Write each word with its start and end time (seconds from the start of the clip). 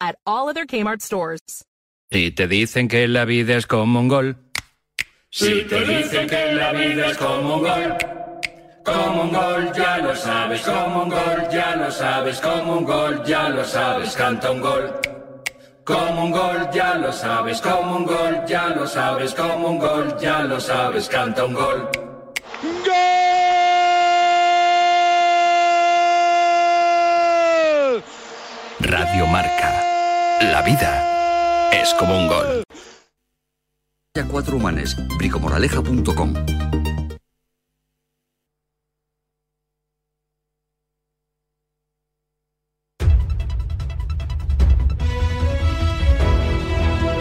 at 0.00 0.16
all 0.26 0.48
other 0.48 0.66
Kmart 0.66 1.02
stores. 1.02 1.40
Si 2.10 2.30
te 2.30 2.46
dicen 2.46 2.88
que 2.88 3.06
la 3.06 3.24
vida 3.24 3.56
es 3.56 3.66
como 3.66 4.00
un 4.00 4.08
gol. 4.08 4.36
Si 5.30 5.62
te 5.64 5.84
dicen 5.84 6.26
que 6.26 6.52
la 6.54 6.72
vida 6.72 7.10
es 7.10 7.18
como 7.18 7.56
un 7.56 7.62
gol. 7.62 7.96
Como 8.84 9.22
un 9.24 9.32
gol, 9.32 9.72
ya 9.76 9.98
lo 9.98 10.16
sabes, 10.16 10.62
como 10.62 11.02
un 11.02 11.10
gol, 11.10 11.48
ya 11.52 11.76
lo 11.76 11.90
sabes, 11.90 12.40
como 12.40 12.78
un 12.78 12.84
gol, 12.84 13.22
ya 13.26 13.48
lo 13.50 13.62
sabes, 13.62 14.16
canta 14.16 14.50
un 14.50 14.60
gol. 14.62 15.00
Como 15.84 16.24
un 16.24 16.30
gol, 16.30 16.70
ya 16.72 16.94
lo 16.94 17.12
sabes, 17.12 17.60
como 17.60 17.96
un 17.96 18.06
gol, 18.06 18.44
ya 18.46 18.68
lo 18.68 18.86
sabes, 18.86 19.34
como 19.34 19.68
un 19.68 19.78
gol, 19.78 20.16
ya 20.18 20.42
lo 20.44 20.58
sabes, 20.58 21.08
canta 21.08 21.44
un 21.44 21.52
gol. 21.52 21.90
Radio 28.88 29.26
Marca. 29.26 30.38
La 30.40 30.62
vida 30.62 31.70
es 31.72 31.92
como 31.92 32.18
un 32.18 32.26
gol. 32.26 32.62
A 34.18 34.24
cuatro 34.24 34.56
humanes, 34.56 34.96
bricomoraleja.com. 35.18 36.32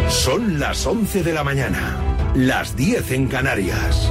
Son 0.10 0.60
las 0.60 0.88
11 0.88 1.22
de 1.22 1.34
la 1.34 1.44
mañana, 1.44 1.98
las 2.34 2.78
10 2.78 3.12
en 3.12 3.28
Canarias. 3.28 4.10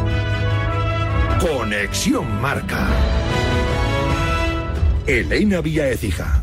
Conexión 1.40 2.38
Marca. 2.42 2.86
Elena 5.06 5.62
Vía 5.62 5.88
Ecija. 5.88 6.42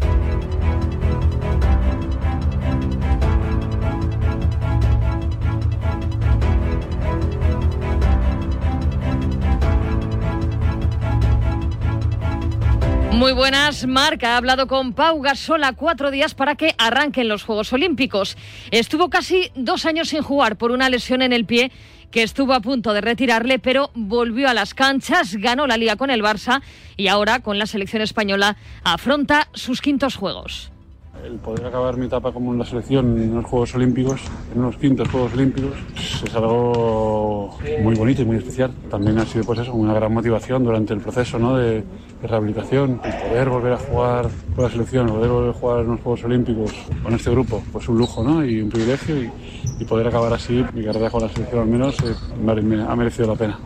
Muy 13.14 13.32
buenas, 13.32 13.86
Marca 13.86 14.34
ha 14.34 14.38
hablado 14.38 14.68
con 14.68 14.94
Pau 14.94 15.22
Gasol 15.22 15.62
cuatro 15.78 16.10
días 16.10 16.34
para 16.34 16.56
que 16.56 16.74
arranquen 16.80 17.28
los 17.28 17.44
Juegos 17.44 17.72
Olímpicos. 17.72 18.36
Estuvo 18.72 19.10
casi 19.10 19.52
dos 19.56 19.86
años 19.86 20.10
sin 20.10 20.24
jugar 20.24 20.58
por 20.58 20.72
una 20.72 20.90
lesión 20.90 21.22
en 21.22 21.32
el 21.32 21.46
pie 21.46 21.72
que 22.10 22.24
estuvo 22.24 22.54
a 22.54 22.60
punto 22.60 22.92
de 22.92 23.02
retirarle, 23.02 23.60
pero 23.60 23.92
volvió 23.94 24.50
a 24.50 24.54
las 24.54 24.74
canchas, 24.74 25.36
ganó 25.36 25.68
la 25.68 25.78
liga 25.78 25.96
con 25.96 26.10
el 26.10 26.24
Barça 26.24 26.64
y 26.98 27.08
ahora 27.08 27.40
con 27.40 27.60
la 27.60 27.68
selección 27.68 28.02
española 28.02 28.58
afronta 28.84 29.48
sus 29.54 29.80
quintos 29.80 30.16
Juegos. 30.16 30.73
El 31.22 31.40
poder 31.40 31.66
acabar 31.66 31.96
mi 31.96 32.08
etapa 32.08 32.32
como 32.32 32.52
en 32.52 32.60
la 32.60 32.66
selección 32.66 33.18
en 33.18 33.36
los 33.36 33.46
Juegos 33.46 33.74
Olímpicos, 33.76 34.22
en 34.54 34.60
unos 34.60 34.76
quintos 34.76 35.08
Juegos 35.08 35.34
Olímpicos, 35.34 35.72
es 35.96 36.36
algo 36.36 37.58
muy 37.82 37.96
bonito 37.96 38.24
y 38.24 38.26
muy 38.26 38.38
especial. 38.38 38.72
También 38.90 39.18
ha 39.20 39.26
sido 39.26 39.46
pues 39.46 39.60
eso, 39.60 39.74
una 39.74 39.94
gran 39.94 40.14
motivación 40.14 40.64
durante 40.64 40.94
el 40.94 41.00
proceso 41.00 41.40
¿no? 41.40 41.56
de, 41.56 41.84
rehabilitación. 42.22 43.00
El 43.04 43.30
poder 43.30 43.50
volver 43.50 43.74
a 43.74 43.78
jugar 43.78 44.30
con 44.56 44.66
la 44.66 44.70
selección, 44.70 45.08
poder 45.08 45.30
volver 45.30 45.50
a 45.52 45.54
jugar 45.54 45.80
en 45.82 45.92
los 45.92 46.02
Juegos 46.02 46.24
Olímpicos 46.26 46.74
con 47.02 47.14
este 47.14 47.32
grupo, 47.32 47.64
pues 47.72 47.88
un 47.88 47.98
lujo 47.98 48.24
¿no? 48.24 48.44
y 48.44 48.62
un 48.62 48.70
privilegio 48.70 49.16
y, 49.24 49.32
poder 49.86 50.08
acabar 50.08 50.32
así 50.32 50.64
mi 50.74 50.84
carrera 50.84 51.10
con 51.10 51.22
la 51.22 51.30
selección 51.30 51.62
al 51.62 51.68
menos 51.68 51.98
eh, 52.04 52.86
ha 52.88 52.96
merecido 52.96 53.28
la 53.28 53.36
pena. 53.36 53.60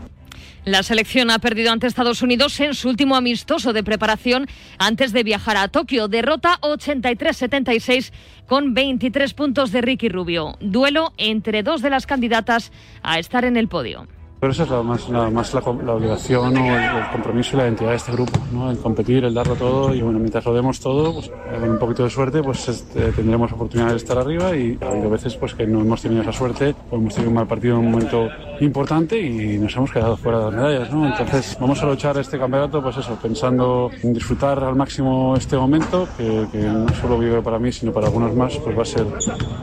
La 0.68 0.82
selección 0.82 1.30
ha 1.30 1.38
perdido 1.38 1.72
ante 1.72 1.86
Estados 1.86 2.20
Unidos 2.20 2.60
en 2.60 2.74
su 2.74 2.90
último 2.90 3.16
amistoso 3.16 3.72
de 3.72 3.82
preparación 3.82 4.46
antes 4.76 5.14
de 5.14 5.22
viajar 5.22 5.56
a 5.56 5.68
Tokio. 5.68 6.08
Derrota 6.08 6.58
83-76 6.60 8.12
con 8.46 8.74
23 8.74 9.32
puntos 9.32 9.72
de 9.72 9.80
Ricky 9.80 10.10
Rubio. 10.10 10.58
Duelo 10.60 11.14
entre 11.16 11.62
dos 11.62 11.80
de 11.80 11.88
las 11.88 12.04
candidatas 12.04 12.70
a 13.02 13.18
estar 13.18 13.46
en 13.46 13.56
el 13.56 13.68
podio. 13.68 14.08
Pero 14.40 14.52
esa 14.52 14.62
es 14.62 14.70
la, 14.70 14.82
más, 14.82 15.08
la, 15.08 15.30
más 15.30 15.52
la, 15.52 15.60
la 15.60 15.94
obligación 15.94 16.56
o 16.56 16.78
el, 16.78 17.10
compromiso 17.10 17.56
y 17.56 17.58
la 17.58 17.64
identidad 17.64 17.90
de 17.90 17.96
este 17.96 18.12
grupo, 18.12 18.38
¿no? 18.52 18.70
el 18.70 18.78
competir, 18.78 19.24
el 19.24 19.34
darlo 19.34 19.56
todo 19.56 19.92
y 19.92 20.00
bueno, 20.00 20.20
mientras 20.20 20.44
lo 20.44 20.54
demos 20.54 20.78
todo, 20.78 21.14
pues, 21.14 21.28
con 21.28 21.70
un 21.70 21.78
poquito 21.78 22.04
de 22.04 22.10
suerte, 22.10 22.42
pues 22.42 22.68
este, 22.68 23.10
tendremos 23.12 23.50
oportunidad 23.52 23.90
de 23.90 23.96
estar 23.96 24.16
arriba 24.16 24.54
y 24.54 24.78
ha 24.80 24.90
habido 24.90 25.10
veces 25.10 25.34
pues, 25.36 25.54
que 25.54 25.66
no 25.66 25.80
hemos 25.80 26.02
tenido 26.02 26.22
esa 26.22 26.32
suerte 26.32 26.74
hemos 26.92 27.14
tenido 27.14 27.30
un 27.30 27.34
mal 27.34 27.46
partido 27.46 27.74
en 27.74 27.86
un 27.86 27.90
momento 27.90 28.28
importante 28.60 29.18
y 29.20 29.58
nos 29.58 29.74
hemos 29.76 29.90
quedado 29.90 30.16
fuera 30.16 30.38
de 30.38 30.44
las 30.44 30.54
medallas. 30.54 30.92
¿no? 30.92 31.06
Entonces 31.06 31.56
vamos 31.60 31.82
a 31.82 31.86
luchar 31.86 32.16
este 32.18 32.38
campeonato 32.38 32.80
pues 32.80 32.96
eso, 32.96 33.18
pensando 33.20 33.90
en 34.02 34.14
disfrutar 34.14 34.62
al 34.62 34.76
máximo 34.76 35.34
este 35.36 35.56
momento, 35.56 36.08
que 36.16 36.58
no 36.58 36.88
solo 37.00 37.18
vive 37.18 37.42
para 37.42 37.58
mí, 37.58 37.72
sino 37.72 37.92
para 37.92 38.06
algunos 38.06 38.34
más, 38.34 38.56
pues 38.58 38.76
va 38.76 38.82
a 38.82 38.84
ser 38.84 39.06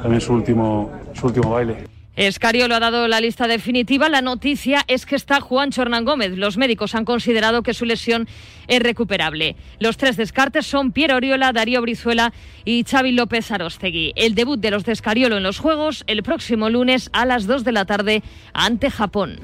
también 0.02 0.22
su 0.22 0.34
último, 0.34 0.92
su 1.14 1.28
último 1.28 1.52
baile. 1.52 1.95
Escariolo 2.16 2.76
ha 2.76 2.80
dado 2.80 3.08
la 3.10 3.20
lista 3.20 3.48
definitiva. 3.48 4.08
La 4.08 4.22
noticia 4.22 4.84
es 4.88 5.06
que 5.06 5.16
está 5.16 5.42
Juancho 5.42 5.82
Hernán 5.82 6.06
Gómez. 6.06 6.38
Los 6.38 6.58
médicos 6.58 6.96
han 6.96 7.04
considerado 7.04 7.62
que 7.62 7.74
su 7.74 7.84
lesión 7.84 8.28
es 8.68 8.82
recuperable. 8.82 9.58
Los 9.80 9.98
tres 9.98 10.16
descartes 10.16 10.66
son 10.66 10.94
Piero 10.94 11.18
Oriola, 11.18 11.52
Darío 11.52 11.82
Brizuela 11.82 12.34
y 12.64 12.86
Xavi 12.86 13.12
López 13.12 13.52
Arostegui. 13.52 14.14
El 14.16 14.34
debut 14.34 14.60
de 14.60 14.72
los 14.72 14.86
de 14.86 14.94
Escariolo 14.94 15.38
en 15.38 15.44
los 15.44 15.60
Juegos 15.60 16.06
el 16.08 16.24
próximo 16.24 16.70
lunes 16.70 17.10
a 17.12 17.26
las 17.26 17.48
2 17.48 17.66
de 17.66 17.72
la 17.74 17.86
tarde 17.86 18.24
ante 18.54 18.90
Japón. 18.90 19.40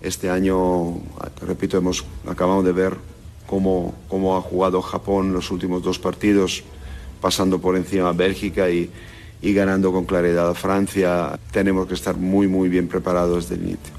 Este 0.00 0.30
año, 0.30 1.00
repito, 1.42 1.76
hemos 1.76 2.04
acabamos 2.26 2.64
de 2.64 2.72
ver 2.72 2.94
cómo, 3.46 3.94
cómo 4.08 4.36
ha 4.36 4.40
jugado 4.40 4.80
Japón 4.80 5.32
los 5.32 5.50
últimos 5.50 5.82
dos 5.82 5.98
partidos, 5.98 6.64
pasando 7.20 7.58
por 7.58 7.76
encima 7.76 8.08
a 8.08 8.12
Bélgica 8.12 8.70
y 8.70 8.90
y 9.44 9.52
ganando 9.52 9.92
con 9.92 10.06
claridad 10.06 10.48
a 10.48 10.54
Francia. 10.54 11.38
Tenemos 11.52 11.86
que 11.86 11.94
estar 11.94 12.16
muy, 12.16 12.48
muy 12.48 12.70
bien 12.70 12.88
preparados 12.88 13.48
desde 13.48 13.62
el 13.62 13.68
inicio. 13.68 13.94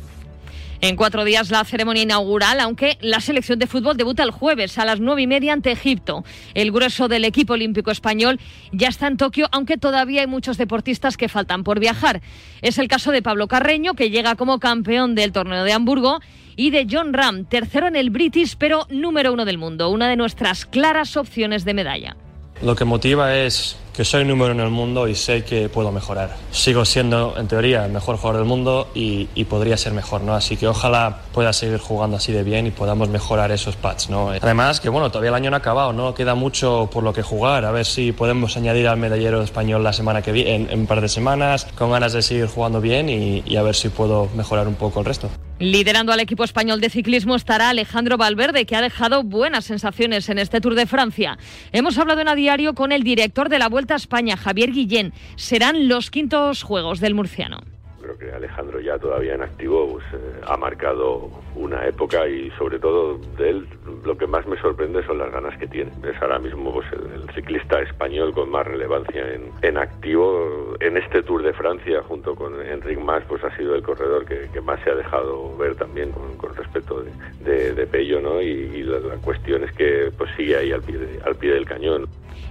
En 0.81 0.95
cuatro 0.95 1.23
días 1.23 1.51
la 1.51 1.63
ceremonia 1.63 2.03
inaugural, 2.03 2.59
aunque 2.59 2.97
la 2.99 3.19
selección 3.19 3.59
de 3.59 3.67
fútbol 3.67 3.95
debuta 3.95 4.23
el 4.23 4.31
jueves 4.31 4.77
a 4.77 4.85
las 4.85 4.99
nueve 4.99 5.21
y 5.21 5.27
media 5.27 5.53
ante 5.53 5.71
Egipto. 5.71 6.25
El 6.53 6.71
grueso 6.71 7.07
del 7.07 7.25
equipo 7.25 7.53
olímpico 7.53 7.91
español 7.91 8.39
ya 8.71 8.89
está 8.89 9.07
en 9.07 9.17
Tokio, 9.17 9.47
aunque 9.51 9.77
todavía 9.77 10.21
hay 10.21 10.27
muchos 10.27 10.57
deportistas 10.57 11.15
que 11.15 11.29
faltan 11.29 11.63
por 11.63 11.79
viajar. 11.79 12.21
Es 12.61 12.77
el 12.77 12.87
caso 12.87 13.11
de 13.11 13.21
Pablo 13.21 13.47
Carreño, 13.47 13.93
que 13.93 14.09
llega 14.09 14.35
como 14.35 14.59
campeón 14.59 15.15
del 15.15 15.31
torneo 15.31 15.63
de 15.63 15.73
Hamburgo, 15.73 16.19
y 16.57 16.71
de 16.71 16.87
John 16.89 17.13
Ram, 17.13 17.45
tercero 17.45 17.87
en 17.87 17.95
el 17.95 18.09
British, 18.09 18.55
pero 18.57 18.87
número 18.89 19.33
uno 19.33 19.45
del 19.45 19.57
mundo, 19.57 19.89
una 19.89 20.07
de 20.07 20.15
nuestras 20.15 20.65
claras 20.65 21.17
opciones 21.17 21.65
de 21.65 21.73
medalla. 21.73 22.15
Lo 22.61 22.75
que 22.75 22.85
motiva 22.85 23.35
es 23.35 23.77
que 23.95 24.05
soy 24.05 24.25
número 24.25 24.51
en 24.51 24.59
el 24.59 24.69
mundo 24.69 25.07
y 25.07 25.15
sé 25.15 25.43
que 25.43 25.69
puedo 25.69 25.91
mejorar. 25.91 26.35
Sigo 26.51 26.85
siendo, 26.85 27.35
en 27.37 27.47
teoría, 27.47 27.85
el 27.85 27.91
mejor 27.91 28.17
jugador 28.17 28.41
del 28.41 28.47
mundo 28.47 28.89
y, 28.93 29.29
y, 29.35 29.45
podría 29.45 29.77
ser 29.77 29.93
mejor, 29.93 30.21
¿no? 30.21 30.33
Así 30.33 30.57
que 30.57 30.67
ojalá 30.67 31.21
pueda 31.33 31.53
seguir 31.53 31.79
jugando 31.79 32.17
así 32.17 32.31
de 32.31 32.43
bien 32.43 32.67
y 32.67 32.71
podamos 32.71 33.09
mejorar 33.09 33.51
esos 33.51 33.75
pads, 33.75 34.09
¿no? 34.09 34.29
Además, 34.29 34.79
que 34.79 34.89
bueno, 34.89 35.09
todavía 35.09 35.29
el 35.29 35.35
año 35.35 35.49
no 35.49 35.55
ha 35.55 35.59
acabado, 35.59 35.93
¿no? 35.93 36.13
Queda 36.13 36.35
mucho 36.35 36.89
por 36.91 37.03
lo 37.03 37.13
que 37.13 37.21
jugar. 37.21 37.65
A 37.65 37.71
ver 37.71 37.85
si 37.85 38.11
podemos 38.11 38.57
añadir 38.57 38.87
al 38.87 38.97
medallero 38.97 39.41
español 39.41 39.83
la 39.83 39.93
semana 39.93 40.21
que 40.21 40.31
viene, 40.31 40.55
en, 40.55 40.69
en 40.69 40.79
un 40.81 40.87
par 40.87 41.01
de 41.01 41.09
semanas, 41.09 41.67
con 41.75 41.91
ganas 41.91 42.13
de 42.13 42.21
seguir 42.21 42.47
jugando 42.47 42.81
bien 42.81 43.09
y, 43.09 43.43
y 43.45 43.55
a 43.55 43.63
ver 43.63 43.75
si 43.75 43.89
puedo 43.89 44.29
mejorar 44.35 44.67
un 44.67 44.75
poco 44.75 44.99
el 44.99 45.05
resto. 45.05 45.29
Liderando 45.57 46.11
al 46.11 46.19
equipo 46.19 46.43
español 46.43 46.81
de 46.81 46.89
ciclismo 46.89 47.33
estará 47.33 47.69
Alejandro 47.69 48.17
Valverde, 48.17 48.65
que 48.65 48.75
ha 48.75 48.81
dejado 48.81 49.23
buenas 49.23 49.63
sensaciones 49.63 50.27
en 50.27 50.37
este 50.37 50.59
Tour 50.59 50.75
de 50.75 50.85
Francia. 50.85 51.37
Hemos 51.71 51.97
hablado 51.97 52.19
en 52.19 52.27
a 52.27 52.35
diario 52.35 52.73
con 52.73 52.91
el 52.91 53.03
director 53.03 53.47
de 53.47 53.57
la 53.57 53.69
Vuelta 53.69 53.84
a 53.93 53.97
España, 53.97 54.37
Javier 54.37 54.71
Guillén. 54.71 55.13
Serán 55.35 55.87
los 55.87 56.11
quintos 56.11 56.63
juegos 56.63 56.99
del 56.99 57.15
murciano. 57.15 57.59
Creo 58.05 58.17
que 58.19 58.31
Alejandro 58.31 58.79
ya 58.79 58.99
todavía 58.99 59.33
en 59.33 59.41
activo 59.41 59.93
pues, 59.93 60.05
eh, 60.13 60.41
ha 60.45 60.55
marcado 60.57 61.31
una 61.55 61.87
época 61.87 62.27
y 62.27 62.51
sobre 62.51 62.77
todo 62.77 63.17
de 63.35 63.49
él 63.49 63.67
lo 64.03 64.15
que 64.15 64.27
más 64.27 64.45
me 64.45 64.61
sorprende 64.61 65.03
son 65.07 65.17
las 65.17 65.31
ganas 65.31 65.57
que 65.57 65.65
tiene. 65.65 65.91
Es 66.07 66.21
ahora 66.21 66.37
mismo 66.37 66.71
pues, 66.71 66.85
el, 66.91 67.21
el 67.23 67.29
ciclista 67.33 67.81
español 67.81 68.31
con 68.31 68.51
más 68.51 68.67
relevancia 68.67 69.33
en, 69.33 69.49
en, 69.63 69.77
activo. 69.77 70.75
En 70.81 70.97
este 70.97 71.23
Tour 71.23 71.41
de 71.41 71.53
Francia 71.53 72.03
junto 72.03 72.35
con 72.35 72.61
Enric 72.61 72.99
Mas 72.99 73.23
pues 73.27 73.43
ha 73.43 73.57
sido 73.57 73.73
el 73.73 73.81
corredor 73.81 74.23
que, 74.25 74.49
que 74.53 74.61
más 74.61 74.79
se 74.83 74.91
ha 74.91 74.95
dejado 74.95 75.57
ver 75.57 75.73
también 75.75 76.11
con, 76.11 76.37
con 76.37 76.55
respecto 76.55 77.01
de, 77.01 77.11
de, 77.43 77.73
de, 77.73 77.87
Pello 77.87 78.21
¿no? 78.21 78.39
y, 78.39 78.49
y 78.49 78.83
la, 78.83 78.99
la, 78.99 79.15
cuestión 79.15 79.63
es 79.63 79.71
que 79.71 80.11
pues 80.15 80.29
sigue 80.37 80.57
ahí 80.57 80.71
al 80.71 80.83
pie, 80.83 80.97
de, 80.99 81.19
al 81.25 81.35
pie 81.35 81.53
del 81.53 81.65
cañón. 81.65 82.07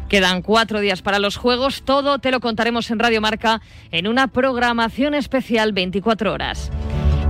Quedan 0.09 0.43
cuatro 0.43 0.81
días 0.81 1.03
para 1.03 1.19
los 1.19 1.37
Juegos. 1.37 1.83
Todo 1.83 2.19
te 2.19 2.31
lo 2.31 2.41
contaremos 2.41 2.91
en 2.91 2.99
Radio 2.99 3.21
Marca 3.21 3.61
en 3.91 4.07
una 4.07 4.29
programación 4.29 5.15
especial 5.15 5.73
24 5.73 6.33
horas. 6.33 6.71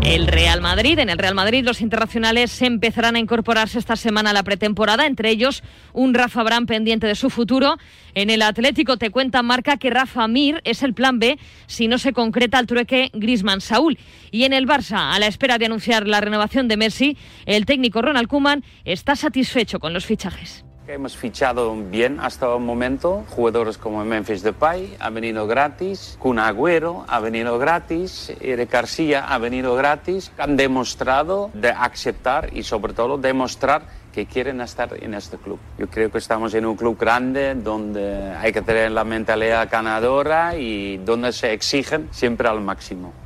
El 0.02 0.26
Real 0.26 0.60
Madrid, 0.60 0.98
en 0.98 1.08
el 1.08 1.16
Real 1.16 1.34
Madrid 1.34 1.64
los 1.64 1.80
internacionales 1.80 2.60
empezarán 2.60 3.16
a 3.16 3.18
incorporarse 3.18 3.78
esta 3.78 3.96
semana 3.96 4.30
a 4.30 4.32
la 4.34 4.42
pretemporada, 4.42 5.06
entre 5.06 5.30
ellos 5.30 5.62
un 5.94 6.12
Rafa 6.12 6.42
Bran 6.42 6.66
pendiente 6.66 7.06
de 7.06 7.14
su 7.14 7.30
futuro. 7.30 7.78
En 8.14 8.28
el 8.28 8.42
Atlético 8.42 8.98
te 8.98 9.08
cuenta 9.08 9.42
Marca 9.42 9.78
que 9.78 9.88
Rafa 9.88 10.28
Mir 10.28 10.60
es 10.64 10.82
el 10.82 10.92
plan 10.92 11.20
B 11.20 11.38
si 11.66 11.88
no 11.88 11.96
se 11.96 12.12
concreta 12.12 12.58
el 12.58 12.66
trueque 12.66 13.10
Grisman 13.14 13.62
Saúl. 13.62 13.98
Y 14.30 14.44
en 14.44 14.52
el 14.52 14.66
Barça, 14.66 15.14
a 15.14 15.18
la 15.18 15.26
espera 15.26 15.56
de 15.56 15.66
anunciar 15.66 16.06
la 16.06 16.20
renovación 16.20 16.68
de 16.68 16.76
Messi, 16.76 17.16
el 17.46 17.64
técnico 17.64 18.02
Ronald 18.02 18.28
Koeman 18.28 18.62
está 18.84 19.16
satisfecho 19.16 19.80
con 19.80 19.94
los 19.94 20.04
fichajes. 20.04 20.63
Hemos 20.86 21.16
fichado 21.16 21.74
bien 21.74 22.20
hasta 22.20 22.54
el 22.54 22.60
momento 22.60 23.24
jugadores 23.30 23.78
como 23.78 24.04
Memphis 24.04 24.42
Depay, 24.42 24.96
ha 25.00 25.08
venido 25.08 25.46
gratis, 25.46 26.18
Kun 26.20 26.38
Agüero 26.38 27.06
ha 27.08 27.20
venido 27.20 27.58
gratis, 27.58 28.30
Eric 28.38 28.70
García 28.70 29.24
ha 29.26 29.38
venido 29.38 29.74
gratis, 29.76 30.30
han 30.36 30.58
demostrado 30.58 31.50
de 31.54 31.70
aceptar 31.70 32.54
y 32.54 32.64
sobre 32.64 32.92
todo 32.92 33.16
demostrar 33.16 33.86
que 34.12 34.26
quieren 34.26 34.60
estar 34.60 34.90
en 35.02 35.14
este 35.14 35.38
club. 35.38 35.58
Yo 35.78 35.88
creo 35.88 36.10
que 36.12 36.18
estamos 36.18 36.52
en 36.52 36.66
un 36.66 36.76
club 36.76 36.98
grande 36.98 37.54
donde 37.54 38.32
hay 38.32 38.52
que 38.52 38.60
tener 38.60 38.90
la 38.90 39.04
mentalidad 39.04 39.66
ganadora 39.72 40.54
y 40.54 40.98
donde 40.98 41.32
se 41.32 41.54
exigen 41.54 42.10
siempre 42.12 42.46
al 42.46 42.60
máximo. 42.60 43.23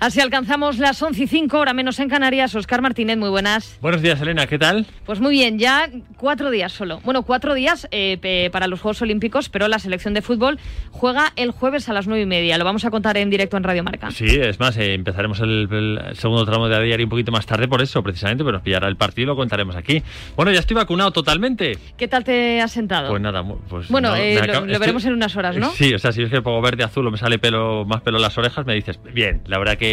Así 0.00 0.20
alcanzamos 0.20 0.78
las 0.78 1.02
11 1.02 1.24
y 1.24 1.26
5, 1.26 1.58
hora 1.58 1.72
menos 1.72 1.98
en 1.98 2.08
Canarias. 2.08 2.54
Oscar 2.54 2.80
Martínez, 2.82 3.18
muy 3.18 3.30
buenas. 3.30 3.78
Buenos 3.80 4.00
días, 4.00 4.20
Elena, 4.20 4.46
¿qué 4.46 4.56
tal? 4.56 4.86
Pues 5.04 5.18
muy 5.18 5.32
bien, 5.32 5.58
ya 5.58 5.90
cuatro 6.16 6.52
días 6.52 6.70
solo. 6.70 7.00
Bueno, 7.02 7.24
cuatro 7.24 7.52
días 7.52 7.88
eh, 7.90 8.48
para 8.52 8.68
los 8.68 8.80
Juegos 8.80 9.02
Olímpicos, 9.02 9.48
pero 9.48 9.66
la 9.66 9.80
selección 9.80 10.14
de 10.14 10.22
fútbol 10.22 10.60
juega 10.92 11.32
el 11.34 11.50
jueves 11.50 11.88
a 11.88 11.92
las 11.94 12.06
nueve 12.06 12.22
y 12.22 12.26
media. 12.26 12.56
Lo 12.58 12.64
vamos 12.64 12.84
a 12.84 12.90
contar 12.90 13.16
en 13.16 13.28
directo 13.28 13.56
en 13.56 13.64
Radio 13.64 13.82
Marca. 13.82 14.12
Sí, 14.12 14.26
es 14.26 14.60
más, 14.60 14.76
eh, 14.76 14.94
empezaremos 14.94 15.40
el, 15.40 15.68
el, 15.68 16.16
segundo 16.16 16.46
tramo 16.46 16.68
de 16.68 16.76
a 16.76 16.80
diario 16.80 17.04
un 17.04 17.10
poquito 17.10 17.32
más 17.32 17.44
tarde 17.44 17.66
por 17.66 17.82
eso, 17.82 18.00
precisamente, 18.00 18.44
pero 18.44 18.58
nos 18.58 18.62
pillará 18.62 18.86
el 18.86 18.96
partido 18.96 19.24
y 19.24 19.26
lo 19.26 19.36
contaremos 19.36 19.74
aquí. 19.74 20.00
Bueno, 20.36 20.52
ya 20.52 20.60
estoy 20.60 20.76
vacunado 20.76 21.10
totalmente. 21.10 21.76
¿Qué 21.96 22.06
tal 22.06 22.22
te 22.22 22.60
has 22.60 22.70
sentado? 22.70 23.10
Pues 23.10 23.20
nada, 23.20 23.42
pues. 23.68 23.88
Bueno, 23.88 24.10
no, 24.10 24.16
eh, 24.16 24.40
lo, 24.46 24.64
lo 24.64 24.78
veremos 24.78 25.04
en 25.06 25.14
unas 25.14 25.34
horas, 25.34 25.56
¿no? 25.56 25.72
Sí, 25.72 25.92
o 25.92 25.98
sea, 25.98 26.12
si 26.12 26.22
es 26.22 26.30
que 26.30 26.40
pongo 26.40 26.62
verde 26.62 26.84
azul 26.84 27.04
o 27.04 27.10
me 27.10 27.18
sale 27.18 27.40
pelo 27.40 27.84
más 27.84 28.00
pelo 28.02 28.18
en 28.18 28.22
las 28.22 28.38
orejas, 28.38 28.64
me 28.64 28.74
dices, 28.74 29.00
bien, 29.12 29.42
la 29.46 29.58
verdad 29.58 29.76
que 29.76 29.87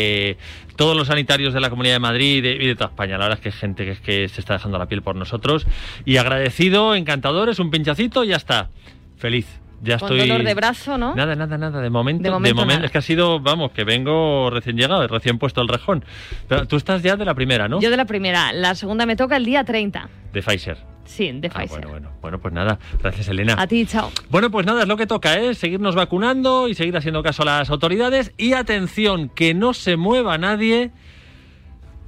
todos 0.76 0.96
los 0.96 1.08
sanitarios 1.08 1.54
de 1.54 1.60
la 1.60 1.70
Comunidad 1.70 1.96
de 1.96 2.00
Madrid 2.00 2.44
y 2.44 2.68
de, 2.68 2.76
toda 2.76 2.90
España. 2.90 3.18
La 3.18 3.26
verdad 3.26 3.40
es 3.40 3.44
que 3.44 3.50
es 3.50 3.56
gente 3.56 3.86
que, 3.86 3.96
que 4.02 4.30
se 4.30 4.42
está 4.42 4.54
dejando 4.54 4.78
la 4.78 4.88
piel 4.88 5.02
por 5.02 5.16
nosotros. 5.16 5.66
Y 6.06 6.18
agradecido, 6.18 6.96
encantador, 6.96 7.50
es 7.50 7.60
un 7.60 7.72
pinchacito 7.72 8.24
y 8.24 8.30
ya 8.30 8.38
está. 8.38 8.70
Feliz. 9.18 9.65
Ya 9.82 10.00
Con 10.00 10.14
estoy... 10.14 10.28
dolor 10.30 10.44
de 10.46 10.54
brazo, 10.54 10.98
¿no? 10.98 11.14
Nada, 11.16 11.36
nada, 11.36 11.58
nada. 11.58 11.82
De 11.82 11.90
momento, 11.90 12.24
de 12.24 12.30
momento, 12.32 12.48
de 12.50 12.54
momento 12.54 12.76
nada. 12.78 12.86
es 12.86 12.92
que 12.92 12.98
ha 12.98 13.02
sido, 13.02 13.40
vamos, 13.40 13.72
que 13.72 13.84
vengo 13.84 14.50
recién 14.50 14.78
llegado, 14.78 15.08
recién 15.08 15.38
puesto 15.38 15.62
el 15.62 15.68
rejón. 15.68 16.04
Pero 16.48 16.68
tú 16.68 16.78
estás 16.78 17.04
ya 17.04 17.16
de 17.18 17.26
la 17.26 17.34
primera, 17.36 17.68
¿no? 17.68 17.80
Yo 17.82 17.90
de 17.92 17.98
la 17.98 18.06
primera. 18.06 18.52
La 18.54 18.74
segunda 18.76 19.06
me 19.06 19.16
toca 19.16 19.38
el 19.38 19.46
día 19.46 19.64
30. 19.64 20.10
De 20.34 20.42
Pfizer. 20.42 20.78
Sí, 21.04 21.32
de 21.34 21.50
Ah, 21.54 21.60
Pfizer. 21.60 21.82
bueno, 21.82 21.90
bueno, 21.92 22.10
bueno, 22.22 22.40
pues 22.40 22.54
nada, 22.54 22.80
gracias 23.00 23.28
Elena. 23.28 23.56
A 23.60 23.68
ti, 23.68 23.86
chao. 23.86 24.12
Bueno, 24.32 24.50
pues 24.50 24.66
nada, 24.66 24.82
es 24.82 24.88
lo 24.88 24.98
que 24.98 25.06
toca, 25.06 25.38
¿eh? 25.40 25.54
Seguirnos 25.54 25.94
vacunando 25.94 26.68
y 26.68 26.74
seguir 26.74 26.98
haciendo 26.98 27.22
caso 27.22 27.44
a 27.44 27.46
las 27.46 27.70
autoridades. 27.70 28.34
Y 28.38 28.54
atención, 28.54 29.30
que 29.30 29.54
no 29.54 29.74
se 29.76 29.98
mueva 29.98 30.38
nadie, 30.40 30.90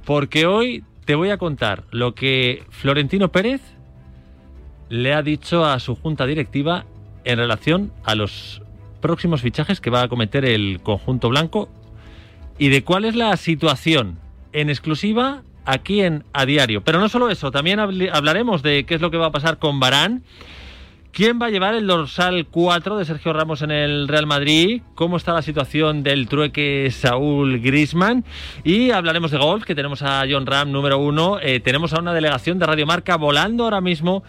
porque 0.04 0.46
hoy 0.46 0.82
te 1.04 1.14
voy 1.14 1.30
a 1.30 1.38
contar 1.38 1.84
lo 1.90 2.14
que 2.14 2.64
Florentino 2.70 3.30
Pérez 3.30 3.60
le 4.88 5.14
ha 5.14 5.22
dicho 5.22 5.64
a 5.64 5.78
su 5.78 5.94
junta 5.94 6.26
directiva 6.26 6.84
en 7.28 7.38
relación 7.38 7.92
a 8.04 8.14
los 8.14 8.62
próximos 9.02 9.42
fichajes 9.42 9.80
que 9.80 9.90
va 9.90 10.02
a 10.02 10.08
cometer 10.08 10.44
el 10.44 10.80
conjunto 10.82 11.28
blanco 11.28 11.68
y 12.58 12.68
de 12.70 12.82
cuál 12.82 13.04
es 13.04 13.14
la 13.14 13.36
situación 13.36 14.18
en 14.52 14.70
exclusiva 14.70 15.42
aquí 15.66 16.00
en 16.00 16.24
A 16.32 16.46
Diario. 16.46 16.82
Pero 16.82 16.98
no 16.98 17.08
solo 17.10 17.28
eso, 17.28 17.50
también 17.50 17.78
habl- 17.80 18.10
hablaremos 18.12 18.62
de 18.62 18.84
qué 18.86 18.94
es 18.94 19.02
lo 19.02 19.10
que 19.10 19.18
va 19.18 19.26
a 19.26 19.30
pasar 19.30 19.58
con 19.58 19.78
Barán, 19.78 20.24
quién 21.18 21.40
va 21.42 21.46
a 21.46 21.50
llevar 21.50 21.74
el 21.74 21.88
dorsal 21.88 22.46
4 22.46 22.96
de 22.96 23.04
Sergio 23.04 23.32
Ramos 23.32 23.62
en 23.62 23.72
el 23.72 24.06
Real 24.06 24.26
Madrid, 24.26 24.82
cómo 24.94 25.16
está 25.16 25.32
la 25.32 25.42
situación 25.42 26.04
del 26.04 26.28
trueque 26.28 26.88
Saúl 26.92 27.58
Grisman 27.58 28.24
y 28.62 28.92
hablaremos 28.92 29.32
de 29.32 29.38
golf, 29.38 29.64
que 29.64 29.74
tenemos 29.74 30.02
a 30.02 30.22
John 30.30 30.46
Ram 30.46 30.70
número 30.70 30.98
uno, 30.98 31.40
eh, 31.42 31.58
tenemos 31.58 31.92
a 31.92 31.98
una 31.98 32.14
delegación 32.14 32.60
de 32.60 32.66
Radio 32.66 32.86
Marca 32.86 33.16
volando 33.16 33.64
ahora 33.64 33.80
mismo 33.80 34.22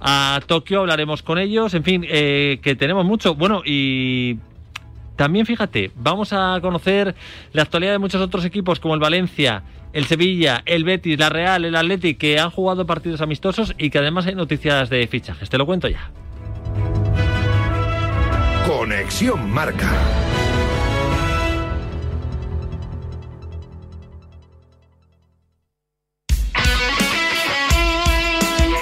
a 0.00 0.38
Tokio, 0.46 0.78
hablaremos 0.78 1.24
con 1.24 1.38
ellos, 1.38 1.74
en 1.74 1.82
fin, 1.82 2.06
eh, 2.08 2.60
que 2.62 2.76
tenemos 2.76 3.04
mucho. 3.04 3.34
Bueno, 3.34 3.62
y 3.64 4.38
también 5.16 5.44
fíjate, 5.44 5.90
vamos 5.96 6.32
a 6.32 6.60
conocer 6.62 7.16
la 7.52 7.62
actualidad 7.62 7.90
de 7.90 7.98
muchos 7.98 8.22
otros 8.22 8.44
equipos 8.44 8.78
como 8.78 8.94
el 8.94 9.00
Valencia, 9.00 9.64
el 9.92 10.04
Sevilla, 10.04 10.62
el 10.66 10.84
Betis, 10.84 11.18
la 11.18 11.30
Real, 11.30 11.64
el 11.64 11.74
Athletic, 11.74 12.16
que 12.16 12.38
han 12.38 12.50
jugado 12.50 12.86
partidos 12.86 13.22
amistosos 13.22 13.74
y 13.76 13.90
que 13.90 13.98
además 13.98 14.28
hay 14.28 14.36
noticias 14.36 14.88
de 14.88 15.04
fichajes. 15.08 15.50
Te 15.50 15.58
lo 15.58 15.66
cuento 15.66 15.88
ya. 15.88 16.12
Conexión 18.68 19.50
Marca. 19.50 19.90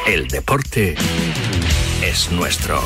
El 0.09 0.27
deporte 0.27 0.97
es 2.03 2.33
nuestro. 2.33 2.81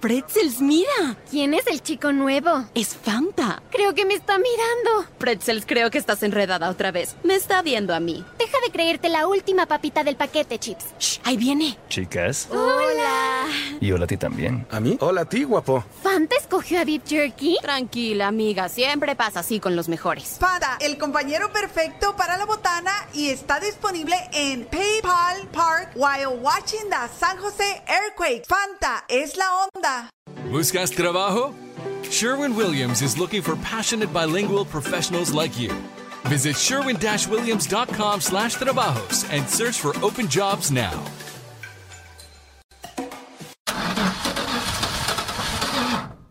Pretzels, 0.00 0.60
mira. 0.60 1.16
¿Quién 1.28 1.54
es 1.54 1.66
el 1.66 1.82
chico 1.82 2.12
nuevo? 2.12 2.64
Es 2.74 2.94
Fanta. 2.96 3.62
Creo 3.70 3.94
que 3.94 4.04
me 4.04 4.14
está 4.14 4.38
mirando. 4.38 5.10
Pretzels, 5.18 5.66
creo 5.66 5.90
que 5.90 5.98
estás 5.98 6.22
enredada 6.22 6.70
otra 6.70 6.92
vez. 6.92 7.16
Me 7.24 7.34
está 7.34 7.62
viendo 7.62 7.92
a 7.94 8.00
mí. 8.00 8.24
Deja 8.38 8.58
de 8.64 8.70
creerte 8.70 9.08
la 9.08 9.26
última 9.26 9.66
papita 9.66 10.04
del 10.04 10.16
paquete, 10.16 10.58
Chips. 10.58 10.84
Shh, 11.00 11.20
ahí 11.24 11.36
viene. 11.36 11.76
Chicas. 11.88 12.48
Hola. 12.50 13.27
Y 13.80 13.92
hola 13.92 14.04
a 14.04 14.06
ti 14.08 14.16
también. 14.16 14.66
¿A 14.70 14.80
mí? 14.80 14.96
Hola 15.00 15.22
a 15.22 15.24
ti, 15.24 15.44
guapo. 15.44 15.84
¿Fanta 16.02 16.36
escogió 16.36 16.80
a 16.80 16.84
Beef 16.84 17.02
Jerky? 17.06 17.58
Tranquila, 17.62 18.28
amiga. 18.28 18.68
Siempre 18.68 19.14
pasa 19.16 19.40
así 19.40 19.60
con 19.60 19.76
los 19.76 19.88
mejores. 19.88 20.36
Fanta, 20.40 20.78
el 20.80 20.98
compañero 20.98 21.52
perfecto 21.52 22.16
para 22.16 22.36
la 22.36 22.44
botana 22.44 22.92
y 23.14 23.28
está 23.28 23.60
disponible 23.60 24.16
en 24.32 24.66
PayPal 24.66 25.46
Park 25.52 25.90
while 25.94 26.36
watching 26.40 26.88
the 26.90 27.08
San 27.18 27.38
Jose 27.38 27.82
Earthquake. 27.88 28.44
Fanta 28.46 29.04
es 29.08 29.36
la 29.36 29.46
onda. 29.74 30.10
¿Buscas 30.50 30.90
trabajo? 30.90 31.54
Sherwin 32.10 32.56
Williams 32.56 33.02
is 33.02 33.18
looking 33.18 33.42
for 33.42 33.56
passionate 33.56 34.12
bilingual 34.12 34.64
professionals 34.64 35.32
like 35.32 35.58
you. 35.58 35.70
Visit 36.24 36.56
sherwin-williams.com 36.56 38.20
slash 38.20 38.54
trabajos 38.56 39.24
and 39.30 39.48
search 39.48 39.78
for 39.78 39.94
open 40.02 40.26
jobs 40.28 40.70
now. 40.70 40.92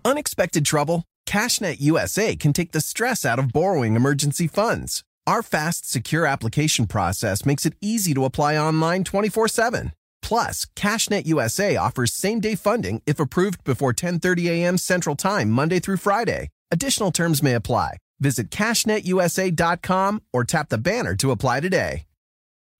Unexpected 0.07 0.63
trouble? 0.63 1.03
CashNet 1.27 1.81
USA 1.81 2.33
can 2.37 2.53
take 2.53 2.71
the 2.71 2.79
stress 2.79 3.25
out 3.25 3.39
of 3.39 3.51
borrowing 3.51 3.97
emergency 3.97 4.47
funds. 4.47 5.03
Our 5.27 5.43
fast, 5.43 5.91
secure 5.91 6.25
application 6.25 6.87
process 6.87 7.45
makes 7.45 7.65
it 7.65 7.73
easy 7.81 8.13
to 8.13 8.23
apply 8.23 8.55
online 8.55 9.03
24 9.03 9.49
7. 9.49 9.91
Plus, 10.21 10.65
CashNet 10.77 11.25
USA 11.25 11.75
offers 11.75 12.13
same 12.13 12.39
day 12.39 12.55
funding 12.55 13.01
if 13.05 13.19
approved 13.19 13.65
before 13.65 13.91
10:30 13.91 14.47
a.m. 14.47 14.77
Central 14.77 15.17
Time, 15.17 15.49
Monday 15.51 15.79
through 15.81 15.97
Friday. 15.97 16.47
Additional 16.71 17.11
terms 17.11 17.43
may 17.43 17.53
apply. 17.53 17.97
Visit 18.21 18.49
cashnetusa.com 18.49 20.21
or 20.31 20.45
tap 20.45 20.69
the 20.69 20.77
banner 20.77 21.15
to 21.17 21.31
apply 21.31 21.59
today. 21.59 22.06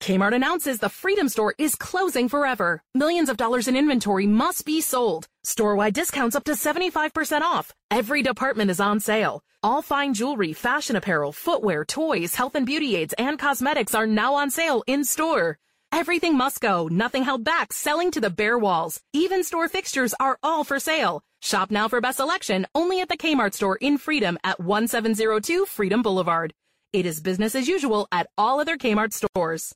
Kmart 0.00 0.34
announces 0.34 0.78
the 0.78 0.88
Freedom 0.88 1.28
Store 1.28 1.54
is 1.58 1.74
closing 1.74 2.28
forever. 2.28 2.82
Millions 2.94 3.28
of 3.28 3.36
dollars 3.36 3.68
in 3.68 3.76
inventory 3.76 4.26
must 4.26 4.64
be 4.64 4.80
sold. 4.80 5.26
Store-wide 5.44 5.94
discounts 5.94 6.36
up 6.36 6.44
to 6.44 6.52
75% 6.52 7.42
off. 7.42 7.72
Every 7.90 8.22
department 8.22 8.70
is 8.70 8.80
on 8.80 9.00
sale. 9.00 9.42
All 9.62 9.82
fine 9.82 10.14
jewelry, 10.14 10.52
fashion 10.52 10.94
apparel, 10.96 11.32
footwear, 11.32 11.84
toys, 11.84 12.36
health 12.36 12.54
and 12.54 12.64
beauty 12.64 12.96
aids, 12.96 13.12
and 13.18 13.38
cosmetics 13.38 13.94
are 13.94 14.06
now 14.06 14.34
on 14.34 14.50
sale 14.50 14.84
in 14.86 15.04
store. 15.04 15.58
Everything 15.90 16.36
must 16.36 16.60
go, 16.60 16.86
nothing 16.88 17.24
held 17.24 17.42
back, 17.44 17.72
selling 17.72 18.10
to 18.12 18.20
the 18.20 18.30
bare 18.30 18.58
walls. 18.58 19.00
Even 19.12 19.42
store 19.42 19.68
fixtures 19.68 20.14
are 20.20 20.38
all 20.42 20.62
for 20.62 20.78
sale. 20.78 21.22
Shop 21.42 21.70
now 21.70 21.88
for 21.88 22.00
best 22.00 22.18
selection 22.18 22.66
only 22.74 23.00
at 23.00 23.08
the 23.08 23.16
Kmart 23.16 23.54
store 23.54 23.76
in 23.76 23.98
Freedom 23.98 24.38
at 24.44 24.60
1702 24.60 25.66
Freedom 25.66 26.02
Boulevard. 26.02 26.52
It 26.92 27.04
is 27.04 27.20
business 27.20 27.54
as 27.54 27.68
usual 27.68 28.06
at 28.12 28.28
all 28.38 28.60
other 28.60 28.76
Kmart 28.76 29.12
stores. 29.12 29.74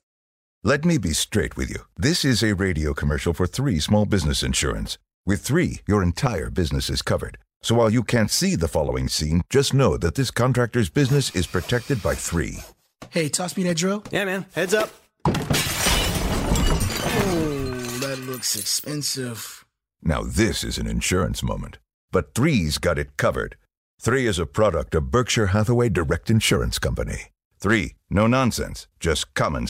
Let 0.65 0.85
me 0.85 0.97
be 0.97 1.11
straight 1.11 1.57
with 1.57 1.69
you. 1.69 1.81
This 1.97 2.23
is 2.23 2.41
a 2.41 2.55
radio 2.55 2.93
commercial 2.93 3.33
for 3.33 3.45
three 3.45 3.79
small 3.79 4.05
business 4.05 4.41
insurance. 4.41 4.97
With 5.25 5.41
three, 5.41 5.81
your 5.87 6.01
entire 6.01 6.49
business 6.49 6.89
is 6.89 7.01
covered. 7.01 7.37
So 7.61 7.75
while 7.75 7.89
you 7.89 8.01
can't 8.01 8.31
see 8.31 8.55
the 8.55 8.69
following 8.69 9.09
scene, 9.09 9.41
just 9.49 9.73
know 9.73 9.97
that 9.97 10.15
this 10.15 10.31
contractor's 10.31 10.89
business 10.89 11.35
is 11.35 11.47
protected 11.47 12.01
by 12.01 12.15
three. 12.15 12.59
Hey, 13.09 13.27
toss 13.27 13.57
me 13.57 13.63
that 13.63 13.75
drill. 13.75 14.05
Yeah, 14.09 14.23
man. 14.23 14.45
Heads 14.55 14.73
up. 14.73 14.89
Oh, 17.25 17.97
that 17.99 18.19
looks 18.25 18.55
expensive. 18.55 19.65
Now 20.01 20.23
this 20.23 20.63
is 20.63 20.77
an 20.77 20.87
insurance 20.87 21.43
moment. 21.43 21.77
But 22.13 22.33
three's 22.33 22.77
got 22.77 22.97
it 22.97 23.17
covered. 23.17 23.57
Three 23.99 24.27
is 24.27 24.39
a 24.39 24.45
product 24.45 24.95
of 24.95 25.11
Berkshire 25.11 25.47
Hathaway 25.47 25.89
Direct 25.89 26.29
Insurance 26.29 26.79
Company. 26.79 27.31
Three, 27.59 27.95
no 28.09 28.27
nonsense, 28.27 28.87
just 29.01 29.33
common 29.33 29.67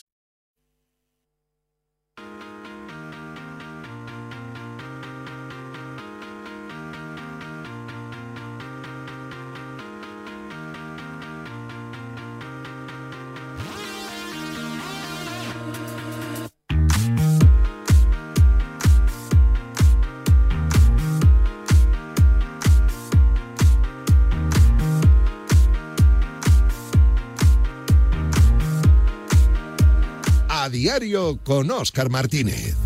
con 31.44 31.72
Oscar 31.72 32.08
Martínez. 32.08 32.76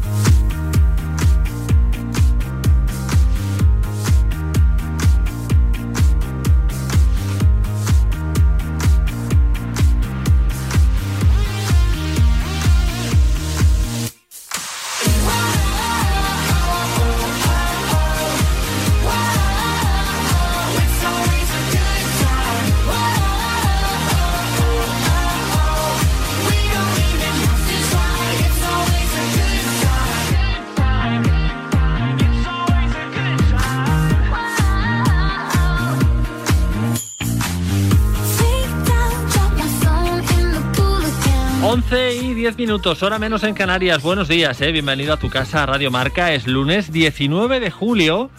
10 42.48 42.56
minutos, 42.56 43.02
hora 43.02 43.18
menos 43.18 43.44
en 43.44 43.52
Canarias. 43.52 44.02
Buenos 44.02 44.26
días, 44.26 44.58
eh. 44.62 44.72
bienvenido 44.72 45.12
a 45.12 45.18
tu 45.18 45.28
casa, 45.28 45.66
Radio 45.66 45.90
Marca. 45.90 46.32
Es 46.32 46.46
lunes 46.46 46.90
19 46.90 47.60
de 47.60 47.70
julio. 47.70 48.30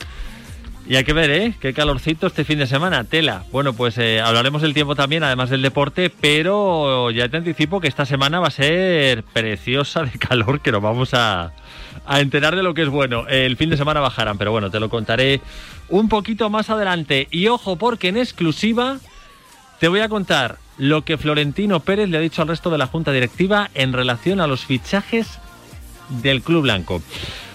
Y 0.88 0.96
hay 0.96 1.04
que 1.04 1.14
ver, 1.14 1.30
¿eh? 1.30 1.54
Qué 1.60 1.76
calorcito 1.76 2.26
este 2.26 2.44
fin 2.44 2.58
de 2.58 2.66
semana, 2.66 3.04
tela. 3.04 3.44
Bueno, 3.52 3.74
pues 3.74 4.00
eh, 4.00 4.20
hablaremos 4.20 4.64
del 4.64 4.74
tiempo 4.74 4.96
también, 4.96 5.24
además 5.24 5.52
del 5.52 5.62
deporte, 5.62 6.10
pero 6.10 7.12
ya 7.12 7.30
te 7.30 7.38
anticipo 7.38 7.80
que 7.80 7.88
esta 7.88 8.04
semana 8.08 8.40
va 8.40 8.48
a 8.48 8.52
ser 8.52 9.22
preciosa 9.22 10.02
de 10.02 10.18
calor, 10.18 10.62
que 10.62 10.72
nos 10.72 10.82
vamos 10.82 11.14
a, 11.14 11.52
a 12.08 12.20
enterar 12.20 12.56
de 12.56 12.64
lo 12.64 12.74
que 12.74 12.82
es 12.82 12.90
bueno. 12.90 13.28
El 13.28 13.58
fin 13.58 13.70
de 13.70 13.78
semana 13.78 14.00
bajarán, 14.00 14.40
pero 14.40 14.50
bueno, 14.50 14.72
te 14.72 14.80
lo 14.80 14.90
contaré 14.90 15.40
un 15.88 16.10
poquito 16.10 16.50
más 16.50 16.72
adelante. 16.72 17.28
Y 17.30 17.46
ojo, 17.46 17.76
porque 17.76 18.08
en 18.08 18.18
exclusiva 18.18 18.98
te 19.80 19.88
voy 19.88 20.00
a 20.00 20.10
contar 20.10 20.58
lo 20.80 21.04
que 21.04 21.18
Florentino 21.18 21.82
Pérez 21.82 22.10
le 22.10 22.18
ha 22.18 22.22
dicho 22.22 22.42
al 22.42 22.48
resto 22.48 22.72
de 22.72 22.80
la 22.80 22.88
Junta 22.88 23.12
Directiva 23.12 23.70
en 23.76 23.94
relación 23.94 24.40
a 24.42 24.48
los 24.48 24.66
fichajes 24.66 25.38
del 26.22 26.42
Club 26.42 26.64
Blanco. 26.64 27.04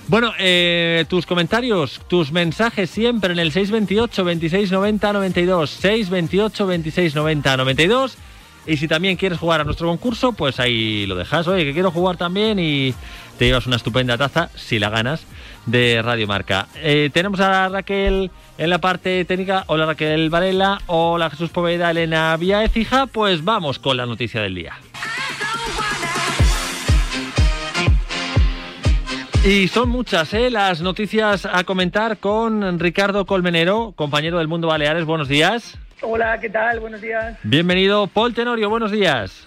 Bueno, 0.06 0.32
eh, 0.38 1.06
tus 1.08 1.24
comentarios, 1.24 2.02
tus 2.06 2.30
mensajes 2.30 2.90
siempre 2.90 3.32
en 3.32 3.38
el 3.38 3.50
628 3.50 4.24
26 4.24 4.70
90 4.70 5.12
92, 5.14 5.70
628 5.70 6.66
26 6.66 7.14
90 7.14 7.56
92. 7.56 8.18
Y 8.66 8.76
si 8.78 8.88
también 8.88 9.16
quieres 9.16 9.38
jugar 9.38 9.60
a 9.60 9.64
nuestro 9.64 9.88
concurso, 9.88 10.32
pues 10.32 10.58
ahí 10.58 11.06
lo 11.06 11.16
dejas. 11.16 11.46
Oye, 11.48 11.64
que 11.64 11.72
quiero 11.72 11.90
jugar 11.90 12.16
también 12.16 12.58
y 12.58 12.94
te 13.38 13.46
llevas 13.46 13.66
una 13.66 13.76
estupenda 13.76 14.16
taza, 14.16 14.48
si 14.54 14.78
la 14.78 14.88
ganas, 14.90 15.26
de 15.66 16.00
Radio 16.02 16.26
Marca. 16.26 16.68
Eh, 16.76 17.10
tenemos 17.12 17.40
a 17.40 17.68
Raquel 17.68 18.30
en 18.56 18.70
la 18.70 18.78
parte 18.78 19.24
técnica. 19.24 19.64
Hola 19.66 19.86
Raquel 19.86 20.30
Varela, 20.30 20.80
hola 20.86 21.30
Jesús 21.30 21.50
Poveda, 21.50 21.90
Elena 21.90 22.36
Vía 22.36 22.64
Ecija. 22.64 23.06
Pues 23.06 23.44
vamos 23.44 23.78
con 23.78 23.96
la 23.96 24.06
noticia 24.06 24.40
del 24.40 24.54
día. 24.54 24.74
Y 29.44 29.68
son 29.68 29.90
muchas 29.90 30.32
¿eh? 30.32 30.48
las 30.48 30.80
noticias 30.80 31.44
a 31.44 31.64
comentar 31.64 32.16
con 32.16 32.78
Ricardo 32.78 33.26
Colmenero, 33.26 33.92
compañero 33.94 34.38
del 34.38 34.48
Mundo 34.48 34.68
Baleares. 34.68 35.04
Buenos 35.04 35.28
días. 35.28 35.78
Hola, 36.02 36.38
¿qué 36.40 36.50
tal? 36.50 36.80
Buenos 36.80 37.00
días. 37.00 37.38
Bienvenido, 37.42 38.06
Paul 38.06 38.34
Tenorio. 38.34 38.68
Buenos 38.68 38.90
días. 38.90 39.46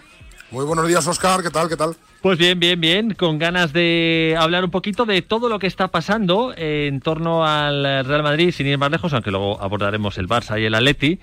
Muy 0.52 0.66
buenos 0.66 0.88
días, 0.88 1.06
Oscar. 1.08 1.44
¿Qué 1.44 1.50
tal? 1.50 1.70
¿Qué 1.70 1.76
tal? 1.76 1.96
Pues 2.22 2.38
bien, 2.38 2.60
bien, 2.60 2.82
bien, 2.82 3.14
con 3.14 3.38
ganas 3.38 3.74
de 3.74 4.36
hablar 4.40 4.64
un 4.64 4.72
poquito 4.72 5.06
de 5.06 5.22
todo 5.22 5.50
lo 5.50 5.60
que 5.60 5.68
está 5.68 5.90
pasando 5.90 6.54
en 6.58 7.00
torno 7.02 7.46
al 7.46 7.84
Real 8.06 8.24
Madrid, 8.24 8.52
sin 8.52 8.68
ir 8.68 8.78
más 8.78 8.90
lejos, 8.90 9.14
aunque 9.14 9.30
luego 9.30 9.62
abordaremos 9.62 10.18
el 10.18 10.28
Barça 10.28 10.60
y 10.60 10.66
el 10.66 10.74
Atleti. 10.74 11.20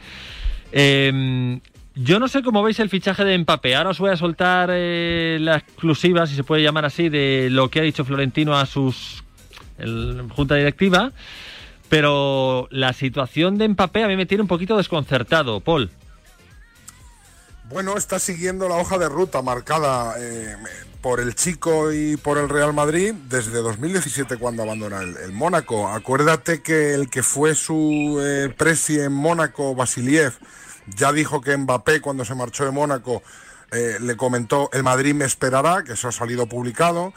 Eh, 0.73 1.61
yo 1.97 2.19
no 2.19 2.26
sé 2.26 2.43
cómo 2.43 2.62
veis 2.62 2.81
el 2.81 2.90
fichaje 2.90 3.25
de 3.25 3.38
Mbappé. 3.38 3.76
Ahora 3.76 3.90
os 3.90 4.00
voy 4.00 4.11
a 4.11 4.16
soltar 4.16 4.69
eh, 4.73 5.38
la 5.40 5.57
exclusiva, 5.57 6.26
si 6.26 6.35
se 6.35 6.43
puede 6.43 6.62
llamar 6.62 6.85
así, 6.85 7.09
de 7.09 7.49
lo 7.50 7.71
que 7.71 7.78
ha 7.78 7.83
dicho 7.83 8.04
Florentino 8.04 8.57
a 8.57 8.66
sus 8.66 9.23
el, 9.78 10.25
junta 10.31 10.57
directiva. 10.57 11.12
Pero 11.94 12.66
la 12.72 12.92
situación 12.92 13.56
de 13.56 13.68
Mbappé 13.68 14.02
a 14.02 14.08
mí 14.08 14.16
me 14.16 14.26
tiene 14.26 14.42
un 14.42 14.48
poquito 14.48 14.76
desconcertado, 14.76 15.60
Paul. 15.60 15.92
Bueno, 17.70 17.96
está 17.96 18.18
siguiendo 18.18 18.68
la 18.68 18.78
hoja 18.78 18.98
de 18.98 19.08
ruta 19.08 19.42
marcada 19.42 20.16
eh, 20.18 20.56
por 21.00 21.20
el 21.20 21.36
Chico 21.36 21.92
y 21.92 22.16
por 22.16 22.38
el 22.38 22.48
Real 22.48 22.72
Madrid 22.72 23.14
desde 23.28 23.58
2017 23.58 24.38
cuando 24.38 24.64
abandona 24.64 25.02
el, 25.02 25.30
Mónaco. 25.30 25.86
Acuérdate 25.86 26.62
que 26.62 26.94
el 26.94 27.08
que 27.08 27.22
fue 27.22 27.54
su 27.54 28.20
eh, 28.20 28.52
presi 28.52 28.98
en 28.98 29.12
Mónaco, 29.12 29.76
Vasiliev, 29.76 30.32
ya 30.96 31.12
dijo 31.12 31.42
que 31.42 31.56
Mbappé 31.56 32.00
cuando 32.00 32.24
se 32.24 32.34
marchó 32.34 32.64
de 32.64 32.72
Mónaco 32.72 33.22
eh, 33.70 33.98
le 34.00 34.16
comentó 34.16 34.68
el 34.72 34.82
Madrid 34.82 35.14
me 35.14 35.24
esperará, 35.24 35.84
que 35.84 35.92
eso 35.92 36.08
ha 36.08 36.12
salido 36.12 36.46
publicado, 36.46 37.12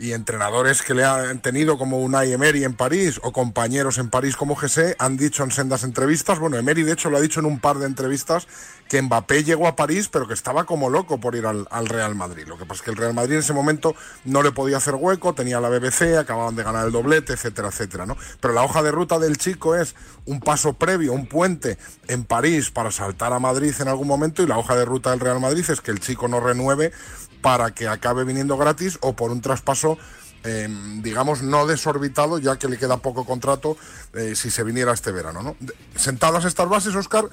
y 0.00 0.14
entrenadores 0.14 0.82
que 0.82 0.94
le 0.94 1.04
han 1.04 1.40
tenido 1.42 1.76
como 1.76 1.98
Unai 1.98 2.32
Emery 2.32 2.64
en 2.64 2.72
París 2.72 3.20
o 3.22 3.32
compañeros 3.32 3.98
en 3.98 4.08
París 4.08 4.34
como 4.34 4.56
Gese 4.56 4.96
han 4.98 5.18
dicho 5.18 5.44
en 5.44 5.50
sendas 5.50 5.84
entrevistas, 5.84 6.38
bueno, 6.38 6.56
Emery 6.56 6.82
de 6.82 6.92
hecho 6.92 7.10
lo 7.10 7.18
ha 7.18 7.20
dicho 7.20 7.40
en 7.40 7.46
un 7.46 7.60
par 7.60 7.78
de 7.78 7.86
entrevistas, 7.86 8.48
que 8.88 9.00
Mbappé 9.00 9.44
llegó 9.44 9.68
a 9.68 9.76
París 9.76 10.08
pero 10.08 10.26
que 10.26 10.32
estaba 10.32 10.64
como 10.64 10.88
loco 10.88 11.20
por 11.20 11.36
ir 11.36 11.44
al, 11.44 11.68
al 11.70 11.86
Real 11.86 12.14
Madrid. 12.14 12.46
Lo 12.48 12.56
que 12.56 12.64
pasa 12.64 12.80
es 12.80 12.82
que 12.82 12.90
el 12.90 12.96
Real 12.96 13.12
Madrid 13.12 13.34
en 13.34 13.40
ese 13.40 13.52
momento 13.52 13.94
no 14.24 14.42
le 14.42 14.52
podía 14.52 14.78
hacer 14.78 14.94
hueco, 14.94 15.34
tenía 15.34 15.60
la 15.60 15.68
BBC, 15.68 16.16
acababan 16.18 16.56
de 16.56 16.62
ganar 16.62 16.86
el 16.86 16.92
doblete, 16.92 17.34
etcétera, 17.34 17.68
etcétera, 17.68 18.06
¿no? 18.06 18.16
Pero 18.40 18.54
la 18.54 18.62
hoja 18.62 18.82
de 18.82 18.90
ruta 18.90 19.18
del 19.18 19.36
chico 19.36 19.76
es 19.76 19.94
un 20.24 20.40
paso 20.40 20.72
previo, 20.72 21.12
un 21.12 21.26
puente 21.26 21.76
en 22.08 22.24
París 22.24 22.70
para 22.70 22.90
saltar 22.90 23.34
a 23.34 23.38
Madrid 23.38 23.74
en 23.78 23.88
algún 23.88 24.08
momento 24.08 24.42
y 24.42 24.46
la 24.46 24.58
hoja 24.58 24.74
de 24.74 24.86
ruta 24.86 25.10
del 25.10 25.20
Real 25.20 25.40
Madrid 25.40 25.64
es 25.68 25.82
que 25.82 25.90
el 25.90 26.00
chico 26.00 26.26
no 26.26 26.40
renueve 26.40 26.92
para 27.40 27.72
que 27.72 27.88
acabe 27.88 28.24
viniendo 28.24 28.56
gratis 28.56 28.98
o 29.00 29.14
por 29.14 29.30
un 29.30 29.40
traspaso 29.40 29.98
eh, 30.42 30.68
digamos, 31.02 31.42
no 31.42 31.66
desorbitado, 31.66 32.38
ya 32.38 32.56
que 32.56 32.66
le 32.66 32.78
queda 32.78 32.96
poco 32.96 33.26
contrato 33.26 33.76
eh, 34.14 34.34
si 34.34 34.50
se 34.50 34.64
viniera 34.64 34.92
este 34.92 35.12
verano. 35.12 35.42
¿no? 35.42 35.56
Sentadas 35.94 36.46
estas 36.46 36.68
bases, 36.68 36.94
Oscar, 36.94 37.28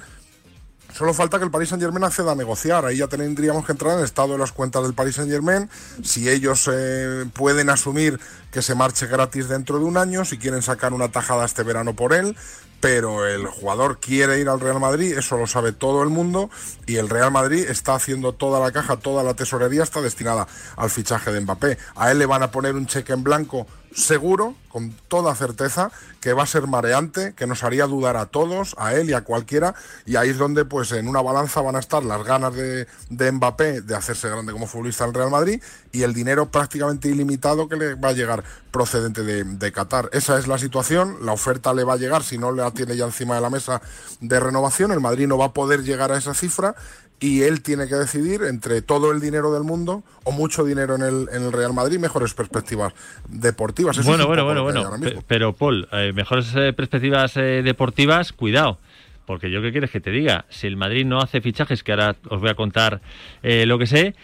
Solo 0.94 1.12
falta 1.12 1.38
que 1.38 1.44
el 1.44 1.50
Paris 1.50 1.68
Saint 1.68 1.82
Germain 1.82 2.04
acceda 2.04 2.32
a 2.32 2.34
negociar. 2.34 2.86
Ahí 2.86 2.96
ya 2.96 3.08
tendríamos 3.08 3.64
que 3.66 3.72
entrar 3.72 3.92
en 3.92 3.98
el 3.98 4.04
estado 4.04 4.32
de 4.32 4.38
las 4.38 4.52
cuentas 4.52 4.82
del 4.82 4.94
Paris 4.94 5.16
Saint 5.16 5.30
Germain. 5.30 5.68
Si 6.02 6.28
ellos 6.28 6.68
eh, 6.72 7.26
pueden 7.34 7.68
asumir 7.68 8.18
que 8.50 8.62
se 8.62 8.74
marche 8.74 9.06
gratis 9.06 9.48
dentro 9.48 9.78
de 9.78 9.84
un 9.84 9.98
año, 9.98 10.24
si 10.24 10.38
quieren 10.38 10.62
sacar 10.62 10.94
una 10.94 11.08
tajada 11.10 11.44
este 11.44 11.62
verano 11.62 11.94
por 11.94 12.14
él, 12.14 12.36
pero 12.80 13.26
el 13.26 13.46
jugador 13.46 13.98
quiere 13.98 14.40
ir 14.40 14.48
al 14.48 14.60
Real 14.60 14.80
Madrid, 14.80 15.16
eso 15.16 15.36
lo 15.36 15.46
sabe 15.46 15.72
todo 15.72 16.02
el 16.02 16.08
mundo, 16.08 16.50
y 16.86 16.96
el 16.96 17.08
Real 17.08 17.30
Madrid 17.30 17.66
está 17.68 17.94
haciendo 17.94 18.32
toda 18.32 18.60
la 18.60 18.72
caja, 18.72 18.96
toda 18.96 19.22
la 19.22 19.34
tesorería 19.34 19.82
está 19.82 20.00
destinada 20.00 20.46
al 20.76 20.90
fichaje 20.90 21.32
de 21.32 21.40
Mbappé. 21.40 21.78
A 21.96 22.10
él 22.10 22.18
le 22.18 22.26
van 22.26 22.42
a 22.42 22.50
poner 22.50 22.74
un 22.74 22.86
cheque 22.86 23.12
en 23.12 23.24
blanco 23.24 23.66
seguro, 23.94 24.54
con 24.68 24.92
toda 25.08 25.34
certeza, 25.34 25.90
que 26.20 26.32
va 26.32 26.42
a 26.42 26.46
ser 26.46 26.66
mareante, 26.66 27.34
que 27.34 27.46
nos 27.46 27.64
haría 27.64 27.86
dudar 27.86 28.16
a 28.16 28.26
todos, 28.26 28.74
a 28.78 28.94
él 28.94 29.10
y 29.10 29.12
a 29.12 29.22
cualquiera, 29.22 29.74
y 30.04 30.16
ahí 30.16 30.30
es 30.30 30.38
donde 30.38 30.64
pues 30.64 30.92
en 30.92 31.08
una 31.08 31.22
balanza 31.22 31.60
van 31.60 31.76
a 31.76 31.78
estar 31.78 32.04
las 32.04 32.22
ganas 32.24 32.54
de, 32.54 32.86
de 33.10 33.32
Mbappé 33.32 33.80
de 33.80 33.96
hacerse 33.96 34.28
grande 34.28 34.52
como 34.52 34.66
futbolista 34.66 35.04
en 35.04 35.14
Real 35.14 35.30
Madrid 35.30 35.62
y 35.92 36.02
el 36.02 36.12
dinero 36.12 36.50
prácticamente 36.50 37.08
ilimitado 37.08 37.68
que 37.68 37.76
le 37.76 37.94
va 37.94 38.10
a 38.10 38.12
llegar 38.12 38.44
procedente 38.70 39.22
de, 39.22 39.44
de 39.44 39.72
Qatar. 39.72 40.10
Esa 40.12 40.38
es 40.38 40.46
la 40.46 40.58
situación, 40.58 41.18
la 41.22 41.32
oferta 41.32 41.72
le 41.72 41.84
va 41.84 41.94
a 41.94 41.96
llegar, 41.96 42.22
si 42.22 42.38
no 42.38 42.52
la 42.52 42.70
tiene 42.70 42.96
ya 42.96 43.06
encima 43.06 43.34
de 43.34 43.40
la 43.40 43.50
mesa 43.50 43.80
de 44.20 44.40
renovación, 44.40 44.92
el 44.92 45.00
Madrid 45.00 45.26
no 45.26 45.38
va 45.38 45.46
a 45.46 45.52
poder 45.52 45.82
llegar 45.82 46.12
a 46.12 46.18
esa 46.18 46.34
cifra 46.34 46.74
y 47.20 47.42
él 47.42 47.62
tiene 47.62 47.88
que 47.88 47.96
decidir 47.96 48.42
entre 48.42 48.82
todo 48.82 49.10
el 49.10 49.20
dinero 49.20 49.52
del 49.52 49.64
mundo 49.64 50.04
o 50.24 50.32
mucho 50.32 50.64
dinero 50.64 50.94
en 50.94 51.02
el, 51.02 51.28
en 51.32 51.42
el 51.44 51.52
Real 51.52 51.72
Madrid, 51.72 51.98
mejores 51.98 52.34
perspectivas 52.34 52.92
deportivas. 53.28 53.98
Eso 53.98 54.08
bueno, 54.08 54.26
bueno, 54.26 54.44
bueno, 54.44 54.62
bueno. 54.62 55.22
Pero, 55.26 55.52
Paul, 55.52 55.88
eh, 55.92 56.12
mejores 56.14 56.54
eh, 56.54 56.72
perspectivas 56.72 57.36
eh, 57.36 57.62
deportivas, 57.64 58.32
cuidado. 58.32 58.78
Porque 59.26 59.50
yo 59.50 59.60
qué 59.60 59.72
quieres 59.72 59.90
que 59.90 60.00
te 60.00 60.10
diga, 60.10 60.46
si 60.48 60.66
el 60.66 60.76
Madrid 60.76 61.04
no 61.04 61.18
hace 61.18 61.40
fichajes, 61.40 61.82
que 61.82 61.92
ahora 61.92 62.16
os 62.30 62.40
voy 62.40 62.48
a 62.48 62.54
contar 62.54 63.02
eh, 63.42 63.66
lo 63.66 63.78
que 63.78 63.86
sé, 63.86 64.14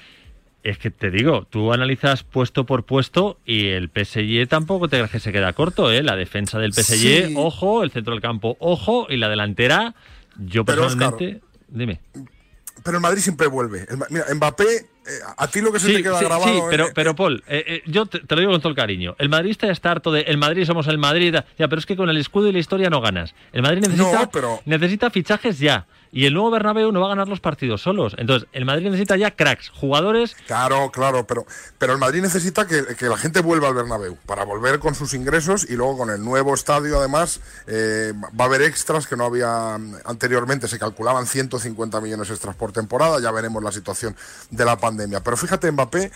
es 0.62 0.78
que 0.78 0.90
te 0.90 1.10
digo, 1.10 1.46
tú 1.50 1.74
analizas 1.74 2.22
puesto 2.22 2.64
por 2.64 2.84
puesto 2.84 3.38
y 3.44 3.66
el 3.66 3.90
PSG 3.90 4.48
tampoco 4.48 4.88
te 4.88 4.96
crees 4.96 5.10
que 5.10 5.20
se 5.20 5.30
queda 5.30 5.52
corto, 5.52 5.92
¿eh? 5.92 6.02
La 6.02 6.16
defensa 6.16 6.58
del 6.58 6.72
PSG, 6.72 7.26
Sí. 7.26 7.34
ojo, 7.36 7.82
el 7.82 7.90
centro 7.90 8.14
del 8.14 8.22
campo, 8.22 8.56
ojo, 8.60 9.06
y 9.10 9.18
la 9.18 9.28
delantera, 9.28 9.94
yo 10.38 10.64
Pero, 10.64 10.82
personalmente... 10.82 11.42
Dime. 11.68 12.00
Pero 12.82 12.96
el 12.96 13.02
Madrid 13.02 13.22
siempre 13.22 13.46
vuelve. 13.46 13.86
Mira, 14.10 14.26
Mbappé 14.34 14.86
a 15.36 15.46
ti 15.48 15.60
lo 15.60 15.72
que 15.72 15.80
se 15.80 15.86
Sí, 15.88 15.94
te 15.94 16.02
queda 16.02 16.18
sí, 16.18 16.24
grabado. 16.24 16.52
sí, 16.52 16.60
pero, 16.70 16.88
pero 16.94 17.14
Paul, 17.14 17.42
eh, 17.46 17.64
eh, 17.66 17.82
yo 17.86 18.06
te, 18.06 18.20
te 18.20 18.34
lo 18.34 18.40
digo 18.40 18.52
con 18.52 18.60
todo 18.60 18.70
el 18.70 18.76
cariño. 18.76 19.14
El 19.18 19.28
madridista 19.28 19.68
está 19.70 19.90
harto 19.90 20.10
de 20.12 20.22
el 20.22 20.38
Madrid 20.38 20.64
somos 20.64 20.86
el 20.86 20.98
Madrid. 20.98 21.34
Ya, 21.58 21.68
pero 21.68 21.78
es 21.78 21.86
que 21.86 21.96
con 21.96 22.08
el 22.08 22.16
escudo 22.16 22.48
y 22.48 22.52
la 22.52 22.58
historia 22.58 22.90
no 22.90 23.00
ganas. 23.00 23.34
El 23.52 23.62
Madrid 23.62 23.80
necesita, 23.82 24.22
No, 24.22 24.30
pero- 24.30 24.60
necesita 24.64 25.10
fichajes 25.10 25.58
ya. 25.58 25.86
Y 26.16 26.26
el 26.26 26.34
nuevo 26.34 26.48
Bernabéu 26.52 26.92
no 26.92 27.00
va 27.00 27.06
a 27.06 27.08
ganar 27.08 27.26
los 27.26 27.40
partidos 27.40 27.82
solos. 27.82 28.14
Entonces, 28.18 28.48
el 28.52 28.64
Madrid 28.64 28.84
necesita 28.84 29.16
ya 29.16 29.32
cracks, 29.32 29.70
jugadores. 29.70 30.36
Claro, 30.46 30.92
claro, 30.92 31.26
pero, 31.26 31.44
pero 31.76 31.92
el 31.94 31.98
Madrid 31.98 32.22
necesita 32.22 32.68
que, 32.68 32.84
que 32.96 33.06
la 33.06 33.16
gente 33.16 33.40
vuelva 33.40 33.66
al 33.66 33.74
Bernabéu 33.74 34.16
para 34.24 34.44
volver 34.44 34.78
con 34.78 34.94
sus 34.94 35.12
ingresos 35.12 35.68
y 35.68 35.74
luego 35.74 35.98
con 35.98 36.10
el 36.10 36.22
nuevo 36.22 36.54
estadio 36.54 37.00
además 37.00 37.40
eh, 37.66 38.12
va 38.38 38.44
a 38.44 38.46
haber 38.46 38.62
extras 38.62 39.08
que 39.08 39.16
no 39.16 39.24
había 39.24 39.76
mm, 39.76 39.94
anteriormente, 40.04 40.68
se 40.68 40.78
calculaban 40.78 41.26
150 41.26 42.00
millones 42.00 42.30
extras 42.30 42.54
por 42.54 42.70
temporada, 42.70 43.20
ya 43.20 43.32
veremos 43.32 43.60
la 43.64 43.72
situación 43.72 44.14
de 44.50 44.64
la 44.64 44.76
pandemia. 44.76 44.93
Pero 45.22 45.36
fíjate, 45.36 45.70
Mbappé, 45.70 46.10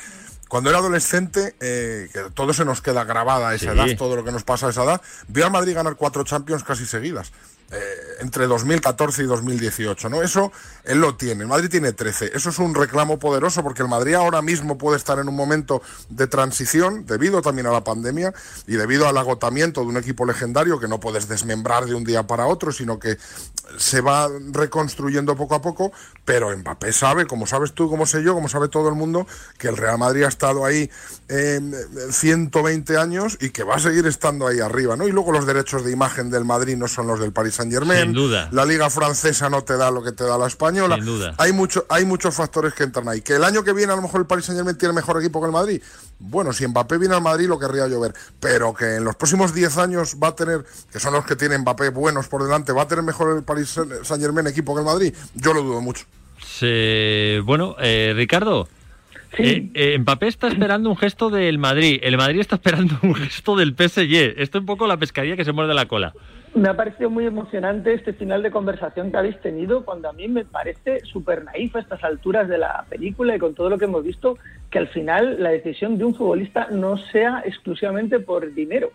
cuando 0.49 0.71
era 0.71 0.79
adolescente, 0.79 1.55
eh, 1.61 2.09
que 2.13 2.21
todo 2.35 2.53
se 2.55 2.65
nos 2.65 2.81
queda 2.81 3.05
grabada 3.05 3.51
a 3.51 3.55
esa 3.55 3.73
Sí. 3.73 3.79
edad, 3.79 3.87
todo 3.99 4.17
lo 4.17 4.25
que 4.25 4.33
nos 4.33 4.45
pasa 4.45 4.67
a 4.67 4.71
esa 4.71 4.85
edad, 4.85 5.03
vio 5.29 5.45
al 5.45 5.53
Madrid 5.53 5.75
ganar 5.75 5.97
cuatro 5.97 6.25
Champions 6.25 6.65
casi 6.65 6.87
seguidas. 6.87 7.33
Eh, 7.71 7.79
entre 8.21 8.47
2014 8.47 9.23
y 9.23 9.27
2018, 9.27 10.09
¿no? 10.09 10.23
Eso 10.23 10.53
él 10.85 11.01
lo 11.01 11.17
tiene. 11.17 11.43
El 11.43 11.49
Madrid 11.49 11.69
tiene 11.69 11.93
13. 11.93 12.31
Eso 12.35 12.49
es 12.49 12.59
un 12.59 12.75
reclamo 12.75 13.19
poderoso 13.19 13.63
porque 13.63 13.83
el 13.83 13.89
Madrid 13.89 14.15
ahora 14.15 14.41
mismo 14.41 14.79
puede 14.79 14.97
estar 14.97 15.19
en 15.19 15.29
un 15.29 15.37
momento 15.37 15.83
de 16.09 16.27
transición 16.27 17.05
debido 17.05 17.43
también 17.43 17.67
a 17.67 17.71
la 17.71 17.85
pandemia 17.85 18.33
y 18.67 18.77
debido 18.77 19.07
al 19.07 19.19
agotamiento 19.19 19.83
de 19.83 19.89
un 19.89 19.97
equipo 19.99 20.25
legendario 20.25 20.81
que 20.81 20.89
no 20.89 20.99
puedes 20.99 21.29
desmembrar 21.29 21.85
de 21.85 21.95
un 21.95 22.05
día 22.05 22.27
para 22.27 22.47
otro, 22.47 22.73
sino 22.73 22.99
que 22.99 23.19
se 23.77 24.01
va 24.01 24.29
reconstruyendo 24.53 25.37
poco 25.37 25.55
a 25.55 25.61
poco, 25.61 25.93
pero 26.25 26.57
Mbappé 26.57 26.93
sabe, 26.93 27.27
como 27.27 27.47
sabes 27.47 27.75
tú, 27.75 27.91
como 27.91 28.07
sé 28.07 28.23
yo, 28.23 28.35
como 28.35 28.49
sabe 28.49 28.69
todo 28.69 28.89
el 28.89 28.95
mundo, 28.95 29.27
que 29.59 29.69
el 29.69 29.77
Real 29.77 29.99
Madrid 29.99 30.25
ha 30.25 30.29
estado 30.29 30.65
ahí 30.65 30.91
eh, 31.29 31.61
120 32.11 32.97
años 32.97 33.37
y 33.41 33.51
que 33.51 33.63
va 33.63 33.77
a 33.77 33.79
seguir 33.79 34.07
estando 34.07 34.47
ahí 34.47 34.61
arriba, 34.61 34.97
¿no? 34.97 35.07
Y 35.07 35.13
luego 35.13 35.33
los 35.33 35.47
derechos 35.47 35.85
de 35.85 35.93
imagen 35.93 36.31
del 36.31 36.45
Madrid 36.45 36.77
no 36.77 36.89
son 36.89 37.07
los 37.07 37.21
del 37.21 37.33
Paris 37.33 37.58
Saint 37.59 37.73
Germain. 37.73 38.03
Sin 38.05 38.13
duda. 38.15 38.49
La 38.53 38.65
liga 38.65 38.89
francesa 38.89 39.51
no 39.51 39.63
te 39.63 39.77
da 39.77 39.91
lo 39.91 40.03
que 40.03 40.13
te 40.13 40.25
da 40.25 40.39
la 40.39 40.47
española. 40.47 40.95
Sin 40.97 41.05
duda. 41.05 41.35
Hay, 41.39 41.53
mucho, 41.53 41.85
hay 41.91 42.05
muchos 42.07 42.35
factores 42.35 42.73
que 42.75 42.85
entran 42.85 43.09
ahí. 43.09 43.21
Que 43.21 43.35
el 43.35 43.45
año 43.45 43.63
que 43.63 43.73
viene 43.73 43.93
a 43.93 43.97
lo 43.97 44.03
mejor 44.03 44.21
el 44.21 44.27
Paris 44.27 44.47
Saint 44.47 44.59
Germain 44.59 44.79
tiene 44.79 44.95
mejor 44.95 45.19
equipo 45.21 45.41
que 45.41 45.47
el 45.47 45.53
Madrid. 45.53 45.83
Bueno, 46.19 46.53
si 46.53 46.67
Mbappé 46.67 46.99
viene 46.99 47.15
al 47.15 47.23
Madrid 47.23 47.47
lo 47.49 47.59
querría 47.59 47.87
llover. 47.87 48.15
Pero 48.41 48.73
que 48.73 48.97
en 48.97 49.05
los 49.05 49.15
próximos 49.17 49.53
10 49.55 49.77
años 49.79 50.17
va 50.23 50.29
a 50.29 50.35
tener, 50.37 50.65
que 50.93 50.99
son 51.01 51.13
los 51.13 51.25
que 51.27 51.37
tienen 51.37 51.61
Mbappé 51.61 51.91
buenos 51.91 52.29
por 52.29 52.43
delante, 52.43 52.73
va 52.73 52.83
a 52.83 52.89
tener 52.89 53.05
mejor 53.05 53.37
el 53.37 53.43
Paris 53.45 53.69
Saint 54.03 54.23
Germain 54.23 54.47
equipo 54.47 54.75
que 54.75 54.81
el 54.81 54.87
Madrid. 54.87 55.15
Yo 55.35 55.53
lo 55.53 55.63
dudo 55.63 55.81
mucho. 55.81 56.05
Se- 56.59 57.41
bueno, 57.45 57.77
eh, 57.81 58.13
Ricardo. 58.17 58.69
eh, 59.37 59.71
eh, 59.75 59.99
Mbappé 59.99 60.29
está 60.29 60.49
esperando 60.49 60.89
un 60.91 60.97
gesto 60.97 61.29
del 61.31 61.59
Madrid. 61.59 62.01
El 62.03 62.17
Madrid 62.17 62.41
está 62.41 62.57
esperando 62.57 62.99
un 63.03 63.15
gesto 63.15 63.57
del 63.57 63.75
PSG. 63.75 64.35
Esto 64.41 64.59
es 64.59 64.63
un 64.63 64.67
poco 64.67 64.87
la 64.87 64.97
pescadilla 64.97 65.37
que 65.37 65.45
se 65.45 65.53
muerde 65.53 65.75
la 65.75 65.87
cola. 65.87 66.15
Me 66.59 66.69
ha 66.69 66.75
parecido 66.75 67.09
muy 67.09 67.25
emocionante 67.25 67.95
este 67.95 68.13
final 68.13 68.43
de 68.43 68.51
conversación 68.51 69.13
que 69.13 69.17
habéis 69.17 69.41
tenido, 69.41 69.85
cuando 69.85 70.09
a 70.09 70.13
mí 70.13 70.27
me 70.27 70.45
parece 70.45 70.99
súper 71.05 71.45
naif 71.45 71.77
a 71.77 71.79
estas 71.79 72.03
alturas 72.03 72.49
de 72.49 72.59
la 72.59 72.85
película 72.89 73.37
y 73.37 73.39
con 73.39 73.55
todo 73.55 73.71
lo 73.71 73.79
que 73.79 73.85
hemos 73.85 74.03
visto, 74.03 74.37
que 74.69 74.81
al 74.81 74.89
final 74.89 75.41
la 75.41 75.51
decisión 75.51 75.99
de 75.99 76.05
un 76.05 76.17
futbolista 76.17 76.67
no 76.73 76.97
sea 76.97 77.43
exclusivamente 77.45 78.19
por 78.19 78.53
dinero, 78.55 78.91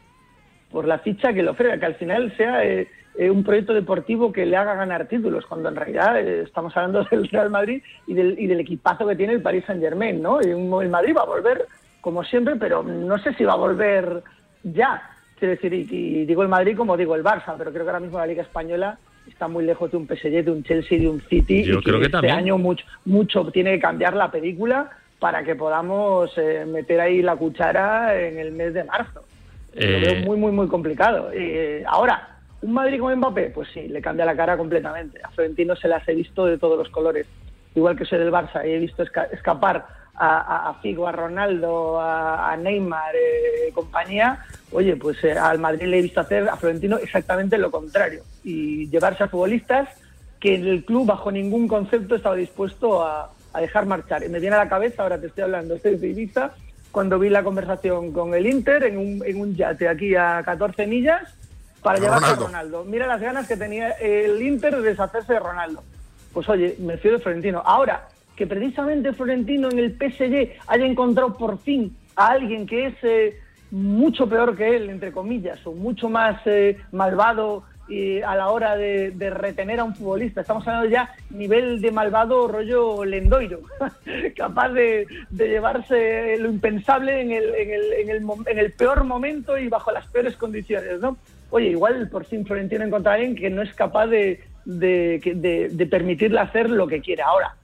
por 0.72 0.86
la 0.86 1.00
ficha 1.00 1.32
que 1.32 1.42
le 1.42 1.52
ofrezca, 1.52 1.80
que 1.80 1.86
al 1.86 1.96
final 1.96 2.36
sea 2.36 2.66
eh, 2.66 2.90
un 3.32 3.46
proyecto 3.46 3.74
deportivo 3.74 4.34
que 4.34 4.46
le 4.46 4.58
haga 4.58 4.76
ganar 4.76 5.08
títulos, 5.08 5.46
cuando 5.46 5.70
en 5.70 5.78
realidad 5.78 6.20
eh, 6.20 6.42
estamos 6.42 6.76
hablando 6.76 7.06
del 7.12 7.30
Real 7.30 7.50
Madrid 7.50 7.82
y 8.08 8.14
del, 8.14 8.38
y 8.38 8.48
del 8.48 8.60
equipazo 8.60 9.08
que 9.08 9.16
tiene 9.16 9.32
el 9.32 9.42
Paris 9.42 9.64
Saint 9.66 9.82
Germain, 9.82 10.22
¿no? 10.22 10.42
El 10.42 10.90
Madrid 10.90 11.16
va 11.16 11.22
a 11.22 11.28
volver 11.28 11.66
como 12.02 12.26
siempre, 12.26 12.58
pero 12.58 12.84
no 12.84 13.18
sé 13.20 13.34
si 13.36 13.46
va 13.46 13.54
a 13.54 13.58
volver 13.58 14.22
ya. 14.64 15.13
Quiero 15.44 15.56
decir, 15.56 15.74
y, 15.74 15.88
y 16.20 16.26
digo 16.26 16.42
el 16.42 16.48
Madrid 16.48 16.78
como 16.78 16.96
digo 16.96 17.16
el 17.16 17.22
Barça, 17.24 17.56
pero 17.58 17.70
creo 17.74 17.84
que 17.84 17.90
ahora 17.90 18.00
mismo 18.00 18.18
la 18.18 18.26
Liga 18.26 18.44
Española 18.44 18.98
está 19.28 19.50
muy 19.50 19.66
lejos 19.66 19.92
de 19.92 19.98
un 19.98 20.08
PSG, 20.08 20.42
de 20.42 20.52
un 20.52 20.64
Chelsea, 20.64 20.98
de 20.98 21.10
un 21.10 21.20
City. 21.20 21.66
Yo 21.66 21.80
y 21.80 21.84
creo 21.84 21.98
que 22.00 22.06
este 22.06 22.12
también. 22.14 22.36
año 22.38 22.58
mucho, 22.58 22.86
mucho 23.04 23.52
tiene 23.52 23.72
que 23.74 23.80
cambiar 23.82 24.16
la 24.16 24.32
película 24.32 24.90
para 25.20 25.44
que 25.44 25.56
podamos 25.56 26.32
eh, 26.38 26.64
meter 26.66 27.02
ahí 27.02 27.22
la 27.22 27.36
cuchara 27.36 28.18
en 28.18 28.40
el 28.40 28.54
mes 28.54 28.74
de 28.74 28.86
marzo. 28.86 29.20
Lo 29.74 29.82
Eh, 29.82 30.00
veo 30.14 30.26
muy, 30.26 30.38
muy, 30.38 30.54
muy 30.54 30.68
complicado. 30.70 31.30
Eh, 31.34 31.84
ahora, 31.88 32.38
¿un 32.62 32.72
Madrid 32.72 33.02
con 33.02 33.14
Mbappé? 33.18 33.50
Pues 33.54 33.68
sí, 33.74 33.90
le 33.90 34.02
cambia 34.02 34.24
la 34.24 34.38
cara 34.38 34.56
completamente. 34.56 35.20
A 35.26 35.30
Florentino 35.32 35.76
se 35.76 35.90
las 35.90 36.08
he 36.08 36.16
visto 36.16 36.46
de 36.46 36.58
todos 36.58 36.78
los 36.78 36.88
colores. 36.88 37.28
Igual 37.76 37.98
que 37.98 38.06
soy 38.06 38.20
del 38.20 38.32
Barça 38.32 38.66
y 38.66 38.72
he 38.72 38.80
visto 38.80 39.04
esca- 39.04 39.28
escapar 39.34 39.86
a, 40.16 40.70
a- 40.70 40.74
Figo, 40.82 41.08
a 41.08 41.12
Ronaldo, 41.12 42.00
a, 42.00 42.52
a 42.52 42.58
Neymar, 42.58 43.16
eh, 43.16 43.72
compañía. 43.74 44.44
Oye, 44.72 44.96
pues 44.96 45.24
eh, 45.24 45.32
al 45.34 45.60
Madrid 45.60 45.88
le 45.88 46.00
he 46.00 46.02
visto 46.02 46.20
hacer 46.22 46.48
a 46.50 46.56
Florentino 46.58 46.98
exactamente 46.98 47.58
lo 47.58 47.72
contrario. 47.72 48.24
Y 48.44 48.90
llevarse 48.90 49.24
a 49.24 49.28
futbolistas 49.28 49.90
que 50.40 50.56
el 50.56 50.84
club 50.86 51.06
bajo 51.08 51.32
ningún 51.32 51.68
concepto 51.68 52.16
estaba 52.16 52.36
dispuesto 52.36 53.04
a, 53.04 53.32
a 53.54 53.62
dejar 53.62 53.86
marchar. 53.86 54.24
Y 54.24 54.30
me 54.30 54.40
viene 54.40 54.56
a 54.56 54.60
la 54.64 54.70
cabeza, 54.70 55.04
ahora 55.04 55.20
te 55.20 55.28
estoy 55.28 55.44
hablando 55.46 55.76
desde 55.84 56.08
Ibiza, 56.08 56.52
cuando 56.92 57.18
vi 57.18 57.30
la 57.30 57.44
conversación 57.44 58.12
con 58.12 58.34
el 58.36 58.46
Inter 58.46 58.84
en 58.84 58.98
un, 58.98 59.24
en 59.26 59.40
un 59.42 59.56
yate 59.56 59.88
aquí 59.88 60.16
a 60.16 60.42
14 60.46 60.86
millas 60.86 61.22
para 61.82 61.98
llevarse 62.00 62.26
Ronaldo. 62.36 62.44
a 62.44 62.48
Ronaldo. 62.48 62.84
Mira 62.86 63.08
las 63.08 63.20
ganas 63.22 63.48
que 63.48 63.58
tenía 63.58 63.92
el 63.94 64.42
Inter 64.42 64.76
de 64.76 64.90
deshacerse 64.90 65.34
de 65.34 65.40
Ronaldo. 65.40 65.84
Pues 66.34 66.48
oye, 66.50 66.76
me 66.80 66.98
fío 66.98 67.14
de 67.14 67.20
Florentino. 67.20 67.62
Ahora, 67.66 68.08
que 68.36 68.48
precisamente 68.48 69.14
Florentino 69.14 69.70
en 69.70 69.80
el 69.80 69.92
PSG 69.92 70.54
haya 70.68 70.86
encontrado 70.86 71.38
por 71.38 71.60
fin 71.60 71.96
a 72.16 72.28
alguien 72.28 72.66
que 72.66 72.88
es 72.88 72.96
eh, 73.04 73.40
mucho 73.72 74.28
peor 74.28 74.56
que 74.56 74.76
él, 74.76 74.90
entre 74.90 75.12
comillas, 75.12 75.66
o 75.66 75.74
mucho 75.74 76.10
más 76.10 76.42
eh, 76.46 76.78
malvado 76.92 77.64
a 78.26 78.36
la 78.36 78.50
hora 78.50 78.76
de, 78.76 79.14
retener 79.30 79.80
a 79.80 79.84
un 79.84 79.96
futbolista. 79.96 80.42
Estamos 80.42 80.68
hablando 80.68 80.90
ya 80.90 81.14
nivel 81.30 81.82
de 81.82 81.92
malvado 81.92 82.48
rollo 82.48 83.04
lendoiro, 83.06 83.60
capaz 84.36 84.70
de, 84.70 85.06
llevarse 85.32 86.38
lo 86.40 86.50
impensable 86.50 87.22
en 87.22 87.32
el, 87.32 88.72
peor 88.72 89.04
momento 89.04 89.58
y 89.58 89.68
bajo 89.68 89.92
las 89.92 90.08
peores 90.08 90.36
condiciones, 90.38 91.02
¿no? 91.02 91.18
Oye, 91.52 91.70
igual 91.70 92.10
por 92.10 92.26
fin 92.26 92.46
Florentino 92.46 92.84
encontró 92.84 93.12
a 93.12 93.16
alguien 93.16 93.36
que 93.36 93.50
no 93.50 93.62
es 93.62 93.74
capaz 93.76 94.08
de 94.08 94.40
permitirle 95.92 96.40
hacer 96.40 96.70
lo 96.70 96.88
que 96.88 97.02
quiere 97.02 97.22
ahora. 97.22 97.56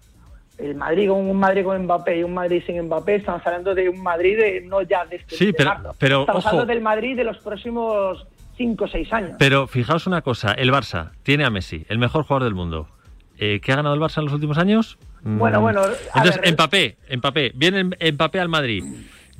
El 0.59 0.75
Madrid 0.75 1.07
con 1.07 1.17
un 1.29 1.37
Madrid 1.39 1.63
con 1.63 1.81
Mbappé 1.83 2.19
y 2.19 2.23
un 2.23 2.33
Madrid 2.33 2.61
sin 2.65 2.81
Mbappé, 2.83 3.15
estamos 3.15 3.41
hablando 3.45 3.73
de 3.73 3.87
un 3.89 4.01
Madrid 4.03 4.37
de, 4.37 4.61
no 4.61 4.81
ya 4.81 5.05
de 5.05 5.15
este 5.17 5.35
Sí, 5.35 5.53
pero- 5.53 5.69
marzo. 5.69 5.95
pero, 5.97 6.19
Estamos 6.21 6.45
ojo. 6.45 6.49
hablando 6.49 6.73
del 6.73 6.81
Madrid 6.83 7.15
de 7.15 7.23
los 7.23 7.37
próximos 7.37 8.27
5 8.57 8.83
o 8.83 8.87
6 8.87 9.13
años. 9.13 9.31
Pero 9.39 9.67
fijaos 9.67 10.05
una 10.05 10.21
cosa, 10.21 10.51
el 10.51 10.69
Barça 10.71 11.11
tiene 11.23 11.45
a 11.45 11.49
Messi, 11.49 11.85
el 11.87 11.97
mejor 11.97 12.23
jugador 12.23 12.43
del 12.43 12.55
mundo. 12.55 12.89
Eh, 13.37 13.61
¿Qué 13.63 13.71
ha 13.71 13.77
ganado 13.77 13.95
el 13.95 14.01
Barça 14.01 14.17
en 14.19 14.25
los 14.25 14.33
últimos 14.33 14.57
años? 14.57 14.97
Bueno, 15.21 15.59
Mm, 15.59 15.61
bueno, 15.61 15.81
Entonces, 16.15 16.41
ver, 16.41 16.53
Mbappé, 16.53 16.97
Mbappé, 17.15 17.51
viene 17.55 17.83
Mbappé 18.11 18.39
al 18.41 18.49
Madrid. 18.49 18.83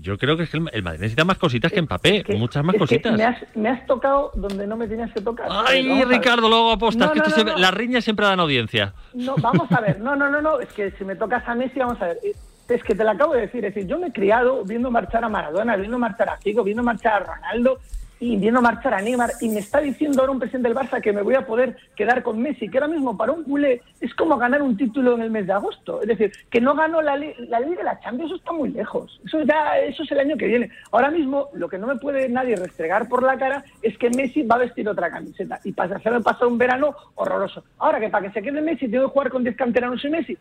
Yo 0.02 0.18
creo 0.18 0.38
que 0.38 0.44
es 0.44 0.50
que 0.50 0.58
el 0.58 0.70
el 0.72 0.84
Madrid 0.84 1.00
necesita 1.02 1.26
más 1.26 1.38
cositas 1.38 1.72
que 1.72 1.82
Mbappé, 1.82 2.24
muchas 2.38 2.64
más 2.64 2.76
cositas. 2.78 3.18
me, 3.18 3.24
has, 3.24 3.38
me 3.56 3.70
has 3.70 3.86
tocado 3.86 4.32
donde 4.36 4.66
no 4.66 4.78
me 4.78 4.88
tenías 4.88 5.12
que 5.14 5.22
tocar. 5.22 5.48
Ay. 5.50 6.04
Ricardo, 6.06 6.48
luego 6.50 6.72
apostas, 6.72 7.08
No, 7.08 7.14
que 7.14 7.20
no, 7.20 7.26
esto 7.26 7.44
no, 7.44 7.54
se- 7.56 7.60
las 7.60 7.74
riñas 7.74 8.04
siempre 8.04 8.26
dan 8.26 8.40
audiencia. 8.40 8.94
No, 9.14 9.36
vamos 9.42 9.72
a 9.72 9.82
ver, 9.82 10.00
no, 10.00 10.16
no, 10.16 10.30
no, 10.30 10.42
no, 10.42 10.60
es 10.60 10.70
que 10.74 10.92
si 10.92 11.04
me 11.04 11.16
tocas 11.16 11.48
a 11.48 11.56
Messi, 11.56 11.80
vamos 11.80 12.02
a 12.02 12.08
ver, 12.08 12.18
eh, 12.24 12.34
es 12.70 12.84
que 12.84 12.94
te 12.96 13.04
lo 13.04 13.10
acabo 13.12 13.34
de 13.34 13.42
decir, 13.42 13.66
es 13.66 13.74
decir, 13.74 13.90
yo 13.90 13.98
me 13.98 14.08
he 14.08 14.12
criado 14.14 14.64
viendo 14.64 14.92
marchar 14.92 15.24
a 15.24 15.30
Maradona, 15.30 15.76
viendo 15.76 15.98
marchar 15.98 16.30
a 16.30 16.38
Figo, 16.38 16.64
viendo 16.64 16.84
marchar 16.84 17.24
a 17.24 17.26
Ronaldo 17.36 17.80
y 18.20 18.36
viendo 18.38 18.62
marchar 18.62 18.94
a 18.94 19.02
Neymar 19.02 19.32
y 19.42 19.50
me 19.50 19.60
está 19.60 19.80
diciendo 19.80 20.20
ahora 20.20 20.32
un 20.34 20.40
presidente 20.40 20.68
del 20.70 20.78
Barça 20.78 21.02
que 21.02 21.14
me 21.14 21.22
voy 21.22 21.36
a 21.36 21.46
poder 21.46 21.78
quedar 21.96 22.22
con 22.24 22.40
Messi, 22.42 22.70
que 22.70 22.78
ahora 22.78 22.88
mismo 22.94 23.16
para 23.18 23.32
un 23.32 23.44
culé 23.44 23.82
es 24.02 24.14
como 24.16 24.38
ganar 24.38 24.62
un 24.62 24.76
título 24.76 25.16
en 25.16 25.22
el 25.22 25.32
mes 25.32 25.48
de 25.48 25.54
agosto, 25.54 26.02
es 26.02 26.08
decir, 26.08 26.32
que 26.50 26.60
no 26.62 26.76
ganó 26.76 27.02
la, 27.02 27.16
li- 27.16 27.34
la 27.48 27.60
Liga 27.60 27.78
de 27.78 27.84
la 27.84 28.00
Champions, 28.00 28.32
eso 28.32 28.36
está 28.40 28.52
muy 28.52 28.70
lejos, 28.70 29.20
eso 29.26 29.42
ya, 29.44 29.78
eso 29.80 30.04
es 30.04 30.12
el 30.12 30.20
año 30.20 30.36
que 30.38 30.48
viene. 30.48 30.70
Ahora 30.92 31.10
mismo 31.12 31.50
lo 31.54 31.70
que 31.70 31.78
no 31.78 31.88
me 31.88 31.96
puede 31.96 32.28
nadie 32.30 32.56
restregar 32.56 33.08
por 33.08 33.24
la 33.24 33.38
cara 33.38 33.64
es 33.82 33.98
que 33.98 34.10
Messi 34.10 34.44
va 34.44 34.56
a 34.56 34.60
vestir 34.60 34.88
otra 34.90 35.10
camiseta 35.10 35.60
y 35.64 35.72
para 35.72 35.96
hacerme 35.96 36.22
pasar 36.22 36.48
un 36.48 36.58
verano 36.58 36.96
horroroso. 37.16 37.64
Ahora 37.78 38.00
que 38.00 38.10
para 38.10 38.28
que 38.28 38.34
se 38.34 38.42
quede 38.42 38.62
Messi 38.62 38.88
tengo 38.90 39.06
que 39.08 39.14
jugar 39.14 39.30
con 39.30 39.44
10 39.44 39.56
canteranos 39.56 40.04
y 40.04 40.10
Messi. 40.10 40.38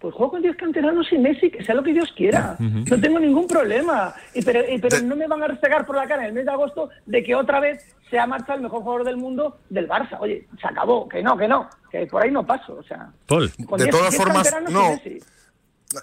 Pues 0.00 0.14
juego 0.14 0.32
con 0.32 0.42
10 0.42 0.56
canteranos 0.56 1.12
y 1.12 1.18
Messi, 1.18 1.50
que 1.50 1.64
sea 1.64 1.74
lo 1.74 1.82
que 1.82 1.92
Dios 1.92 2.12
quiera. 2.16 2.56
No 2.90 3.00
tengo 3.00 3.18
ningún 3.18 3.46
problema. 3.46 4.14
Y 4.34 4.42
pero, 4.42 4.60
y 4.68 4.78
pero 4.78 5.00
no 5.02 5.16
me 5.16 5.26
van 5.26 5.42
a 5.42 5.48
restregar 5.48 5.84
por 5.84 5.96
la 5.96 6.06
cara 6.06 6.22
en 6.22 6.28
el 6.28 6.34
mes 6.34 6.44
de 6.44 6.52
agosto 6.52 6.90
de 7.06 7.22
que 7.22 7.34
otra 7.34 7.60
vez 7.60 7.84
sea 8.10 8.26
marcha 8.26 8.54
el 8.54 8.62
mejor 8.62 8.80
jugador 8.82 9.04
del 9.04 9.16
mundo 9.16 9.58
del 9.68 9.88
Barça. 9.88 10.16
Oye, 10.20 10.46
se 10.60 10.66
acabó, 10.66 11.08
que 11.08 11.22
no, 11.22 11.36
que 11.36 11.48
no, 11.48 11.68
que 11.90 12.06
por 12.06 12.22
ahí 12.22 12.30
no 12.30 12.46
paso. 12.46 12.76
O 12.78 12.82
sea, 12.82 13.10
Paul. 13.26 13.50
con 13.66 13.78
De 13.78 13.84
10 13.84 13.96
todas 13.96 14.10
10 14.10 14.22
formas, 14.22 14.50
canteranos 14.50 14.70
y 14.70 14.74
no. 14.74 14.90
Messi. 14.90 15.24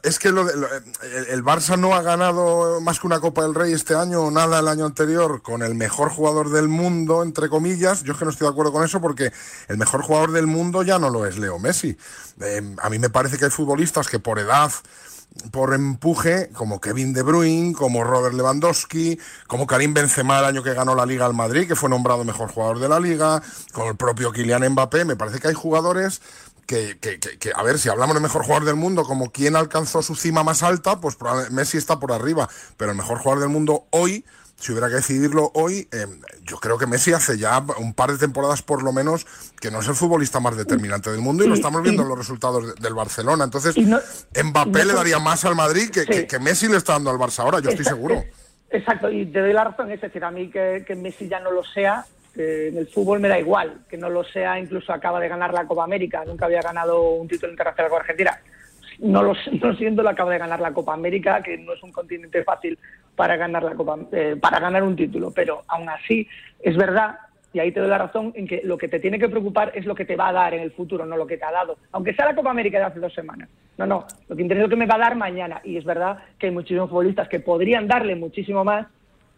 Es 0.02 0.18
que 0.18 0.32
lo 0.32 0.46
de- 0.46 0.56
lo- 0.58 0.68
el, 0.74 1.26
el 1.28 1.44
Barça 1.44 1.78
no 1.78 1.94
ha 1.94 2.02
ganado 2.02 2.82
más 2.82 3.00
que 3.00 3.06
una 3.06 3.20
Copa 3.20 3.44
del 3.44 3.54
Rey 3.54 3.72
este 3.72 3.94
año 3.94 4.22
o 4.22 4.32
nada 4.32 4.58
el 4.60 4.68
año 4.68 4.86
anterior 4.86 5.44
con 5.44 5.62
el 5.62 5.76
mejor 5.76 6.10
jugador 6.10 6.50
del 6.50 6.68
mundo, 6.68 7.22
entre 7.22 7.50
comillas. 7.50 8.02
Yo 8.02 8.14
es 8.14 8.18
que 8.18 8.26
no 8.26 8.32
estoy 8.32 8.48
de 8.48 8.52
acuerdo 8.52 8.72
con 8.72 8.84
eso 8.84 9.00
porque 9.00 9.32
el 9.68 9.78
mejor 9.78 10.02
jugador 10.02 10.32
del 10.32 10.48
mundo 10.48 10.82
ya 10.82 10.98
no 10.98 11.12
lo 11.12 11.28
es 11.28 11.38
Leo 11.38 11.60
Messi. 11.60 11.96
Eh, 12.42 12.76
a 12.82 12.90
mí 12.90 12.98
me 12.98 13.12
parece 13.12 13.38
que 13.38 13.46
hay 13.46 13.52
futbolistas 13.52 14.08
que 14.08 14.18
por 14.18 14.40
edad 14.40 14.72
por 15.52 15.74
empuje, 15.74 16.50
como 16.54 16.80
Kevin 16.80 17.14
De 17.14 17.22
Bruyne, 17.22 17.74
como 17.74 18.04
Robert 18.06 18.34
Lewandowski, 18.34 19.20
como 19.48 19.68
Karim 19.68 19.94
Benzema 19.94 20.40
el 20.40 20.46
año 20.46 20.64
que 20.64 20.74
ganó 20.74 20.96
la 20.96 21.06
Liga 21.06 21.26
al 21.26 21.34
Madrid, 21.34 21.68
que 21.68 21.76
fue 21.76 21.90
nombrado 21.90 22.24
mejor 22.24 22.50
jugador 22.50 22.80
de 22.80 22.88
la 22.88 23.00
Liga, 23.02 23.44
como 23.74 23.90
el 23.90 23.98
propio 23.98 24.32
Kylian 24.32 24.68
Mbappé. 24.72 25.04
Me 25.04 25.18
parece 25.18 25.40
que 25.40 25.50
hay 25.50 25.54
jugadores 25.54 26.22
que, 26.66 26.98
que, 27.00 27.20
que, 27.20 27.38
que, 27.38 27.52
a 27.56 27.62
ver, 27.64 27.78
si 27.80 27.90
hablamos 27.90 28.16
de 28.16 28.22
mejor 28.22 28.44
jugador 28.44 28.66
del 28.66 28.76
mundo, 28.76 29.04
como 29.04 29.32
quien 29.32 29.56
alcanzó 29.56 30.02
su 30.02 30.16
cima 30.16 30.44
más 30.44 30.64
alta, 30.64 31.00
pues 31.00 31.18
Messi 31.52 31.78
está 31.78 32.00
por 32.00 32.12
arriba, 32.12 32.50
pero 32.78 32.92
el 32.92 32.98
mejor 32.98 33.20
jugador 33.20 33.42
del 33.42 33.50
mundo 33.50 33.86
hoy, 33.92 34.26
si 34.58 34.72
hubiera 34.72 34.88
que 34.88 34.96
decidirlo 34.96 35.52
hoy, 35.54 35.88
eh, 35.92 36.08
yo 36.44 36.58
creo 36.58 36.78
que 36.78 36.88
Messi 36.88 37.12
hace 37.14 37.38
ya 37.38 37.64
un 37.78 37.94
par 37.94 38.12
de 38.12 38.18
temporadas 38.18 38.62
por 38.62 38.84
lo 38.84 38.94
menos 38.94 39.28
que 39.60 39.70
no 39.70 39.82
es 39.82 39.88
el 39.88 39.96
futbolista 39.96 40.40
más 40.40 40.56
determinante 40.56 41.12
del 41.12 41.20
mundo 41.20 41.44
y 41.44 41.48
lo 41.48 41.56
estamos 41.56 41.84
viendo 41.84 42.02
y- 42.02 42.06
en 42.06 42.10
los 42.10 42.18
resultados 42.18 42.68
de- 42.68 42.82
del 42.82 42.94
Barcelona. 42.94 43.44
Entonces, 43.44 43.78
no- 43.78 44.00
Mbappé 44.44 44.80
no- 44.80 44.86
le 44.86 44.94
daría 44.94 45.20
más 45.20 45.44
al 45.46 45.56
Madrid 45.56 45.90
que, 45.90 46.06
que- 46.06 46.26
que 46.26 46.40
Messi 46.40 46.68
le 46.70 46.78
está 46.78 46.94
dando 46.94 47.10
al 47.12 47.18
Barça 47.18 47.40
ahora, 47.40 47.60
yo 47.60 47.70
estoy 47.70 47.86
seguro. 47.86 48.24
Exacto, 48.72 49.12
y 49.12 49.26
te 49.26 49.40
doy 49.40 49.54
la 49.54 49.66
razón, 49.66 49.92
es 49.92 50.02
decir, 50.02 50.24
a 50.24 50.32
mí 50.32 50.50
que, 50.50 50.84
que 50.88 50.96
Messi 50.96 51.28
ya 51.30 51.40
no 51.42 51.52
lo 51.52 51.64
sea, 51.64 52.06
que 52.36 52.68
en 52.68 52.78
el 52.78 52.88
fútbol 52.88 53.20
me 53.20 53.30
da 53.30 53.40
igual, 53.40 53.80
que 53.90 53.98
no 53.98 54.10
lo 54.10 54.24
sea, 54.24 54.60
incluso 54.60 54.94
acaba 54.94 55.20
de 55.20 55.30
ganar 55.30 55.54
la 55.54 55.66
Copa 55.66 55.84
América, 55.86 56.24
nunca 56.26 56.46
había 56.46 56.62
ganado 56.62 57.12
un 57.12 57.28
título 57.28 57.52
internacional 57.52 57.90
con 57.90 58.02
Argentina. 58.02 58.40
No 59.00 59.24
lo, 59.24 59.34
no 59.62 59.76
siendo, 59.76 60.04
lo 60.04 60.10
acaba 60.10 60.32
de 60.32 60.38
ganar 60.38 60.60
la 60.60 60.74
Copa 60.74 60.94
América, 60.94 61.42
que 61.42 61.58
no 61.58 61.74
es 61.74 61.82
un 61.82 61.92
continente 61.92 62.44
fácil 62.44 62.78
para 63.16 63.38
ganar 63.38 63.64
la 63.64 63.74
Copa, 63.74 63.98
eh, 64.12 64.36
para 64.40 64.60
ganar 64.60 64.84
un 64.84 64.96
título, 64.96 65.32
pero 65.32 65.64
aún 65.68 65.90
así 65.90 66.28
es 66.62 66.76
verdad 66.76 67.18
y 67.56 67.60
ahí 67.60 67.72
te 67.72 67.80
doy 67.80 67.88
la 67.88 67.98
razón 67.98 68.34
en 68.36 68.46
que 68.48 68.60
lo 68.66 68.78
que 68.78 68.90
te 68.90 69.00
tiene 69.00 69.18
que 69.18 69.30
preocupar 69.30 69.72
es 69.76 69.86
lo 69.86 69.96
que 69.96 70.04
te 70.04 70.18
va 70.18 70.28
a 70.28 70.34
dar 70.34 70.54
en 70.54 70.60
el 70.60 70.72
futuro, 70.72 71.06
no 71.06 71.16
lo 71.16 71.26
que 71.26 71.38
te 71.38 71.46
ha 71.46 71.54
dado. 71.54 71.78
Aunque 71.94 72.14
sea 72.14 72.26
la 72.26 72.36
Copa 72.36 72.52
América 72.52 72.80
de 72.80 72.84
hace 72.84 73.00
dos 73.00 73.14
semanas. 73.14 73.48
No, 73.78 73.86
no, 73.86 74.06
lo 74.28 74.36
que 74.36 74.42
interesa 74.42 74.66
es 74.66 74.70
lo 74.70 74.76
que 74.76 74.80
me 74.80 74.86
va 74.86 74.96
a 74.96 75.00
dar 75.00 75.16
mañana. 75.16 75.62
Y 75.64 75.78
es 75.78 75.86
verdad 75.86 76.18
que 76.38 76.48
hay 76.48 76.52
muchísimos 76.52 76.90
futbolistas 76.90 77.30
que 77.30 77.40
podrían 77.40 77.88
darle 77.88 78.18
muchísimo 78.18 78.66
más, 78.66 78.88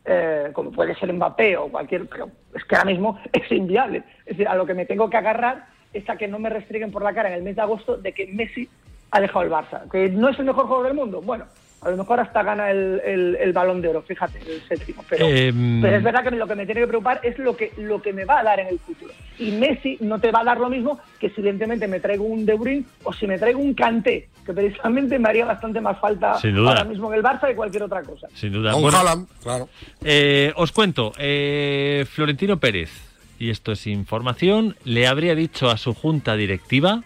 eh, 0.07 0.51
como 0.53 0.71
puede 0.71 0.95
ser 0.95 1.11
Mbappé 1.11 1.57
o 1.57 1.67
cualquier, 1.67 2.07
pero 2.07 2.29
es 2.55 2.63
que 2.63 2.75
ahora 2.75 2.89
mismo 2.89 3.19
es 3.33 3.51
inviable. 3.51 4.03
Es 4.25 4.37
decir, 4.37 4.47
a 4.47 4.55
lo 4.55 4.65
que 4.65 4.73
me 4.73 4.85
tengo 4.85 5.09
que 5.09 5.17
agarrar 5.17 5.65
es 5.93 6.09
a 6.09 6.15
que 6.15 6.27
no 6.27 6.39
me 6.39 6.49
restringen 6.49 6.91
por 6.91 7.03
la 7.03 7.13
cara 7.13 7.29
en 7.29 7.35
el 7.35 7.43
mes 7.43 7.55
de 7.55 7.61
agosto 7.61 7.97
de 7.97 8.13
que 8.13 8.27
Messi 8.27 8.69
ha 9.11 9.19
dejado 9.19 9.43
el 9.43 9.51
Barça. 9.51 9.89
Que 9.91 10.09
no 10.09 10.29
es 10.29 10.39
el 10.39 10.45
mejor 10.45 10.65
jugador 10.65 10.87
del 10.87 10.95
mundo. 10.95 11.21
Bueno, 11.21 11.45
a 11.81 11.89
lo 11.91 11.97
mejor 11.97 12.19
hasta 12.19 12.41
gana 12.43 12.71
el, 12.71 13.01
el- 13.05 13.35
el 13.39 13.53
balón 13.53 13.81
de 13.81 13.89
oro, 13.89 14.01
fíjate, 14.01 14.39
el 14.39 14.61
séptimo. 14.67 15.03
Pero, 15.09 15.27
Em. 15.27 15.79
pero 15.81 15.97
es 15.97 16.03
verdad 16.03 16.23
que 16.23 16.31
lo 16.31 16.47
que 16.47 16.55
me 16.55 16.65
tiene 16.65 16.81
que 16.81 16.87
preocupar 16.87 17.19
es 17.23 17.37
lo 17.39 17.55
que, 17.55 17.71
lo 17.77 18.01
que 18.01 18.13
me 18.13 18.25
va 18.25 18.39
a 18.39 18.43
dar 18.43 18.59
en 18.59 18.67
el 18.67 18.79
futuro. 18.79 19.13
Y 19.39 19.51
Messi 19.51 19.97
no 20.01 20.19
te 20.19 20.31
va 20.31 20.41
a 20.41 20.43
dar 20.43 20.59
lo 20.59 20.69
mismo 20.69 20.99
que 21.19 21.29
si 21.29 21.39
evidentemente 21.41 21.87
me 21.87 21.99
traigo 21.99 22.23
un 22.25 22.45
De 22.45 22.55
Bruyne 22.55 22.85
o 23.03 23.13
si 23.13 23.27
me 23.27 23.37
traigo 23.37 23.59
un 23.59 23.73
Kanté, 23.75 24.27
que 24.45 24.53
precisamente 24.53 25.19
me 25.19 25.29
haría 25.29 25.45
bastante 25.45 25.79
más 25.79 25.99
falta 25.99 26.39
Sin 26.39 26.55
duda. 26.55 26.69
ahora 26.71 26.83
mismo 26.85 27.11
en 27.13 27.19
el 27.19 27.23
Barça 27.23 27.47
que 27.47 27.55
cualquier 27.55 27.83
otra 27.83 28.01
cosa. 28.01 28.27
Sin 28.33 28.51
duda. 28.53 28.75
Un 28.75 28.81
Bueno, 28.81 28.97
Haaland, 28.97 29.27
claro. 29.43 29.69
eh, 30.03 30.51
os 30.55 30.71
cuento, 30.71 31.11
eh, 31.19 32.05
Florentino 32.09 32.57
Pérez, 32.59 32.89
y 33.37 33.51
esto 33.51 33.71
es 33.71 33.85
información, 33.85 34.75
le 34.83 35.05
habría 35.05 35.35
dicho 35.35 35.69
a 35.69 35.77
su 35.77 35.93
junta 35.93 36.35
directiva 36.35 37.03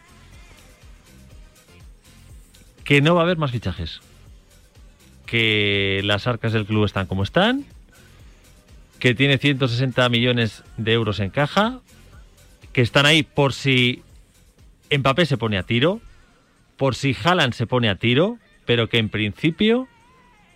que 2.85 3.01
no 3.01 3.15
va 3.15 3.21
a 3.21 3.23
haber 3.25 3.37
más 3.37 3.51
fichajes. 3.51 3.99
Que 5.31 6.01
las 6.03 6.27
arcas 6.27 6.51
del 6.51 6.65
club 6.65 6.83
están 6.83 7.07
como 7.07 7.23
están, 7.23 7.63
que 8.99 9.15
tiene 9.15 9.37
160 9.37 10.09
millones 10.09 10.61
de 10.75 10.91
euros 10.91 11.21
en 11.21 11.29
caja, 11.29 11.79
que 12.73 12.81
están 12.81 13.05
ahí 13.05 13.23
por 13.23 13.53
si 13.53 14.03
Mbappé 14.91 15.25
se 15.25 15.37
pone 15.37 15.57
a 15.57 15.63
tiro, 15.63 16.01
por 16.75 16.95
si 16.95 17.15
Haaland 17.23 17.53
se 17.53 17.65
pone 17.65 17.89
a 17.89 17.95
tiro, 17.95 18.39
pero 18.65 18.89
que 18.89 18.97
en 18.97 19.07
principio 19.07 19.87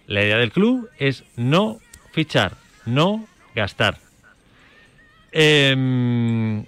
la 0.07 0.21
idea 0.23 0.37
del 0.37 0.51
club 0.51 0.89
es 0.97 1.23
no 1.37 1.79
fichar, 2.11 2.57
no 2.85 3.25
gastar. 3.55 3.97
Em, 5.31 6.65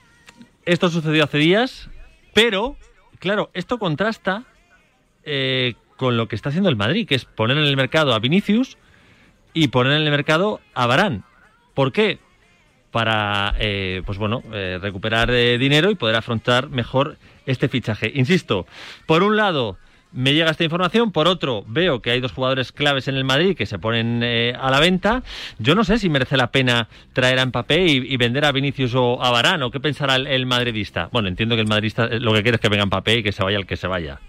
esto 0.65 0.89
sucedió 0.89 1.26
hace 1.26 1.39
días, 1.39 1.89
pero, 2.34 2.78
claro, 3.20 3.50
esto 3.54 3.80
contrasta 3.80 4.46
eh, 5.24 5.76
con 5.98 6.16
lo 6.16 6.28
que 6.28 6.36
está 6.36 6.50
haciendo 6.50 6.70
el 6.70 6.76
Madrid, 6.76 7.08
que 7.08 7.16
es 7.16 7.26
poner 7.26 7.58
en 7.58 7.66
el 7.66 7.76
mercado 7.76 8.14
a 8.14 8.20
Vinicius 8.20 8.78
y 9.54 9.68
poner 9.68 9.94
en 9.94 10.04
el 10.04 10.12
mercado 10.12 10.62
a 10.74 10.88
Barán. 10.88 11.24
¿Por 11.74 11.92
qué? 11.92 12.20
Para, 12.92 13.54
eh, 13.60 14.02
pues 14.06 14.18
bueno, 14.18 14.42
eh, 14.54 14.80
recuperar 14.82 15.30
eh, 15.32 15.58
dinero 15.58 15.92
y 15.92 15.96
poder 15.96 16.16
afrontar 16.16 16.70
mejor 16.70 17.18
este 17.46 17.68
fichaje. 17.68 18.12
Insisto, 18.16 18.66
por 19.06 19.24
un 19.24 19.36
lado 19.36 19.78
me 20.12 20.34
llega 20.34 20.52
esta 20.52 20.64
información, 20.64 21.12
por 21.12 21.28
otro 21.28 21.64
veo 21.68 22.02
que 22.02 22.12
hay 22.12 22.20
dos 22.20 22.32
jugadores 22.32 22.72
claves 22.72 23.08
en 23.08 23.16
el 23.16 23.24
Madrid 23.24 23.56
que 23.56 23.66
se 23.66 23.78
ponen 23.78 24.22
eh, 24.24 24.54
a 24.60 24.72
la 24.72 24.80
venta. 24.80 25.24
Yo 25.60 25.76
no 25.76 25.84
sé 25.84 26.00
si 26.00 26.10
merece 26.10 26.38
la 26.38 26.52
pena 26.52 26.88
traer 27.14 27.40
a 27.40 27.46
Mbappé 27.46 27.86
y, 27.86 28.18
vender 28.18 28.46
a 28.46 28.52
Vinicius 28.52 28.96
o 28.96 29.24
a 29.24 29.32
Varane, 29.32 29.64
o 29.64 29.72
qué 29.72 29.80
pensará 29.80 30.16
el, 30.16 30.28
el 30.28 30.46
madridista. 30.46 31.10
Bueno, 31.12 31.28
entiendo 31.28 31.56
que 31.56 31.62
el 31.62 31.68
madridista 31.68 32.08
lo 32.08 32.34
que 32.34 32.42
quiere 32.42 32.56
es 32.56 32.62
que 32.62 32.70
venga 32.70 32.86
Mbappé 32.86 33.18
y 33.18 33.24
que 33.24 33.32
se 33.32 33.44
vaya 33.44 33.58
el 33.58 33.66
que 33.66 33.78
se 33.78 33.88
vaya. 33.88 34.20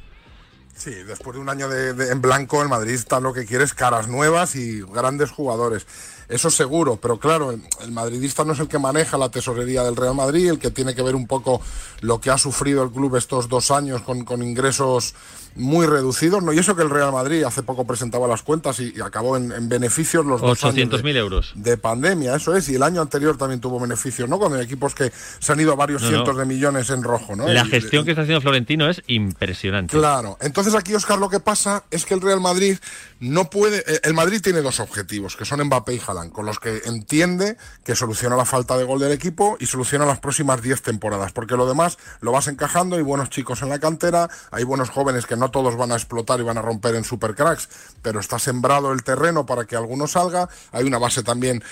Sí, 0.78 0.90
después 0.94 1.34
de 1.34 1.40
un 1.40 1.48
año 1.48 1.68
de, 1.68 1.92
de- 1.92 2.12
en 2.12 2.20
blanco, 2.22 2.62
el 2.62 2.68
Madrid 2.68 2.94
está 2.94 3.18
lo 3.18 3.32
que 3.32 3.44
quiere 3.44 3.64
es 3.64 3.74
caras 3.74 4.06
nuevas 4.06 4.54
y 4.54 4.80
grandes 4.82 5.30
jugadores. 5.32 5.86
Eso 6.28 6.50
seguro, 6.50 6.96
pero 6.96 7.18
claro, 7.18 7.50
el, 7.52 7.62
el 7.80 7.90
madridista 7.90 8.44
no 8.44 8.52
es 8.52 8.60
el 8.60 8.68
que 8.68 8.78
maneja 8.78 9.16
la 9.16 9.30
tesorería 9.30 9.82
del 9.82 9.96
Real 9.96 10.14
Madrid, 10.14 10.50
el 10.50 10.58
que 10.58 10.70
tiene 10.70 10.94
que 10.94 11.02
ver 11.02 11.14
un 11.16 11.26
poco 11.26 11.60
lo 12.02 12.20
que 12.20 12.30
ha 12.30 12.36
sufrido 12.36 12.82
el 12.82 12.90
club 12.90 13.16
estos 13.16 13.48
dos 13.48 13.70
años 13.70 14.02
con, 14.02 14.24
con 14.26 14.42
ingresos 14.42 15.14
muy 15.56 15.86
reducidos. 15.86 16.42
¿no? 16.42 16.52
Y 16.52 16.58
eso 16.58 16.76
que 16.76 16.82
el 16.82 16.90
Real 16.90 17.12
Madrid 17.12 17.44
hace 17.44 17.62
poco 17.62 17.86
presentaba 17.86 18.28
las 18.28 18.42
cuentas 18.42 18.78
y, 18.78 18.92
y 18.94 19.00
acabó 19.00 19.38
en, 19.38 19.52
en 19.52 19.70
beneficios 19.70 20.26
los 20.26 20.42
dos 20.42 20.62
años 20.64 20.74
de- 20.76 20.98
800.000 21.02 21.16
euros. 21.16 21.52
de 21.54 21.78
pandemia, 21.78 22.36
eso 22.36 22.54
es, 22.54 22.68
y 22.68 22.74
el 22.74 22.82
año 22.82 23.00
anterior 23.00 23.38
también 23.38 23.60
tuvo 23.60 23.80
beneficios, 23.80 24.28
¿no? 24.28 24.38
Hay 24.54 24.60
equipos 24.62 24.94
que 24.94 25.10
se 25.38 25.50
han 25.52 25.58
ido 25.60 25.72
a 25.72 25.76
varios 25.76 26.02
No, 26.02 26.08
no. 26.10 26.14
cientos 26.14 26.36
de 26.36 26.44
millones 26.44 26.90
en 26.90 27.02
rojo, 27.02 27.34
¿no? 27.36 27.48
La 27.48 27.64
Y- 27.64 27.70
gestión 27.70 28.04
que 28.04 28.10
está 28.10 28.22
haciendo 28.22 28.42
Florentino 28.42 28.86
es 28.90 29.02
impresionante. 29.06 29.96
Claro, 29.96 30.36
entonces 30.42 30.67
aquí, 30.74 30.94
Oscar, 30.94 31.18
lo 31.18 31.28
que 31.30 31.40
pasa 31.40 31.84
es 31.90 32.04
que 32.04 32.14
el 32.14 32.20
Real 32.20 32.40
Madrid 32.40 32.76
no 33.20 33.48
puede. 33.50 33.78
eh, 33.86 34.00
El 34.02 34.14
Madrid 34.14 34.40
tiene 34.42 34.60
dos 34.60 34.80
objetivos, 34.80 35.36
que 35.36 35.44
son 35.44 35.62
Mbappé 35.64 35.94
y 35.94 36.02
Haaland, 36.06 36.32
con 36.32 36.44
los 36.46 36.58
que 36.58 36.82
entiende 36.84 37.56
que 37.84 37.94
soluciona 37.96 38.36
la 38.36 38.44
falta 38.44 38.76
de 38.76 38.84
gol 38.84 38.98
del 39.00 39.12
equipo 39.12 39.56
y 39.60 39.66
soluciona 39.66 40.04
las 40.06 40.18
próximas 40.20 40.60
10 40.62 40.82
temporadas, 40.82 41.32
porque 41.32 41.56
lo 41.56 41.66
demás 41.66 41.98
lo 42.20 42.32
vas 42.32 42.48
encajando, 42.48 42.96
hay 42.96 43.02
buenos 43.02 43.30
chicos 43.30 43.62
en 43.62 43.68
la 43.70 43.78
cantera, 43.78 44.28
hay 44.50 44.64
buenos 44.64 44.90
jóvenes 44.90 45.26
que 45.26 45.36
no 45.36 45.50
todos 45.50 45.76
van 45.76 45.92
a 45.92 45.96
explotar 45.96 46.40
y 46.40 46.44
van 46.44 46.58
a 46.58 46.62
romper 46.62 46.94
en 46.94 47.04
supercracks, 47.04 47.68
pero 48.02 48.20
está 48.20 48.38
sembrado 48.38 48.92
el 48.92 49.02
terreno 49.02 49.46
para 49.46 49.64
que 49.64 49.76
alguno 49.76 50.06
salga, 50.06 50.48
hay 50.72 50.84
una 50.84 50.98
base 50.98 51.22
también 51.22 51.62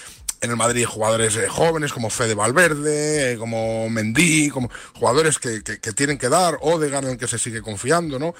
en 0.42 0.50
el 0.50 0.56
Madrid 0.56 0.84
jugadores 0.84 1.34
eh, 1.36 1.48
jóvenes 1.48 1.94
como 1.94 2.10
Fede 2.10 2.34
Valverde, 2.34 3.32
eh, 3.32 3.38
como 3.38 3.88
Mendy, 3.88 4.50
como 4.50 4.68
jugadores 4.94 5.38
que, 5.38 5.62
que- 5.62 5.80
que 5.80 5.92
tienen 5.92 6.18
que 6.18 6.28
dar, 6.28 6.58
Odegaard 6.60 7.04
en 7.06 7.10
el 7.12 7.16
que 7.16 7.26
se 7.26 7.38
sigue 7.38 7.62
confiando, 7.62 8.18
¿no? 8.18 8.34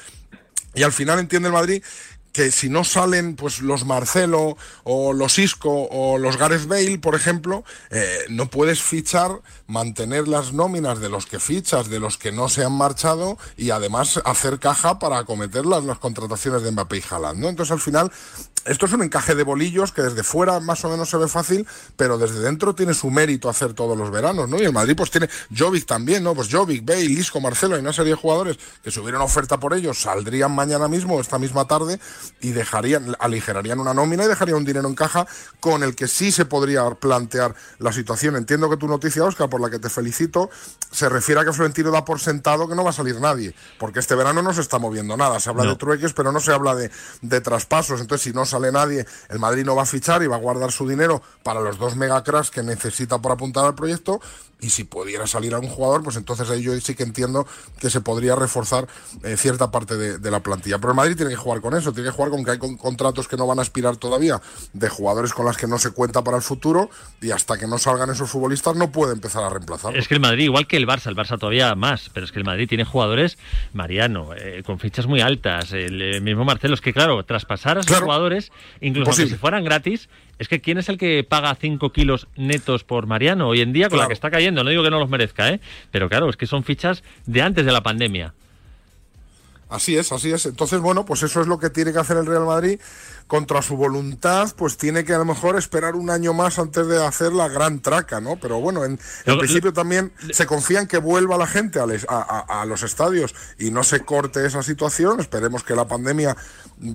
Y 0.77 0.83
al 0.83 0.93
final 0.93 1.19
entiende 1.19 1.49
el 1.49 1.55
Madrid 1.55 1.83
que 2.37 2.53
si 2.53 2.69
no 2.69 2.85
salen 2.85 3.35
pues 3.35 3.63
los 3.63 3.87
Marcelo 3.87 4.59
o 4.85 5.15
los 5.15 5.39
Isco 5.39 5.89
o 5.91 6.19
los 6.19 6.37
Gareth 6.37 6.67
Bale, 6.67 6.99
por 6.99 7.15
ejemplo, 7.15 7.65
eh, 7.89 8.27
no 8.29 8.51
puedes 8.51 8.83
fichar, 8.83 9.41
mantener 9.67 10.29
las 10.29 10.53
nóminas 10.53 11.01
de 11.01 11.09
los 11.09 11.25
que 11.25 11.41
fichas, 11.41 11.89
de 11.89 11.99
los 11.99 12.19
que 12.19 12.33
no 12.33 12.51
se 12.51 12.63
han 12.63 12.75
marchado 12.75 13.39
y 13.57 13.71
además 13.71 14.21
hacer 14.27 14.59
caja 14.59 14.99
para 14.99 15.17
acometer 15.17 15.65
las, 15.65 15.83
las 15.85 15.99
contrataciones 15.99 16.61
de 16.63 16.73
Mbappé 16.73 16.99
y 16.99 17.03
Haaland, 17.09 17.41
¿no? 17.41 17.49
Entonces 17.49 17.73
al 17.73 17.81
final 17.81 18.13
esto 18.67 18.87
es 18.87 18.93
un 18.93 19.03
encaje 19.03 19.35
de 19.35 19.43
bolillos 19.43 19.93
que 19.93 20.03
desde 20.03 20.23
fuera 20.23 20.61
más 20.61 20.85
o 20.85 20.91
menos 20.91 21.09
se 21.11 21.17
ve 21.17 21.29
fácil, 21.29 21.67
pero 21.97 22.19
desde 22.19 22.41
dentro 22.41 22.75
tiene 22.75 22.95
su 22.95 23.11
mérito 23.11 23.49
hacer 23.49 23.73
todos 23.75 23.97
los 23.97 24.11
veranos, 24.11 24.49
¿no? 24.49 24.59
Y 24.61 24.65
el 24.65 24.73
Madrid 24.73 24.95
pues 24.97 25.11
tiene 25.11 25.29
Jovic 25.57 25.87
también, 25.87 26.23
¿no? 26.25 26.35
Pues 26.35 26.49
Jovic, 26.51 26.85
Bale, 26.85 27.03
Isco, 27.05 27.41
Marcelo 27.41 27.77
y 27.77 27.81
una 27.81 27.93
serie 27.93 28.11
de 28.13 28.17
jugadores 28.17 28.59
que 28.83 28.91
si 28.91 29.01
hubiera 29.01 29.19
una 29.19 29.25
oferta 29.27 29.59
por 29.61 29.75
ellos 29.75 30.01
saldrían 30.01 30.55
mañana 30.55 30.89
mismo, 30.89 31.21
esta 31.21 31.39
misma 31.39 31.67
tarde 31.67 32.01
y 32.41 32.51
dejarían, 32.53 33.17
aligerarían 33.21 33.79
una 33.81 33.95
nómina 33.95 34.25
y 34.25 34.29
dejarían 34.29 34.59
un 34.59 34.65
dinero 34.65 34.89
en 34.89 34.95
caja 34.95 35.27
con 35.61 35.83
el 35.83 35.95
que 35.95 36.09
sí 36.09 36.33
se 36.33 36.45
podría 36.45 36.89
plantear 36.91 37.55
la 37.79 37.93
situación. 37.93 38.37
Entiendo 38.37 38.69
que 38.71 38.77
tu 38.77 38.89
noticia, 38.89 39.25
Oscar, 39.25 39.49
por 39.49 39.61
la 39.61 39.71
que 39.71 39.79
te 39.79 39.91
felicito, 39.91 40.51
se 40.91 41.09
refiere 41.09 41.41
a 41.41 41.45
que 41.45 41.53
Florentino 41.53 41.91
da 41.91 42.05
por 42.05 42.21
sentado 42.21 42.69
que 42.69 42.75
no 42.75 42.83
va 42.85 42.91
a 42.91 42.93
salir 42.93 43.21
nadie, 43.21 43.55
porque 43.79 44.01
este 44.01 44.15
verano 44.15 44.43
no 44.43 44.53
se 44.53 44.61
está 44.61 44.79
moviendo 44.79 45.17
nada. 45.17 45.39
Se 45.41 45.51
habla 45.51 45.65
No. 45.65 45.71
de 45.71 45.77
trueques, 45.77 46.13
pero 46.13 46.33
no 46.33 46.41
se 46.41 46.53
habla 46.53 46.75
de, 46.75 46.91
de 47.23 47.41
traspasos. 47.41 48.01
Entonces, 48.01 48.23
si 48.25 48.33
no 48.33 48.45
sale 48.47 48.56
sale 48.57 48.73
nadie, 48.73 49.05
el 49.29 49.39
Madrid 49.39 49.65
no 49.65 49.77
va 49.77 49.83
a 49.83 49.87
fichar 49.87 50.23
y 50.23 50.27
va 50.27 50.37
a 50.37 50.39
guardar 50.39 50.73
su 50.73 50.89
dinero 50.89 51.23
para 51.43 51.61
los 51.61 51.79
dos 51.79 51.95
megacracks 51.97 52.51
que 52.51 52.63
necesita 52.63 53.19
por 53.21 53.33
apuntar 53.33 53.65
al 53.65 53.75
proyecto 53.75 54.21
y 54.59 54.71
si 54.71 54.85
pudiera 54.85 55.27
salir 55.27 55.55
algún 55.55 55.69
jugador, 55.69 56.03
pues 56.03 56.17
entonces 56.17 56.49
ahí 56.49 56.63
yo 56.63 56.73
sí 56.81 56.95
que 56.95 57.03
entiendo 57.03 57.47
que 57.79 57.91
se 57.91 58.01
podría 58.01 58.35
reforzar 58.35 58.87
eh, 59.23 59.37
cierta 59.37 59.71
parte 59.71 59.97
de, 59.99 60.19
de 60.19 60.31
la 60.31 60.41
plantilla. 60.41 60.79
Pero 60.79 60.93
el 60.93 60.97
Madrid 60.97 61.15
tiene 61.15 61.31
que 61.33 61.37
jugar 61.37 61.61
con 61.61 61.75
eso, 61.75 61.93
tiene 61.93 62.09
que 62.09 62.17
jugar 62.17 62.31
con 62.31 62.43
que 62.43 62.53
hay 62.53 62.59
con- 62.59 62.79
contratos 62.79 63.29
que 63.29 63.37
no 63.37 63.47
van 63.47 63.59
a 63.59 63.63
aspirar 63.63 63.99
todavía, 63.99 64.41
de 64.73 64.89
jugadores 64.89 65.35
con 65.35 65.45
las 65.45 65.59
que 65.59 65.67
no 65.67 65.79
se 65.79 65.91
cuenta 65.91 66.25
para 66.25 66.39
el 66.39 66.43
futuro 66.43 66.89
y 67.21 67.33
hasta 67.33 67.59
que 67.59 67.67
no 67.67 67.77
salgan 67.77 68.09
esos 68.09 68.31
futbolistas 68.31 68.75
no 68.77 68.91
puede 68.91 69.13
empezar 69.13 69.45
a 69.45 69.51
reemplazar. 69.51 69.95
Es 69.95 70.09
que 70.09 70.15
el 70.15 70.21
Madrid, 70.21 70.45
igual 70.45 70.67
que 70.67 70.79
el 70.79 70.87
Barça, 70.87 71.09
el 71.09 71.17
Barça 71.17 71.39
todavía 71.39 71.75
más, 71.75 72.09
pero 72.15 72.25
es 72.25 72.33
que 72.33 72.39
el 72.39 72.47
Madrid 72.47 72.67
tiene 72.67 72.85
jugadores, 72.87 73.37
Mariano, 73.75 74.31
eh, 74.35 74.63
con 74.65 74.79
fichas 74.79 75.07
muy 75.07 75.21
altas. 75.21 75.73
El 75.73 76.01
eh, 76.01 76.21
mismo 76.23 76.47
Marcelo, 76.47 76.75
es 76.75 76.81
que 76.81 76.95
claro, 76.95 77.23
traspasar 77.27 77.77
a 77.77 77.81
esos 77.81 77.99
jugadores, 78.01 78.46
incluso 78.81 79.13
si 79.13 79.27
fueran 79.37 79.65
gratis, 79.65 80.09
es 80.39 80.49
que 80.49 80.61
¿quién 80.61 80.79
es 80.79 80.89
el 80.89 80.99
que 80.99 81.25
paga 81.25 81.55
5 81.55 81.93
kilos 81.93 82.29
netos 82.37 82.85
por 82.85 83.07
Mariano 83.07 83.49
hoy 83.49 83.61
en 83.61 83.73
día 83.73 83.89
con 83.89 83.99
la 83.99 84.07
que 84.07 84.13
está 84.13 84.31
cayendo? 84.31 84.65
No 84.65 84.71
digo 84.71 84.83
que 84.83 84.91
no 84.91 84.99
los 84.99 85.09
merezca, 85.09 85.51
¿eh? 85.51 85.61
Pero 85.91 86.09
claro, 86.09 86.29
es 86.29 86.37
que 86.37 86.47
son 86.47 86.65
fichas 86.65 87.03
de 87.27 87.43
antes 87.43 87.65
de 87.65 87.73
la 87.73 87.83
pandemia. 87.83 88.35
Así 89.69 89.97
es, 89.97 90.13
así 90.13 90.31
es. 90.31 90.47
Entonces, 90.47 90.81
bueno, 90.81 91.05
pues 91.05 91.23
eso 91.23 91.41
es 91.41 91.49
lo 91.49 91.59
que 91.59 91.71
tiene 91.71 91.93
que 91.93 91.99
hacer 91.99 92.17
el 92.17 92.27
Real 92.27 92.45
Madrid. 92.47 92.79
Contra 93.27 93.61
su 93.61 93.77
voluntad, 93.77 94.55
pues 94.57 94.77
tiene 94.77 95.05
que 95.05 95.13
a 95.13 95.19
lo 95.19 95.25
mejor 95.25 95.57
esperar 95.57 95.97
un 95.97 96.11
año 96.11 96.33
más 96.33 96.61
antes 96.61 96.87
de 96.87 97.05
hacer 97.05 97.33
la 97.33 97.49
gran 97.49 97.81
traca, 97.81 98.21
¿no? 98.21 98.37
Pero 98.37 98.61
bueno, 98.61 98.85
en, 98.85 98.93
en 98.93 98.99
Lo- 99.35 99.39
principio 99.39 99.73
también 99.73 100.13
se 100.31 100.47
confía 100.47 100.79
en 100.81 100.87
que 100.87 100.99
vuelva 100.99 101.37
la 101.37 101.49
gente 101.49 101.81
a, 101.81 101.87
les- 101.87 102.07
a- 102.09 102.45
a- 102.49 102.63
a 102.63 102.67
los 102.67 102.85
estadios 102.85 103.35
y 103.59 103.73
no 103.73 103.83
se 103.83 104.05
corte 104.05 104.47
esa 104.47 104.63
situación. 104.63 105.19
Esperemos 105.19 105.65
que 105.65 105.75
la 105.75 105.89
pandemia 105.89 106.37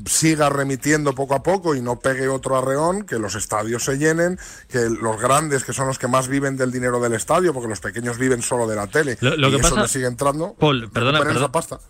siga 0.05 0.49
remitiendo 0.49 1.13
poco 1.13 1.35
a 1.35 1.43
poco 1.43 1.75
y 1.75 1.81
no 1.81 1.99
pegue 1.99 2.27
otro 2.29 2.57
arreón, 2.57 3.03
que 3.03 3.17
los 3.19 3.35
estadios 3.35 3.83
se 3.83 3.97
llenen, 3.97 4.39
que 4.69 4.89
los 4.89 5.19
grandes, 5.19 5.63
que 5.65 5.73
son 5.73 5.87
los 5.87 5.99
que 5.99 6.07
más 6.07 6.27
viven 6.29 6.55
del 6.55 6.71
dinero 6.71 7.01
del 7.01 7.13
estadio, 7.13 7.51
porque 7.53 7.67
los 7.67 7.79
pequeños 7.81 8.17
viven 8.17 8.41
solo 8.41 8.67
de 8.67 8.75
la 8.77 8.87
tele, 8.87 9.17
Lo- 9.19 9.35
y 9.35 9.51
que 9.51 9.57
eso 9.57 9.75
pasa- 9.75 9.87
sigue 9.89 10.05
entrando. 10.05 10.55
Paul, 10.59 10.89
perdona, 10.91 11.19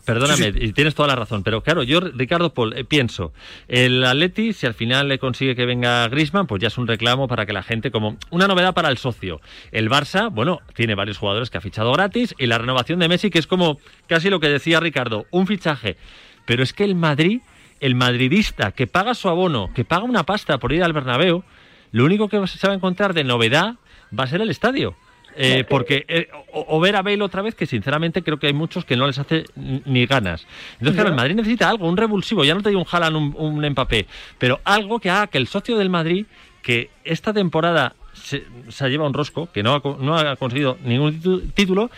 perdóname, 0.06 0.38
Sí, 0.38 0.52
sí. 0.52 0.60
y 0.62 0.74
tienes 0.74 0.96
toda 0.96 1.10
la 1.10 1.16
razón, 1.16 1.44
pero 1.44 1.62
claro, 1.62 1.84
yo, 1.84 2.00
Ricardo 2.00 2.54
Paul, 2.54 2.74
eh, 2.78 2.86
pienso, 2.86 3.34
el 3.68 4.04
Si 4.34 4.66
al 4.66 4.74
final 4.74 5.10
le 5.10 5.20
consigue 5.20 5.56
que 5.56 5.66
venga 5.66 6.08
Grisman, 6.08 6.48
pues 6.48 6.62
ya 6.62 6.70
es 6.70 6.78
un 6.78 6.88
reclamo 6.88 7.28
para 7.28 7.46
que 7.46 7.52
la 7.54 7.64
gente, 7.64 7.92
como 7.92 8.18
una 8.30 8.48
novedad 8.48 8.74
para 8.74 8.90
el 8.90 8.98
socio. 8.98 9.42
El 9.72 9.90
Barça, 9.90 10.32
bueno, 10.32 10.60
tiene 10.74 10.96
varios 10.96 11.18
jugadores 11.18 11.50
que 11.50 11.58
ha 11.58 11.62
fichado 11.62 11.92
gratis, 11.92 12.34
y 12.38 12.46
la 12.46 12.58
renovación 12.58 13.00
de 13.00 13.10
Messi, 13.10 13.30
que 13.30 13.40
es 13.40 13.48
como 13.48 13.78
casi 14.08 14.30
lo 14.30 14.40
que 14.40 14.48
decía 14.48 14.80
Ricardo, 14.80 15.26
un 15.32 15.48
fichaje. 15.48 15.98
Pero 16.46 16.64
es 16.64 16.72
que 16.72 16.86
el 16.86 16.96
Madrid, 16.96 17.42
el 17.82 17.96
madridista 17.96 18.72
que 18.72 18.88
paga 18.88 19.16
su 19.16 19.28
abono, 19.28 19.72
que 19.74 19.84
paga 19.84 20.04
una 20.04 20.24
pasta 20.24 20.58
por 20.60 20.72
ir 20.72 20.84
al 20.84 20.94
Bernabéu, 20.94 21.44
lo 21.92 22.06
único 22.06 22.30
que 22.30 22.48
se 22.48 22.68
va 22.68 22.74
a 22.74 22.78
encontrar 22.78 23.14
de 23.14 23.26
novedad 23.26 23.76
va 24.18 24.24
a 24.24 24.28
ser 24.28 24.42
el 24.42 24.50
estadio. 24.50 24.96
Eh, 25.36 25.64
porque 25.68 26.06
eh, 26.08 26.28
o, 26.54 26.78
o 26.78 26.80
ver 26.80 26.96
a 26.96 27.02
Bale 27.02 27.22
otra 27.24 27.42
vez, 27.42 27.56
que 27.56 27.66
sinceramente 27.66 28.22
creo 28.22 28.38
que 28.38 28.48
hay 28.48 28.54
muchos 28.54 28.84
que 28.86 28.98
no 28.98 29.08
les 29.08 29.18
hace 29.18 29.46
ni 29.56 30.06
ganas. 30.06 30.46
Entonces, 30.74 30.96
claro, 30.96 31.10
el 31.10 31.16
Madrid 31.16 31.36
necesita 31.36 31.70
algo, 31.70 31.88
un 31.88 31.98
revulsivo, 31.98 32.44
ya 32.44 32.54
no 32.54 32.62
te 32.62 32.70
digo 32.70 32.82
un 32.82 32.88
Haaland, 32.92 33.16
un, 33.16 33.36
un 33.38 33.70
Mbappé, 33.70 34.08
pero 34.38 34.60
algo 34.64 35.00
que 35.00 35.10
haga 35.10 35.28
que 35.28 35.38
el 35.38 35.48
socio 35.48 35.78
del 35.78 35.90
Madrid, 35.90 36.26
que 36.62 36.90
esta 37.04 37.34
temporada 37.34 37.96
se, 38.14 38.44
se 38.70 38.90
lleva 38.90 39.08
un 39.08 39.14
rosco, 39.14 39.50
que 39.52 39.64
no 39.64 39.76
ha, 39.76 39.82
no 40.00 40.18
ha 40.18 40.36
conseguido 40.36 40.78
ningún 40.84 41.52
título, 41.56 41.90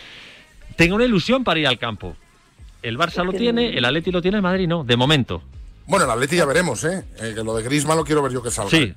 tenga 0.76 0.94
una 0.94 1.04
ilusión 1.04 1.42
para 1.44 1.58
ir 1.60 1.66
al 1.66 1.78
campo. 1.78 2.16
El 2.82 2.98
Barça 2.98 3.24
lo 3.24 3.32
tiene, 3.32 3.76
el 3.76 3.84
Atleti 3.84 4.10
lo 4.10 4.22
tiene, 4.22 4.36
el 4.36 4.42
Madrid 4.42 4.68
no, 4.68 4.84
de 4.84 4.96
momento. 4.96 5.42
Bueno, 5.86 6.04
el 6.04 6.10
Atleti 6.10 6.36
ya 6.36 6.44
veremos, 6.44 6.84
¿eh? 6.84 7.04
Eh, 7.20 7.32
que 7.34 7.42
lo 7.42 7.56
de 7.56 7.62
Griezmann 7.62 7.96
lo 7.96 8.04
quiero 8.04 8.22
ver 8.22 8.32
yo 8.32 8.42
que 8.42 8.50
salga. 8.50 8.70
Sí, 8.70 8.94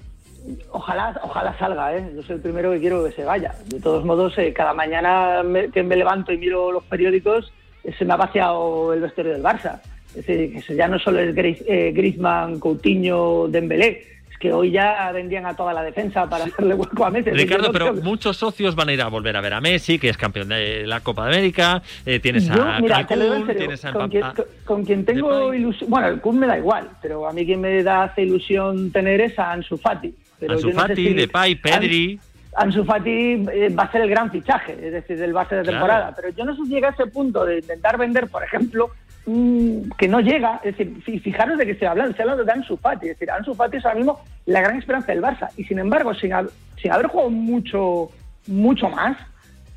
Ojalá, 0.72 1.20
ojalá 1.24 1.58
salga, 1.58 1.96
¿eh? 1.98 2.10
Yo 2.16 2.24
soy 2.24 2.36
el 2.38 2.42
primero 2.42 2.72
que 2.72 2.80
quiero 2.80 3.04
que 3.04 3.12
se 3.12 3.24
vaya. 3.26 3.54
De 3.66 3.80
todos 3.80 4.06
modos, 4.06 4.38
eh, 4.38 4.54
cada 4.54 4.74
mañana 4.74 5.44
me- 5.44 5.70
que 5.70 5.84
me 5.84 5.96
levanto 5.96 6.32
y 6.32 6.38
miro 6.38 6.72
los 6.72 6.84
periódicos, 6.86 7.52
eh, 7.84 7.94
se 7.98 8.06
me 8.06 8.14
ha 8.14 8.18
vaciado 8.18 8.94
el 8.94 9.02
vestuario 9.02 9.34
del 9.34 9.44
Barça. 9.44 9.82
Es 10.16 10.26
decir, 10.26 10.64
que 10.66 10.76
ya 10.76 10.88
no 10.88 11.00
solo 11.00 11.20
es 11.20 11.36
Gris- 11.36 11.64
eh, 11.68 11.92
Griezmann, 11.94 12.60
Coutinho, 12.60 13.48
Dembélé. 13.50 14.04
Es 14.32 14.38
que 14.40 14.54
hoy 14.54 14.72
ya 14.72 15.12
vendrían 15.12 15.46
a 15.46 15.56
toda 15.56 15.74
la 15.74 15.84
defensa 15.84 16.30
para 16.30 16.46
hacerle 16.46 16.76
hueco 16.76 17.06
a 17.06 17.10
Messi. 17.10 17.32
Ricardo, 17.32 17.72
pero 17.72 17.96
que- 17.96 18.02
muchos 18.02 18.38
socios 18.38 18.76
van 18.76 18.90
a 18.90 18.94
ir 18.94 19.02
a 19.02 19.08
volver 19.10 19.36
a 19.36 19.42
ver 19.42 19.54
a 19.54 19.62
Messi, 19.62 20.00
que 20.00 20.10
es 20.10 20.18
campeón 20.18 20.48
de 20.50 20.86
la 20.88 21.02
Copa 21.02 21.26
de 21.28 21.34
América, 21.36 21.82
eh, 22.06 22.20
tienes 22.20 22.48
Yo, 22.48 22.54
a 22.64 22.80
mira, 22.80 23.06
tienes 23.06 23.84
a 23.86 23.92
quien, 24.10 24.24
con 24.64 24.86
quien 24.86 25.06
tengo 25.06 25.54
ilusión, 25.54 25.90
bueno, 25.90 26.08
el 26.08 26.22
Kun 26.22 26.40
me 26.40 26.48
da 26.48 26.58
igual, 26.58 26.88
pero 27.02 27.28
a 27.28 27.34
mí 27.34 27.46
quien 27.46 27.60
me 27.62 27.84
da 27.84 28.04
hace 28.04 28.22
ilusión 28.24 28.92
tener 28.92 29.20
es 29.22 29.38
a 29.40 29.52
Ansu 29.52 29.78
Fati. 29.78 30.14
Pero 30.40 30.54
Ansu 30.54 30.70
yo 30.70 30.74
no 30.76 30.82
sé 30.82 30.88
Fati, 30.90 31.08
si- 31.08 31.14
Depay, 31.14 31.56
Pedri. 31.56 32.20
An- 32.56 32.68
Ansu 32.68 32.84
Fati 32.86 33.46
eh, 33.52 33.70
va 33.78 33.84
a 33.84 33.92
ser 33.92 34.02
el 34.02 34.10
gran 34.10 34.32
fichaje, 34.32 34.74
es 34.74 34.92
decir, 34.94 35.18
del 35.18 35.34
Barça 35.34 35.50
de 35.58 35.62
Claro. 35.62 35.72
temporada, 35.72 36.14
pero 36.16 36.30
yo 36.30 36.44
no 36.46 36.56
sé 36.56 36.64
si 36.64 36.70
llega 36.70 36.90
a 36.90 36.92
ese 36.92 37.06
punto 37.08 37.46
de 37.46 37.60
intentar 37.60 37.98
vender, 37.98 38.28
por 38.28 38.44
ejemplo, 38.44 38.90
mm, 39.28 39.92
que 39.98 40.08
no 40.08 40.20
llega, 40.22 40.60
es 40.64 40.76
decir, 40.78 41.02
fi- 41.04 41.20
fijaros 41.20 41.58
de 41.58 41.66
que 41.68 41.76
se 41.76 41.86
habla, 41.86 42.12
se 42.14 42.22
habla 42.22 42.36
de 42.36 42.52
Ansu 42.52 42.78
Fati, 42.78 43.08
es 43.10 43.20
decir, 43.20 43.30
Ansu 43.30 43.54
Fati 43.54 43.78
es 43.78 43.86
ahora 43.86 43.98
mismo 43.98 44.20
la 44.48 44.62
gran 44.62 44.78
esperanza 44.78 45.12
del 45.12 45.22
Barça, 45.22 45.50
y 45.58 45.66
sin 45.66 45.78
embargo, 45.80 46.14
sin, 46.16 46.32
hab- 46.32 46.50
sin 46.82 46.92
haber 46.92 47.08
jugado 47.08 47.30
mucho, 47.30 48.10
mucho 48.48 48.90
más, 48.90 49.18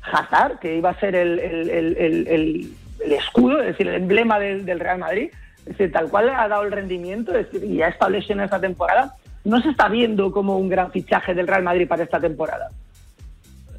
Hazard, 0.03 0.57
que 0.59 0.77
iba 0.77 0.89
a 0.89 0.99
ser 0.99 1.13
el, 1.15 1.37
el- 1.39 1.69
el- 1.69 1.97
el- 1.97 2.27
el- 2.27 2.73
el 3.05 3.11
escudo, 3.11 3.59
es 3.61 3.67
decir, 3.67 3.87
el 3.87 3.95
emblema 3.95 4.39
del, 4.39 4.65
del 4.65 4.79
Real 4.79 4.97
Madrid, 4.99 5.29
es 5.59 5.65
decir, 5.77 5.91
tal 5.91 6.09
cual 6.09 6.29
ha 6.29 6.47
dado 6.47 6.63
el 6.63 6.71
rendimiento 6.71 7.35
es 7.37 7.51
decir, 7.51 7.69
y 7.69 7.81
ha 7.83 7.89
estado 7.89 8.09
lesionado 8.11 8.45
esta 8.45 8.59
temporada, 8.61 9.13
no 9.43 9.61
se 9.61 9.69
está 9.69 9.87
viendo 9.89 10.31
como 10.31 10.57
un 10.57 10.69
gran 10.69 10.91
fichaje 10.91 11.33
del 11.33 11.47
Real 11.47 11.63
Madrid 11.63 11.87
para 11.87 12.03
esta 12.03 12.19
temporada. 12.19 12.69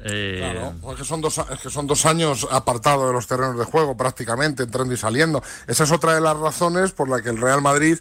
eh, 0.05 0.35
Claro, 0.39 0.91
es 0.93 0.97
que, 0.99 1.05
son 1.05 1.21
dos, 1.21 1.39
a- 1.39 1.47
es 1.53 1.59
que 1.61 1.69
son 1.69 1.87
dos 1.87 2.05
años 2.05 2.45
apartado 2.51 3.07
de 3.07 3.13
los 3.13 3.25
terrenos 3.25 3.57
de 3.57 3.63
juego 3.63 3.95
prácticamente, 3.95 4.63
entrando 4.63 4.93
y 4.93 4.97
saliendo. 4.97 5.41
Esa 5.65 5.85
es 5.85 5.91
otra 5.93 6.13
de 6.15 6.19
las 6.21 6.35
razones 6.37 6.91
por 6.91 7.07
la 7.09 7.21
que 7.21 7.29
el 7.29 7.37
Real 7.39 7.61
Madrid, 7.61 7.97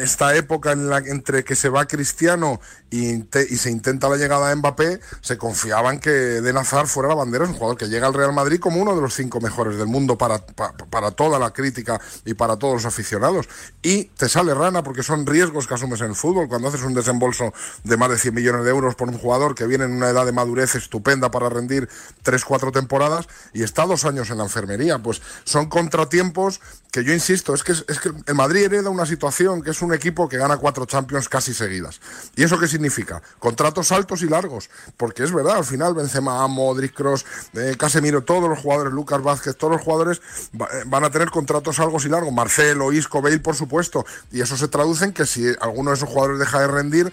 esta 0.00 0.34
época 0.36 0.72
en 0.72 0.88
la, 0.88 0.98
entre 0.98 1.44
que 1.44 1.54
se 1.54 1.68
va 1.68 1.86
Cristiano 1.86 2.60
y, 2.90 3.10
inte- 3.10 3.46
y 3.48 3.56
se 3.56 3.70
intenta 3.70 4.08
la 4.08 4.16
llegada 4.16 4.48
de 4.48 4.56
Mbappé, 4.56 5.00
se 5.20 5.36
confiaba 5.38 5.92
en 5.92 6.00
que 6.00 6.10
Den 6.10 6.56
Hazard 6.56 6.86
fuera 6.86 7.08
la 7.08 7.14
bandera, 7.14 7.44
es 7.44 7.50
un 7.50 7.56
jugador 7.56 7.76
que 7.76 7.88
llega 7.88 8.06
al 8.06 8.14
Real 8.14 8.32
Madrid 8.32 8.60
como 8.60 8.80
uno 8.80 8.94
de 8.94 9.00
los 9.02 9.14
cinco 9.14 9.40
mejores 9.40 9.76
del 9.76 9.86
mundo 9.86 10.16
para, 10.18 10.38
pa- 10.44 10.72
para 10.90 11.10
toda 11.10 11.38
la 11.38 11.52
crítica 11.52 12.00
y 12.24 12.34
para 12.34 12.56
todos 12.56 12.74
los 12.74 12.84
aficionados. 12.86 13.48
Y 13.82 14.04
te 14.04 14.28
sale 14.28 14.54
rana 14.54 14.82
porque 14.82 15.02
son 15.02 15.26
riesgos 15.26 15.66
que 15.66 15.74
asumes 15.74 16.00
en 16.00 16.08
el 16.10 16.16
fútbol. 16.16 16.48
Cuando 16.48 16.68
haces 16.68 16.82
un 16.82 16.94
desembolso 16.94 17.52
de 17.82 17.96
más 17.96 18.10
de 18.10 18.18
100 18.18 18.34
millones 18.34 18.64
de 18.64 18.70
euros 18.70 18.94
por 18.94 19.08
un 19.08 19.18
jugador 19.18 19.54
que 19.54 19.66
viene 19.66 19.84
en 19.84 19.92
una 19.92 20.10
edad 20.10 20.26
de 20.26 20.32
madurez 20.32 20.74
estupenda 20.74 21.30
para 21.30 21.48
rendir 21.48 21.88
3-4 22.24 22.72
temporadas 22.72 23.26
y 23.52 23.62
está 23.62 23.84
dos 23.86 24.04
años 24.04 24.30
en 24.30 24.38
la 24.38 24.44
enfermería, 24.44 24.98
pues 24.98 25.22
son 25.44 25.68
contratiempos 25.68 26.60
que 26.90 27.02
yo 27.04 27.12
insisto, 27.12 27.54
es 27.54 27.64
que, 27.64 27.72
es 27.72 27.98
que 28.00 28.10
el 28.26 28.34
Madrid 28.34 28.64
hereda 28.64 28.88
una 28.88 29.04
situación 29.04 29.62
que 29.62 29.70
es 29.70 29.82
un 29.84 29.94
equipo 29.94 30.28
que 30.28 30.38
gana 30.38 30.56
cuatro 30.56 30.86
Champions 30.86 31.28
casi 31.28 31.54
seguidas. 31.54 32.00
¿Y 32.36 32.42
eso 32.42 32.58
qué 32.58 32.66
significa? 32.66 33.22
Contratos 33.38 33.92
altos 33.92 34.22
y 34.22 34.28
largos, 34.28 34.70
porque 34.96 35.22
es 35.22 35.32
verdad, 35.32 35.58
al 35.58 35.64
final 35.64 35.94
Benzema, 35.94 36.46
Modric, 36.48 36.94
Kroos, 36.94 37.24
eh, 37.54 37.76
Casemiro, 37.78 38.24
todos 38.24 38.48
los 38.48 38.58
jugadores, 38.58 38.92
Lucas 38.92 39.22
Vázquez, 39.22 39.56
todos 39.56 39.74
los 39.74 39.82
jugadores 39.82 40.20
eh, 40.54 40.84
van 40.86 41.04
a 41.04 41.10
tener 41.10 41.30
contratos 41.30 41.78
altos 41.78 42.04
y 42.04 42.08
largos, 42.08 42.32
Marcelo, 42.32 42.92
Isco, 42.92 43.22
Bale, 43.22 43.38
por 43.38 43.54
supuesto, 43.54 44.04
y 44.32 44.40
eso 44.40 44.56
se 44.56 44.68
traduce 44.68 45.04
en 45.04 45.12
que 45.12 45.26
si 45.26 45.46
alguno 45.60 45.90
de 45.90 45.96
esos 45.96 46.08
jugadores 46.08 46.38
deja 46.38 46.60
de 46.60 46.66
rendir, 46.68 47.12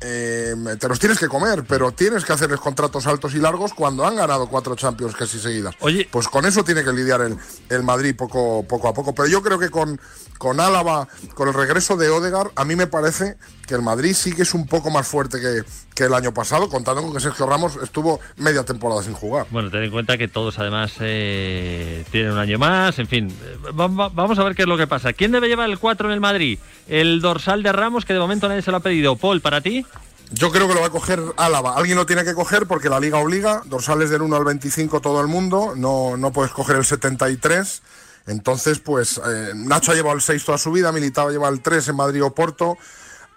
eh, 0.00 0.54
te 0.78 0.88
los 0.88 0.98
tienes 0.98 1.18
que 1.18 1.28
comer, 1.28 1.64
pero 1.68 1.92
tienes 1.92 2.24
que 2.24 2.32
hacerles 2.32 2.60
contratos 2.60 3.06
altos 3.06 3.34
y 3.34 3.38
largos 3.38 3.74
cuando 3.74 4.06
han 4.06 4.16
ganado 4.16 4.48
cuatro 4.48 4.74
Champions 4.74 5.14
casi 5.14 5.38
seguidas. 5.38 5.74
Oye. 5.80 6.08
Pues 6.10 6.28
con 6.28 6.46
eso 6.46 6.64
tiene 6.64 6.82
que 6.82 6.92
lidiar 6.92 7.20
el, 7.20 7.36
el 7.68 7.82
Madrid 7.82 8.14
poco, 8.16 8.64
poco 8.66 8.88
a 8.88 8.94
poco. 8.94 9.14
Pero 9.14 9.28
yo 9.28 9.42
creo 9.42 9.58
que 9.58 9.70
con, 9.70 10.00
con 10.38 10.60
Álava, 10.60 11.08
con 11.34 11.48
el 11.48 11.54
regreso 11.54 11.96
de 11.96 12.08
Odegar, 12.08 12.50
a 12.56 12.64
mí 12.64 12.76
me 12.76 12.86
parece 12.86 13.36
que 13.70 13.76
el 13.76 13.82
Madrid 13.82 14.12
sí 14.14 14.32
que 14.34 14.42
es 14.42 14.52
un 14.52 14.66
poco 14.66 14.90
más 14.90 15.06
fuerte 15.06 15.40
que, 15.40 15.62
que 15.94 16.04
el 16.04 16.12
año 16.12 16.34
pasado, 16.34 16.68
contando 16.68 17.00
con 17.02 17.12
que 17.14 17.20
Sergio 17.20 17.46
Ramos 17.46 17.78
estuvo 17.82 18.20
media 18.36 18.64
temporada 18.64 19.02
sin 19.02 19.14
jugar. 19.14 19.46
Bueno, 19.50 19.70
ten 19.70 19.84
en 19.84 19.90
cuenta 19.92 20.18
que 20.18 20.26
todos 20.28 20.58
además 20.58 20.92
eh, 21.00 22.04
tienen 22.10 22.32
un 22.32 22.38
año 22.38 22.58
más, 22.58 22.98
en 22.98 23.06
fin. 23.06 23.28
eh, 23.28 23.56
va- 23.78 23.86
va- 23.86 24.08
vamos 24.08 24.38
a 24.38 24.44
ver 24.44 24.54
qué 24.54 24.62
es 24.62 24.68
lo 24.68 24.76
que 24.76 24.86
pasa. 24.86 25.12
¿Quién 25.12 25.30
debe 25.32 25.48
llevar 25.48 25.70
el 25.70 25.78
4 25.78 26.08
en 26.08 26.14
el 26.14 26.20
Madrid? 26.20 26.58
El 26.88 27.20
dorsal 27.20 27.62
de 27.62 27.72
Ramos, 27.72 28.04
que 28.04 28.12
de 28.12 28.18
momento 28.18 28.48
nadie 28.48 28.62
se 28.62 28.70
lo 28.72 28.78
ha 28.78 28.80
pedido. 28.80 29.14
Paul, 29.16 29.40
¿para 29.40 29.60
ti? 29.60 29.86
Yo 30.32 30.50
creo 30.50 30.68
que 30.68 30.74
lo 30.74 30.80
va 30.80 30.86
a 30.88 30.90
coger 30.90 31.20
Álava. 31.36 31.76
Alguien 31.76 31.96
lo 31.96 32.06
tiene 32.06 32.24
que 32.24 32.34
coger 32.34 32.66
porque 32.66 32.88
la 32.88 33.00
liga 33.00 33.18
obliga. 33.18 33.62
Dorsales 33.66 34.10
del 34.10 34.22
1 34.22 34.36
al 34.36 34.44
25 34.44 35.00
todo 35.00 35.20
el 35.20 35.26
mundo. 35.28 35.74
No, 35.76 36.16
no 36.16 36.32
puedes 36.32 36.52
coger 36.52 36.76
el 36.76 36.84
73. 36.84 37.82
Entonces, 38.26 38.78
pues 38.78 39.20
eh, 39.26 39.52
Nacho 39.54 39.90
ha 39.92 39.94
llevado 39.94 40.14
el 40.14 40.22
6 40.22 40.44
toda 40.44 40.58
su 40.58 40.70
vida. 40.70 40.92
Militao 40.92 41.30
lleva 41.30 41.48
el 41.48 41.60
3 41.60 41.88
en 41.88 41.96
Madrid 41.96 42.22
o 42.22 42.32
Porto. 42.32 42.76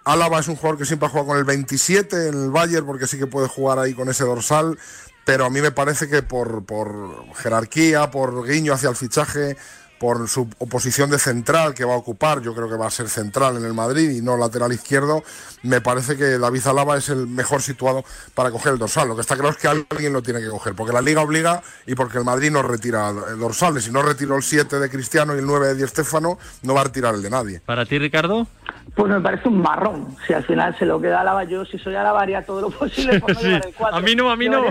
Álava 0.04 0.38
es 0.38 0.48
un 0.48 0.56
jugador 0.56 0.78
que 0.78 0.84
siempre 0.84 1.06
ha 1.06 1.10
jugado 1.10 1.28
con 1.28 1.38
el 1.38 1.44
27 1.44 2.28
en 2.28 2.44
el 2.44 2.50
Bayern 2.50 2.86
porque 2.86 3.06
sí 3.06 3.18
que 3.18 3.26
puede 3.26 3.48
jugar 3.48 3.78
ahí 3.78 3.94
con 3.94 4.08
ese 4.08 4.24
dorsal. 4.24 4.78
Pero 5.24 5.46
a 5.46 5.50
mí 5.50 5.62
me 5.62 5.70
parece 5.70 6.08
que 6.08 6.22
por, 6.22 6.64
por 6.66 7.34
jerarquía, 7.36 8.10
por 8.10 8.46
guiño 8.46 8.74
hacia 8.74 8.90
el 8.90 8.96
fichaje, 8.96 9.56
por 9.98 10.28
su 10.28 10.48
oposición 10.58 11.10
de 11.10 11.18
central 11.18 11.74
que 11.74 11.84
va 11.84 11.94
a 11.94 11.96
ocupar, 11.96 12.40
yo 12.42 12.54
creo 12.54 12.68
que 12.68 12.76
va 12.76 12.86
a 12.86 12.90
ser 12.90 13.08
central 13.08 13.56
en 13.56 13.64
el 13.64 13.74
Madrid 13.74 14.10
y 14.10 14.20
no 14.20 14.36
lateral 14.36 14.72
izquierdo, 14.72 15.22
me 15.62 15.80
parece 15.80 16.16
que 16.16 16.38
David 16.38 16.66
Alaba 16.66 16.96
es 16.96 17.08
el 17.08 17.26
mejor 17.26 17.62
situado 17.62 18.04
para 18.34 18.50
coger 18.50 18.72
el 18.74 18.78
dorsal. 18.78 19.08
Lo 19.08 19.14
que 19.14 19.22
está 19.22 19.34
claro 19.34 19.50
es 19.50 19.56
que 19.56 19.68
alguien 19.68 20.12
lo 20.12 20.22
tiene 20.22 20.40
que 20.40 20.48
coger, 20.48 20.74
porque 20.74 20.92
la 20.92 21.00
liga 21.00 21.22
obliga 21.22 21.62
y 21.86 21.94
porque 21.94 22.18
el 22.18 22.24
Madrid 22.24 22.50
no 22.50 22.62
retira 22.62 23.12
dorsales. 23.12 23.84
Si 23.84 23.90
no 23.90 24.02
retiró 24.02 24.36
el 24.36 24.42
7 24.42 24.78
de 24.78 24.90
Cristiano 24.90 25.34
y 25.34 25.38
el 25.38 25.46
9 25.46 25.68
de 25.68 25.74
Di 25.76 25.86
Stéfano, 25.86 26.38
no 26.62 26.74
va 26.74 26.82
a 26.82 26.84
retirar 26.84 27.14
el 27.14 27.22
de 27.22 27.30
nadie. 27.30 27.60
¿Para 27.64 27.86
ti, 27.86 27.98
Ricardo? 27.98 28.46
Pues 28.94 29.10
me 29.10 29.20
parece 29.20 29.48
un 29.48 29.62
marrón. 29.62 30.16
Si 30.26 30.34
al 30.34 30.44
final 30.44 30.76
se 30.78 30.84
lo 30.84 31.00
queda 31.00 31.22
Alaba, 31.22 31.44
yo 31.44 31.64
si 31.64 31.78
soy 31.78 31.94
Alaba 31.94 32.20
haría 32.20 32.44
todo 32.44 32.60
lo 32.60 32.70
posible 32.70 33.18
por 33.20 33.32
no 33.32 33.40
Sí. 33.40 33.46
llevar 33.46 33.66
el 33.66 33.74
4. 33.74 33.96
A 33.96 34.00
mí 34.00 34.14
no, 34.14 34.30
a 34.30 34.36
mí 34.36 34.48
no. 34.48 34.64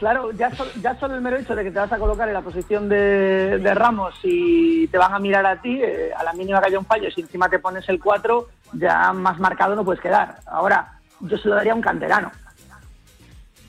Claro, 0.00 0.32
ya, 0.32 0.54
sol- 0.56 0.70
ya 0.82 0.98
solo 0.98 1.14
el 1.14 1.20
mero 1.20 1.36
hecho 1.36 1.54
de 1.54 1.62
que 1.62 1.70
te 1.70 1.78
vas 1.78 1.92
a 1.92 1.98
colocar 1.98 2.26
en 2.28 2.34
la 2.34 2.40
posición 2.42 2.88
de, 2.88 3.58
de 3.58 3.74
Ramos 3.74 4.14
y 4.24 4.61
te 4.90 4.98
van 4.98 5.14
a 5.14 5.18
mirar 5.18 5.44
a 5.46 5.60
ti, 5.60 5.80
eh, 5.82 6.10
a 6.16 6.22
la 6.24 6.32
mínima 6.32 6.60
que 6.60 6.66
haya 6.68 6.78
un 6.78 6.86
fallo, 6.86 7.10
si 7.10 7.20
encima 7.22 7.48
te 7.48 7.58
pones 7.58 7.88
el 7.88 8.00
4, 8.00 8.48
ya 8.74 9.12
más 9.12 9.38
marcado 9.38 9.74
no 9.74 9.84
puedes 9.84 10.00
quedar. 10.02 10.36
Ahora, 10.46 10.98
yo 11.20 11.36
se 11.38 11.48
lo 11.48 11.54
daría 11.54 11.72
a 11.72 11.76
un 11.76 11.82
canterano. 11.82 12.30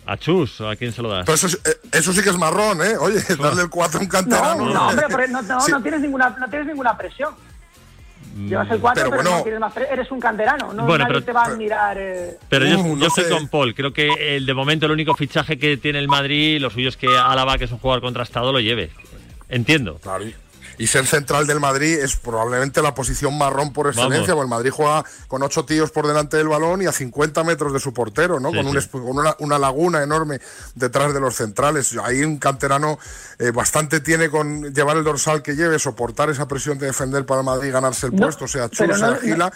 ¿A 0.06 0.17
Chus? 0.17 0.60
¿A 0.62 0.75
quién 0.75 0.91
se 0.91 1.01
lo 1.01 1.10
das? 1.10 1.25
Pero 1.25 1.36
eso, 1.36 1.47
es- 1.47 1.62
eh, 1.65 1.77
eso 1.93 2.12
sí 2.12 2.21
que 2.21 2.29
es 2.29 2.38
marrón, 2.38 2.82
¿eh? 2.82 2.97
Oye, 2.99 3.19
darle 3.41 3.62
el 3.63 3.69
4 3.69 3.99
a 3.99 4.01
un 4.01 4.08
No, 4.08 4.12
canterano. 4.12 4.65
no, 4.73 4.88
hombre, 4.89 5.06
pero 5.10 5.27
no, 5.27 5.41
no, 5.41 5.62
Sí. 5.62 5.71
no 5.71 5.82
tienes 5.82 6.01
ninguna, 6.01 6.29
no 6.38 6.47
tienes 6.49 6.67
ninguna 6.67 6.97
presión. 6.97 7.34
Llevas 8.36 8.69
el 8.71 8.79
4, 8.79 9.03
Pero 9.03 9.12
pero, 9.12 9.23
bueno. 9.23 9.38
no 9.38 9.43
tienes 9.43 9.60
más 9.62 9.77
eres 9.77 10.12
un 10.12 10.19
canterano, 10.19 10.73
no 10.73 10.86
Bueno, 10.86 11.03
nadie 11.06 11.21
pero- 11.21 11.23
te 11.25 11.32
va 11.34 11.45
a 11.45 11.49
mirar. 11.56 11.97
eh, 11.99 12.38
Pero 12.49 12.65
yo, 12.65 12.79
Uh, 12.79 12.95
no 12.95 13.01
yo 13.01 13.08
estoy 13.08 13.25
sé. 13.25 13.29
con 13.29 13.47
Paul. 13.47 13.75
Creo 13.75 13.93
que 13.93 14.36
el 14.38 14.45
de 14.47 14.53
momento 14.56 14.88
el 14.88 14.91
único 14.91 15.13
fichaje 15.13 15.58
que 15.60 15.77
tiene 15.77 15.99
el 15.99 16.08
Madrid, 16.08 16.60
lo 16.60 16.69
suyo 16.71 16.89
es 16.89 16.97
que 16.97 17.08
Álava, 17.15 17.58
que 17.60 17.65
es 17.65 17.71
un 17.71 17.77
jugador 17.77 18.01
contrastado, 18.01 18.51
lo 18.51 18.60
lleve. 18.60 18.89
Entiendo. 19.49 19.99
Claro, 20.01 20.25
y- 20.77 20.88
ser 20.88 21.05
central 21.07 21.47
del 21.47 21.59
Madrid 21.59 21.97
es 21.99 22.15
probablemente 22.15 22.81
la 22.81 22.93
posición 22.93 23.38
marrón 23.38 23.73
por 23.73 23.88
excelencia, 23.88 24.19
Vamos. 24.19 24.27
porque 24.36 24.41
el 24.43 24.47
Madrid 24.49 24.71
juega 24.71 25.03
con 25.27 25.43
ocho 25.43 25.65
tíos 25.65 25.91
por 25.91 26.07
delante 26.07 26.38
del 26.38 26.47
balón 26.47 26.81
y 26.81 26.86
a 26.86 26.91
50 26.91 27.43
metros 27.43 27.73
de 27.73 27.79
su 27.79 27.93
portero, 27.93 28.39
¿no? 28.39 28.51
Sí, 28.51 28.57
con 28.57 28.67
un 28.67 28.81
sí. 28.81 28.88
con 28.89 29.01
una, 29.17 29.36
una 29.39 29.57
laguna 29.59 30.03
enorme 30.03 30.39
detrás 30.75 31.13
de 31.13 31.19
los 31.19 31.36
centrales. 31.36 31.95
Ahí 32.03 32.23
un 32.23 32.38
canterano 32.38 32.99
eh, 33.39 33.51
bastante 33.51 33.99
tiene 33.99 34.29
con 34.29 34.73
llevar 34.73 34.97
el 34.97 35.03
dorsal 35.03 35.41
que 35.41 35.55
lleve, 35.55 35.79
soportar 35.79 36.29
esa 36.29 36.47
presión 36.47 36.77
de 36.77 36.88
defender 36.88 37.25
para 37.25 37.41
el 37.41 37.45
Madrid 37.45 37.69
y 37.69 37.71
ganarse 37.71 38.07
el 38.07 38.15
No, 38.15 38.23
puesto, 38.23 38.47
sea 38.47 38.69
Chus, 38.69 38.79
pero 38.79 38.97
no- 38.97 38.97
sea 38.97 39.19
Gila. 39.21 39.51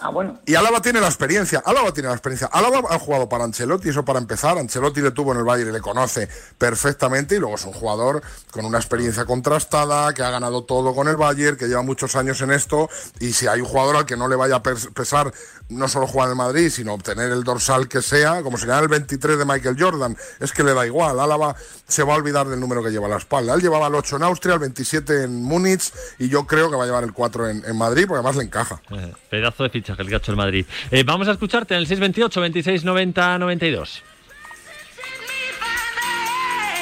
Ah, 0.00 0.10
bueno. 0.10 0.38
Y 0.46 0.54
Álava 0.54 0.80
tiene 0.82 1.00
la 1.00 1.06
experiencia, 1.06 1.62
Álava 1.64 1.92
tiene 1.92 2.08
la 2.08 2.14
experiencia. 2.14 2.48
Álava 2.52 2.80
ha 2.90 2.98
jugado 2.98 3.28
para 3.28 3.44
Ancelotti, 3.44 3.88
eso 3.88 4.04
para 4.04 4.18
empezar. 4.18 4.58
Ancelotti 4.58 5.00
le 5.00 5.10
tuvo 5.10 5.32
en 5.32 5.38
el 5.38 5.44
Bayern 5.44 5.70
y 5.70 5.72
le 5.72 5.80
conoce 5.80 6.28
perfectamente. 6.58 7.36
Y 7.36 7.38
luego 7.38 7.54
es 7.56 7.64
un 7.64 7.72
jugador 7.72 8.22
con 8.50 8.64
una 8.64 8.78
experiencia 8.78 9.24
contrastada, 9.24 10.12
que 10.14 10.22
ha 10.22 10.30
ganado 10.30 10.64
todo 10.64 10.94
con 10.94 11.08
el 11.08 11.16
Bayern, 11.16 11.56
que 11.56 11.66
lleva 11.68 11.82
muchos 11.82 12.16
años 12.16 12.40
en 12.42 12.50
esto. 12.50 12.88
Y 13.20 13.32
si 13.32 13.46
hay 13.46 13.60
un 13.60 13.66
jugador 13.68 13.96
al 13.96 14.06
que 14.06 14.16
no 14.16 14.28
le 14.28 14.36
vaya 14.36 14.56
a 14.56 14.62
pes- 14.62 14.88
pesar 14.94 15.32
no 15.68 15.88
solo 15.88 16.06
jugar 16.06 16.26
en 16.28 16.30
el 16.32 16.36
Madrid, 16.36 16.70
sino 16.70 16.94
obtener 16.94 17.32
el 17.32 17.42
dorsal 17.42 17.88
que 17.88 18.00
sea, 18.02 18.42
como 18.42 18.56
sería 18.58 18.78
el 18.78 18.88
23 18.88 19.38
de 19.38 19.44
Michael 19.44 19.76
Jordan, 19.78 20.16
es 20.40 20.52
que 20.52 20.62
le 20.62 20.74
da 20.74 20.86
igual. 20.86 21.18
Álava 21.18 21.56
se 21.88 22.02
va 22.02 22.14
a 22.14 22.16
olvidar 22.16 22.46
del 22.48 22.60
número 22.60 22.82
que 22.82 22.90
lleva 22.90 23.06
a 23.06 23.10
la 23.10 23.16
espalda. 23.16 23.54
Él 23.54 23.60
llevaba 23.62 23.86
el 23.88 23.94
8 23.94 24.16
en 24.16 24.22
Austria, 24.24 24.54
el 24.54 24.60
27 24.60 25.24
en 25.24 25.42
Múnich, 25.42 25.92
y 26.18 26.28
yo 26.28 26.46
creo 26.46 26.70
que 26.70 26.76
va 26.76 26.84
a 26.84 26.86
llevar 26.86 27.04
el 27.04 27.12
4 27.12 27.48
en, 27.48 27.64
en 27.64 27.76
Madrid, 27.76 28.04
porque 28.06 28.18
además 28.20 28.36
le 28.36 28.44
encaja. 28.44 28.80
Eh, 28.90 29.12
Pedazo 29.30 29.64
de 29.64 29.70
fichaje 29.86 30.02
el 30.02 30.10
gacho 30.10 30.32
del 30.32 30.36
Madrid. 30.36 30.66
Eh, 30.90 31.04
vamos 31.04 31.28
a 31.28 31.32
escucharte 31.32 31.74
en 31.74 31.80
el 31.80 31.86
628 31.86 32.40
26 32.40 32.84
90 32.84 33.38
92. 33.38 34.02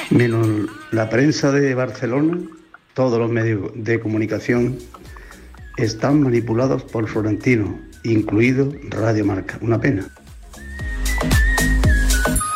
Menos 0.09 0.47
la 0.91 1.09
prensa 1.09 1.51
de 1.51 1.75
Barcelona, 1.75 2.37
todos 2.93 3.19
los 3.19 3.29
medios 3.29 3.71
de 3.75 3.99
comunicación 3.99 4.77
están 5.77 6.21
manipulados 6.21 6.83
por 6.83 7.07
Florentino, 7.07 7.79
incluido 8.03 8.71
Radio 8.89 9.25
Marca. 9.25 9.57
Una 9.61 9.79
pena. 9.79 10.07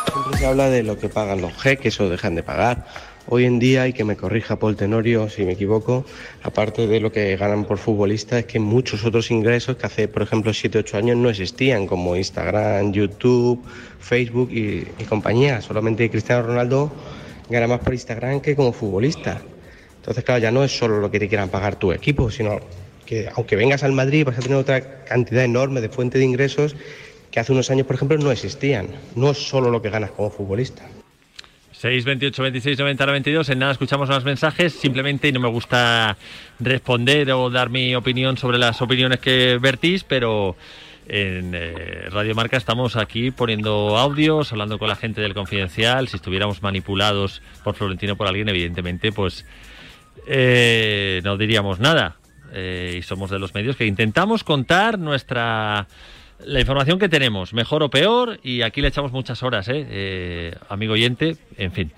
Siempre 0.06 0.38
se 0.38 0.46
habla 0.46 0.70
de 0.70 0.82
lo 0.82 0.98
que 0.98 1.08
pagan 1.08 1.40
los 1.42 1.52
jeques 1.60 2.00
o 2.00 2.08
dejan 2.08 2.34
de 2.34 2.42
pagar. 2.42 2.86
Hoy 3.32 3.44
en 3.44 3.60
día, 3.60 3.86
y 3.86 3.92
que 3.92 4.02
me 4.02 4.16
corrija 4.16 4.58
Paul 4.58 4.74
Tenorio 4.74 5.30
si 5.30 5.44
me 5.44 5.52
equivoco, 5.52 6.04
aparte 6.42 6.88
de 6.88 6.98
lo 6.98 7.12
que 7.12 7.36
ganan 7.36 7.64
por 7.64 7.78
futbolista, 7.78 8.40
es 8.40 8.46
que 8.46 8.58
muchos 8.58 9.04
otros 9.04 9.30
ingresos 9.30 9.76
que 9.76 9.86
hace, 9.86 10.08
por 10.08 10.22
ejemplo, 10.22 10.50
7-8 10.50 10.94
años 10.94 11.16
no 11.16 11.30
existían, 11.30 11.86
como 11.86 12.16
Instagram, 12.16 12.90
YouTube, 12.90 13.64
Facebook 14.00 14.50
y, 14.50 14.82
compañía. 15.08 15.60
Solamente 15.60 16.10
Cristiano 16.10 16.42
Ronaldo 16.42 16.90
gana 17.48 17.68
más 17.68 17.78
por 17.78 17.94
Instagram 17.94 18.40
que 18.40 18.56
como 18.56 18.72
futbolista. 18.72 19.40
Entonces, 19.98 20.24
claro, 20.24 20.40
ya 20.40 20.50
no 20.50 20.64
es 20.64 20.76
solo 20.76 20.98
lo 20.98 21.08
que 21.08 21.20
te 21.20 21.28
quieran 21.28 21.50
pagar 21.50 21.76
tu 21.76 21.92
equipo, 21.92 22.32
sino 22.32 22.58
que 23.06 23.28
aunque 23.36 23.54
vengas 23.54 23.84
al 23.84 23.92
Madrid 23.92 24.24
vas 24.26 24.38
a 24.38 24.40
tener 24.40 24.58
otra 24.58 25.04
cantidad 25.04 25.44
enorme 25.44 25.80
de 25.80 25.88
fuente 25.88 26.18
de 26.18 26.24
ingresos 26.24 26.74
que 27.30 27.38
hace 27.38 27.52
unos 27.52 27.70
años, 27.70 27.86
por 27.86 27.94
ejemplo, 27.94 28.18
no 28.18 28.32
existían. 28.32 28.88
No 29.14 29.30
es 29.30 29.38
solo 29.38 29.70
lo 29.70 29.80
que 29.80 29.88
ganas 29.88 30.10
como 30.10 30.30
futbolista. 30.30 30.82
628 31.80 32.42
26 32.42 32.78
90 32.78 33.06
92. 33.06 33.48
En 33.48 33.58
nada 33.58 33.72
escuchamos 33.72 34.10
más 34.10 34.22
mensajes. 34.22 34.74
Simplemente 34.74 35.32
no 35.32 35.40
me 35.40 35.48
gusta 35.48 36.18
responder 36.58 37.32
o 37.32 37.48
dar 37.48 37.70
mi 37.70 37.94
opinión 37.94 38.36
sobre 38.36 38.58
las 38.58 38.82
opiniones 38.82 39.18
que 39.18 39.58
vertís, 39.58 40.04
pero 40.04 40.56
en 41.08 41.52
eh, 41.54 42.04
Radio 42.10 42.34
Marca 42.34 42.58
estamos 42.58 42.96
aquí 42.96 43.30
poniendo 43.30 43.96
audios, 43.96 44.52
hablando 44.52 44.78
con 44.78 44.88
la 44.88 44.96
gente 44.96 45.22
del 45.22 45.32
confidencial. 45.32 46.06
Si 46.08 46.16
estuviéramos 46.16 46.62
manipulados 46.62 47.40
por 47.64 47.74
Florentino 47.74 48.14
por 48.14 48.26
alguien, 48.26 48.50
evidentemente, 48.50 49.10
pues 49.10 49.46
eh, 50.26 51.22
no 51.24 51.38
diríamos 51.38 51.80
nada. 51.80 52.16
Eh, 52.52 52.96
y 52.98 53.02
somos 53.02 53.30
de 53.30 53.38
los 53.38 53.54
medios 53.54 53.76
que 53.76 53.86
intentamos 53.86 54.44
contar 54.44 54.98
nuestra 54.98 55.86
la 56.44 56.60
información 56.60 56.98
que 56.98 57.08
tenemos, 57.08 57.52
mejor 57.52 57.82
o 57.82 57.90
peor, 57.90 58.38
y 58.42 58.62
aquí 58.62 58.80
le 58.80 58.88
echamos 58.88 59.12
muchas 59.12 59.42
horas, 59.42 59.68
¿eh? 59.68 59.86
Eh, 59.88 60.54
amigo 60.68 60.94
oyente, 60.94 61.36
en 61.56 61.72
fin. 61.72 61.92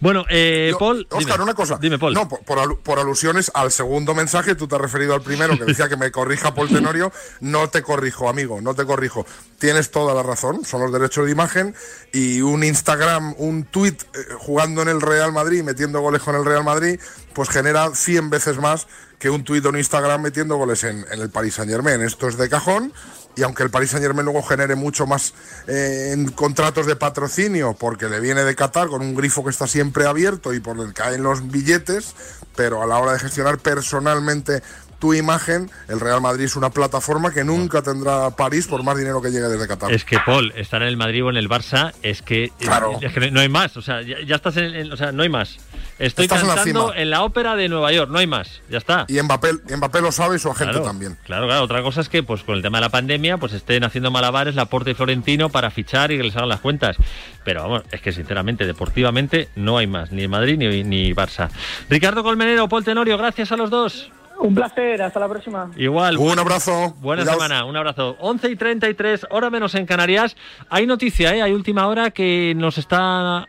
Bueno, 0.00 0.24
eh, 0.30 0.68
Yo- 0.72 0.78
Paul. 0.78 1.06
Óscar, 1.10 1.34
dime. 1.34 1.44
una 1.44 1.54
cosa. 1.54 1.78
Dime, 1.80 1.98
Paul. 1.98 2.14
No, 2.14 2.28
por, 2.28 2.40
por 2.44 2.80
por 2.80 2.98
alusiones 2.98 3.50
al 3.54 3.70
segundo 3.70 4.14
mensaje, 4.14 4.54
tú 4.54 4.66
te 4.68 4.74
has 4.76 4.80
referido 4.80 5.14
al 5.14 5.22
primero 5.22 5.56
que 5.58 5.64
decía 5.64 5.88
que 5.88 5.96
me 5.96 6.10
corrija 6.10 6.54
Paul 6.54 6.68
Tenorio. 6.68 7.12
No 7.40 7.68
te 7.68 7.82
corrijo, 7.82 8.28
amigo, 8.28 8.60
no 8.60 8.74
te 8.74 8.84
corrijo. 8.84 9.26
Tienes 9.58 9.90
toda 9.90 10.14
la 10.14 10.22
razón, 10.22 10.64
son 10.64 10.80
los 10.82 10.92
derechos 10.92 11.26
de 11.26 11.32
imagen 11.32 11.74
y 12.12 12.40
un 12.40 12.64
Instagram, 12.64 13.34
un 13.38 13.64
tweet 13.64 13.92
eh, 14.14 14.18
jugando 14.38 14.82
en 14.82 14.88
el 14.88 15.00
Real 15.00 15.32
Madrid, 15.32 15.62
metiendo 15.62 16.00
goles 16.00 16.22
con 16.22 16.34
el 16.34 16.44
Real 16.44 16.64
Madrid, 16.64 16.98
pues 17.32 17.48
genera 17.48 17.94
100 17.94 18.30
veces 18.30 18.58
más 18.58 18.86
que 19.18 19.30
un 19.30 19.44
tuit 19.44 19.64
o 19.64 19.68
un 19.68 19.78
Instagram 19.78 20.20
metiendo 20.20 20.56
goles 20.56 20.82
en, 20.82 21.04
en 21.12 21.20
el 21.20 21.30
Paris 21.30 21.54
Saint 21.54 21.70
Germain. 21.70 22.00
Esto 22.02 22.26
es 22.26 22.36
de 22.36 22.48
cajón. 22.48 22.92
Y 23.34 23.42
aunque 23.42 23.62
el 23.62 23.70
Paris 23.70 23.90
Saint 23.90 24.04
Germain 24.04 24.24
luego 24.24 24.42
genere 24.42 24.74
mucho 24.74 25.06
más 25.06 25.32
eh, 25.66 26.10
en 26.12 26.30
contratos 26.32 26.86
de 26.86 26.96
patrocinio, 26.96 27.74
porque 27.78 28.08
le 28.08 28.20
viene 28.20 28.44
de 28.44 28.54
Qatar 28.54 28.88
con 28.88 29.00
un 29.00 29.14
grifo 29.14 29.42
que 29.42 29.50
está 29.50 29.66
siempre 29.66 30.06
abierto 30.06 30.52
y 30.52 30.60
por 30.60 30.78
el 30.78 30.92
caen 30.92 31.22
los 31.22 31.50
billetes, 31.50 32.14
pero 32.56 32.82
a 32.82 32.86
la 32.86 32.98
hora 32.98 33.14
de 33.14 33.18
gestionar 33.18 33.58
personalmente 33.58 34.62
tu 35.02 35.12
imagen, 35.14 35.68
el 35.88 35.98
Real 35.98 36.20
Madrid 36.20 36.44
es 36.44 36.54
una 36.54 36.70
plataforma 36.70 37.32
que 37.32 37.42
nunca 37.42 37.82
tendrá 37.82 38.30
París 38.30 38.68
por 38.68 38.84
más 38.84 38.96
dinero 38.96 39.20
que 39.20 39.30
llegue 39.32 39.48
desde 39.48 39.66
Qatar. 39.66 39.92
Es 39.92 40.04
que 40.04 40.16
Paul, 40.24 40.52
estar 40.54 40.80
en 40.80 40.86
el 40.86 40.96
Madrid 40.96 41.24
o 41.24 41.30
en 41.30 41.36
el 41.36 41.48
Barça 41.48 41.92
es 42.04 42.22
que, 42.22 42.52
Claro. 42.60 43.00
es 43.02 43.12
que 43.12 43.32
no 43.32 43.40
hay 43.40 43.48
más, 43.48 43.76
o 43.76 43.82
sea, 43.82 44.00
ya, 44.02 44.18
ya 44.24 44.36
estás 44.36 44.56
en, 44.58 44.72
en- 44.76 44.92
o 44.92 44.96
sea, 44.96 45.10
no 45.10 45.24
hay 45.24 45.28
más. 45.28 45.58
Estoy 45.98 46.26
Estás 46.26 46.42
en 46.42 46.48
la 46.48 46.54
cantando 46.54 46.94
en 46.94 47.10
la 47.10 47.24
ópera 47.24 47.56
de 47.56 47.68
Nueva 47.68 47.90
York, 47.92 48.10
no 48.12 48.18
hay 48.20 48.28
más, 48.28 48.62
ya 48.70 48.78
está. 48.78 49.04
Y 49.08 49.20
Mbappé, 49.20 49.54
Mbappé 49.76 50.00
lo 50.00 50.12
sabe 50.12 50.36
y 50.36 50.38
su 50.38 50.48
agente 50.50 50.70
Claro, 50.74 50.86
también. 50.86 51.18
Claro, 51.24 51.46
claro. 51.46 51.64
Otra 51.64 51.82
cosa 51.82 52.00
es 52.00 52.08
que, 52.08 52.22
pues, 52.22 52.44
con 52.44 52.54
el 52.54 52.62
tema 52.62 52.78
de 52.78 52.82
la 52.82 52.88
pandemia, 52.90 53.38
pues 53.38 53.52
estén 53.54 53.82
haciendo 53.82 54.12
malabares 54.12 54.54
Laporte 54.54 54.92
y 54.92 54.94
Florentino 54.94 55.48
para 55.50 55.72
fichar 55.72 56.12
y 56.12 56.16
que 56.16 56.22
les 56.22 56.36
hagan 56.36 56.48
las 56.48 56.60
cuentas. 56.60 56.96
Pero 57.44 57.62
vamos, 57.62 57.82
es 57.90 58.00
que 58.00 58.12
sinceramente, 58.12 58.66
deportivamente, 58.66 59.48
no 59.56 59.78
hay 59.78 59.88
más, 59.88 60.12
ni 60.12 60.28
Madrid 60.28 60.58
ni, 60.58 60.84
ni 60.84 61.12
Barça. 61.12 61.50
Ricardo 61.90 62.22
Colmenero, 62.22 62.68
Paul 62.68 62.84
Tenorio, 62.84 63.18
gracias 63.18 63.50
a 63.50 63.56
los 63.56 63.68
dos. 63.68 64.12
Un 64.38 64.54
placer, 64.54 65.00
hasta 65.02 65.20
la 65.20 65.28
próxima. 65.28 65.70
Igual. 65.76 66.16
Un 66.16 66.38
abrazo. 66.38 66.94
Buena 67.00 67.22
Cuidaos. 67.22 67.42
semana, 67.42 67.64
un 67.64 67.76
abrazo. 67.76 68.16
11 68.18 68.50
y 68.50 68.56
33, 68.56 69.26
hora 69.30 69.50
menos 69.50 69.74
en 69.74 69.86
Canarias. 69.86 70.36
Hay 70.68 70.86
noticia, 70.86 71.34
¿eh? 71.34 71.42
Hay 71.42 71.52
última 71.52 71.86
hora 71.86 72.10
que 72.10 72.54
nos 72.56 72.78
está. 72.78 73.46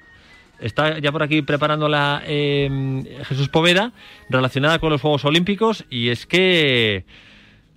Está 0.60 1.00
ya 1.00 1.12
por 1.12 1.24
aquí 1.24 1.42
preparándola 1.42 2.22
eh, 2.26 3.22
Jesús 3.26 3.50
Poveda, 3.50 3.92
relacionada 4.30 4.80
con 4.80 4.92
los 4.92 5.02
Juegos 5.02 5.26
Olímpicos, 5.26 5.84
y 5.90 6.10
es 6.10 6.26
que 6.26 7.06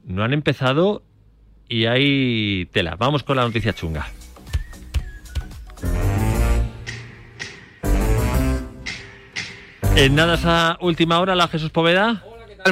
no 0.05 0.23
han 0.23 0.33
empezado 0.33 1.03
y 1.69 1.87
hay 1.87 2.67
tela. 2.67 2.95
Vamos 2.97 3.25
con 3.25 3.37
la 3.37 3.43
noticia 3.43 3.73
chunga. 3.73 4.07
En 9.97 10.15
nada 10.15 10.35
esa 10.35 10.77
última 10.81 11.19
hora, 11.21 11.35
la 11.35 11.49
Jesús 11.49 11.71
Poveda. 11.71 12.23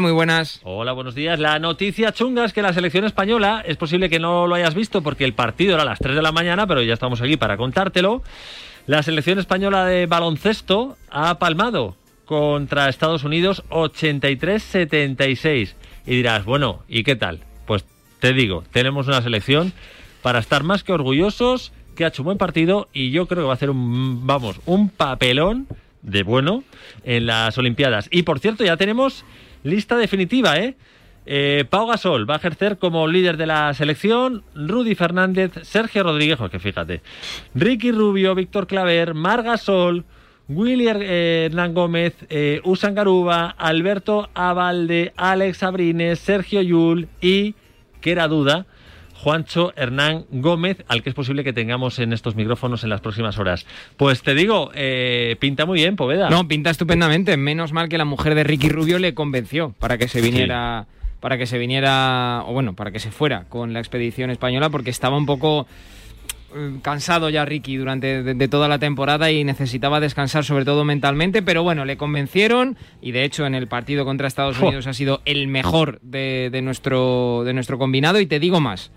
Muy 0.00 0.12
buenas. 0.12 0.60
Hola, 0.64 0.92
buenos 0.92 1.14
días. 1.14 1.38
La 1.38 1.60
noticia 1.60 2.12
chunga 2.12 2.44
es 2.44 2.52
que 2.52 2.62
la 2.62 2.72
selección 2.72 3.04
española, 3.04 3.62
es 3.64 3.76
posible 3.76 4.10
que 4.10 4.18
no 4.18 4.48
lo 4.48 4.56
hayas 4.56 4.74
visto 4.74 5.02
porque 5.02 5.24
el 5.24 5.34
partido 5.34 5.74
era 5.74 5.82
a 5.82 5.86
las 5.86 6.00
3 6.00 6.16
de 6.16 6.22
la 6.22 6.32
mañana, 6.32 6.66
pero 6.66 6.82
ya 6.82 6.94
estamos 6.94 7.20
aquí 7.20 7.36
para 7.36 7.56
contártelo. 7.56 8.24
La 8.86 9.04
selección 9.04 9.38
española 9.38 9.84
de 9.84 10.06
baloncesto 10.06 10.96
ha 11.10 11.38
palmado 11.38 11.94
contra 12.24 12.88
Estados 12.88 13.22
Unidos 13.22 13.62
83-76. 13.70 15.74
Y 16.06 16.16
dirás, 16.16 16.44
bueno, 16.44 16.82
¿y 16.88 17.04
qué 17.04 17.14
tal? 17.14 17.38
Pues 17.64 17.84
te 18.18 18.32
digo, 18.32 18.64
tenemos 18.72 19.06
una 19.06 19.22
selección 19.22 19.72
para 20.22 20.40
estar 20.40 20.64
más 20.64 20.82
que 20.82 20.92
orgullosos, 20.92 21.72
que 21.94 22.04
ha 22.04 22.08
hecho 22.08 22.22
un 22.22 22.26
buen 22.26 22.38
partido 22.38 22.88
y 22.92 23.12
yo 23.12 23.26
creo 23.26 23.44
que 23.44 23.46
va 23.46 23.52
a 23.52 23.56
hacer 23.56 23.70
un, 23.70 24.26
vamos, 24.26 24.60
un 24.66 24.88
papelón 24.88 25.68
de 26.02 26.24
bueno 26.24 26.64
en 27.04 27.26
las 27.26 27.56
Olimpiadas. 27.58 28.08
Y 28.10 28.24
por 28.24 28.40
cierto, 28.40 28.64
ya 28.64 28.76
tenemos 28.76 29.24
lista 29.64 29.96
definitiva, 29.96 30.56
¿eh? 30.58 30.76
Eh, 31.26 31.64
Pau 31.68 31.86
Gasol 31.86 32.28
va 32.28 32.34
a 32.34 32.36
ejercer 32.36 32.76
como 32.76 33.08
líder 33.08 33.38
de 33.38 33.46
la 33.46 33.72
selección, 33.72 34.44
Rudy 34.54 34.94
Fernández, 34.94 35.52
Sergio 35.62 36.02
Rodríguez, 36.02 36.38
que 36.50 36.58
fíjate, 36.58 37.00
Ricky 37.54 37.92
Rubio, 37.92 38.34
Víctor 38.34 38.66
Claver, 38.66 39.14
Mar 39.14 39.42
Gasol, 39.42 40.04
William 40.48 40.98
eh, 41.00 41.46
Hernán 41.46 41.72
Gómez, 41.72 42.14
eh, 42.28 42.60
Usan 42.64 42.94
Garuba, 42.94 43.48
Alberto 43.48 44.28
Abalde, 44.34 45.14
Alex 45.16 45.62
Abrines, 45.62 46.18
Sergio 46.18 46.60
Yul 46.60 47.08
y, 47.22 47.54
que 48.02 48.12
era 48.12 48.28
duda, 48.28 48.66
Juancho 49.24 49.72
Hernán 49.74 50.26
Gómez, 50.30 50.84
al 50.86 51.02
que 51.02 51.08
es 51.08 51.14
posible 51.14 51.44
que 51.44 51.54
tengamos 51.54 51.98
en 51.98 52.12
estos 52.12 52.36
micrófonos 52.36 52.84
en 52.84 52.90
las 52.90 53.00
próximas 53.00 53.38
horas. 53.38 53.64
Pues 53.96 54.22
te 54.22 54.34
digo, 54.34 54.70
eh, 54.74 55.36
pinta 55.40 55.64
muy 55.64 55.78
bien, 55.78 55.96
Poveda. 55.96 56.28
No, 56.28 56.46
pinta 56.46 56.68
estupendamente. 56.68 57.38
Menos 57.38 57.72
mal 57.72 57.88
que 57.88 57.96
la 57.96 58.04
mujer 58.04 58.34
de 58.34 58.44
Ricky 58.44 58.68
Rubio 58.68 58.98
le 58.98 59.14
convenció 59.14 59.74
para 59.78 59.96
que 59.96 60.08
se 60.08 60.20
viniera, 60.20 60.88
para 61.20 61.38
que 61.38 61.46
se 61.46 61.56
viniera, 61.56 62.42
o 62.46 62.52
bueno, 62.52 62.74
para 62.74 62.90
que 62.90 62.98
se 62.98 63.10
fuera 63.10 63.44
con 63.48 63.72
la 63.72 63.78
expedición 63.78 64.28
española, 64.28 64.68
porque 64.68 64.90
estaba 64.90 65.16
un 65.16 65.24
poco 65.24 65.66
eh, 66.54 66.80
cansado 66.82 67.30
ya 67.30 67.46
Ricky 67.46 67.76
durante 67.76 68.22
de, 68.22 68.34
de 68.34 68.48
toda 68.48 68.68
la 68.68 68.78
temporada 68.78 69.30
y 69.30 69.42
necesitaba 69.42 70.00
descansar 70.00 70.44
sobre 70.44 70.66
todo 70.66 70.84
mentalmente, 70.84 71.40
pero 71.40 71.62
bueno, 71.62 71.86
le 71.86 71.96
convencieron 71.96 72.76
y 73.00 73.12
de 73.12 73.24
hecho 73.24 73.46
en 73.46 73.54
el 73.54 73.68
partido 73.68 74.04
contra 74.04 74.28
Estados. 74.28 74.60
Unidos 74.60 74.86
ha 74.86 74.92
sido 74.92 75.22
el 75.24 75.48
mejor 75.48 75.98
de, 76.02 76.50
de 76.52 76.60
nuestro, 76.60 77.42
de 77.46 77.54
nuestro 77.54 77.78
combinado 77.78 78.20
y 78.20 78.26
te 78.26 78.38
digo 78.38 78.60
más. 78.60 78.92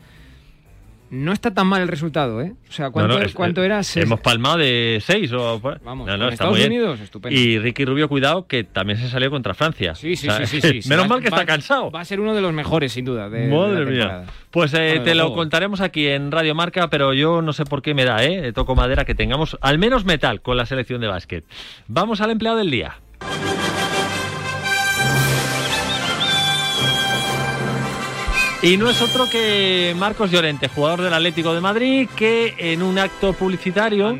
No 1.09 1.31
está 1.31 1.53
tan 1.53 1.67
mal 1.67 1.81
el 1.81 1.87
resultado, 1.87 2.41
¿eh? 2.41 2.53
O 2.69 2.71
sea, 2.71 2.89
¿cuánto, 2.89 3.13
No, 3.13 3.19
no, 3.19 3.25
es- 3.25 3.33
cuánto 3.33 3.63
era? 3.63 3.81
Hemos 3.95 4.19
palmado 4.19 4.57
de 4.57 5.01
6 5.05 5.31
o 5.33 5.59
Vamos, 5.59 6.05
No, 6.07 6.17
con 6.17 6.33
Estados. 6.33 6.59
Unidos, 6.59 6.99
estupendo. 6.99 7.39
Y 7.39 7.59
Ricky 7.59 7.85
Rubio, 7.85 8.09
cuidado, 8.09 8.45
que 8.45 8.63
también 8.65 8.99
se 8.99 9.07
salió 9.09 9.29
contra 9.29 9.53
Francia. 9.53 9.95
Sí, 9.95 10.15
sí, 10.17 10.27
O 10.27 10.31
sea, 10.31 10.45
sí, 10.45 10.59
sí, 10.61 10.81
sí. 10.81 10.89
Menos 10.89 11.05
Va- 11.05 11.09
mal 11.09 11.21
que 11.21 11.29
va- 11.29 11.37
está 11.37 11.45
cansado. 11.45 11.91
Va 11.91 12.01
a 12.01 12.05
ser 12.05 12.19
uno 12.19 12.33
de 12.35 12.41
los 12.41 12.51
mejores, 12.51 12.91
sin 12.91 13.05
duda. 13.05 13.29
de- 13.29 13.47
de 13.47 13.55
Madre 13.55 13.85
la 13.85 13.91
mía. 13.91 14.23
Pues 14.51 14.73
eh, 14.73 15.01
te 15.03 15.15
lo 15.15 15.33
contaremos 15.33 15.81
aquí 15.81 16.07
en 16.07 16.31
Radio 16.31 16.55
Marca, 16.55 16.89
pero 16.89 17.13
yo 17.13 17.41
no 17.41 17.53
sé 17.53 17.63
por 17.65 17.81
qué 17.81 17.93
me 17.93 18.03
da, 18.05 18.23
¿eh? 18.23 18.51
Toco 18.53 18.75
madera 18.75 19.05
que 19.05 19.15
tengamos 19.15 19.57
al 19.61 19.77
menos 19.79 20.03
metal 20.05 20.41
con 20.41 20.57
la 20.57 20.65
selección 20.65 20.99
de 21.01 21.07
básquet. 21.07 21.45
Vamos 21.87 22.21
al 22.21 22.31
empleado 22.31 22.57
del 22.57 22.71
día. 22.71 22.95
Y 28.61 28.77
no 28.77 28.89
es 28.89 29.01
otro 29.01 29.29
que 29.29 29.93
Marcos 29.97 30.31
Llorente, 30.31 30.67
jugador 30.67 31.01
del 31.01 31.13
Atlético 31.13 31.53
de 31.53 31.61
Madrid, 31.61 32.09
que 32.15 32.55
en 32.57 32.81
un 32.81 32.97
acto 32.97 33.33
publicitario 33.33 34.17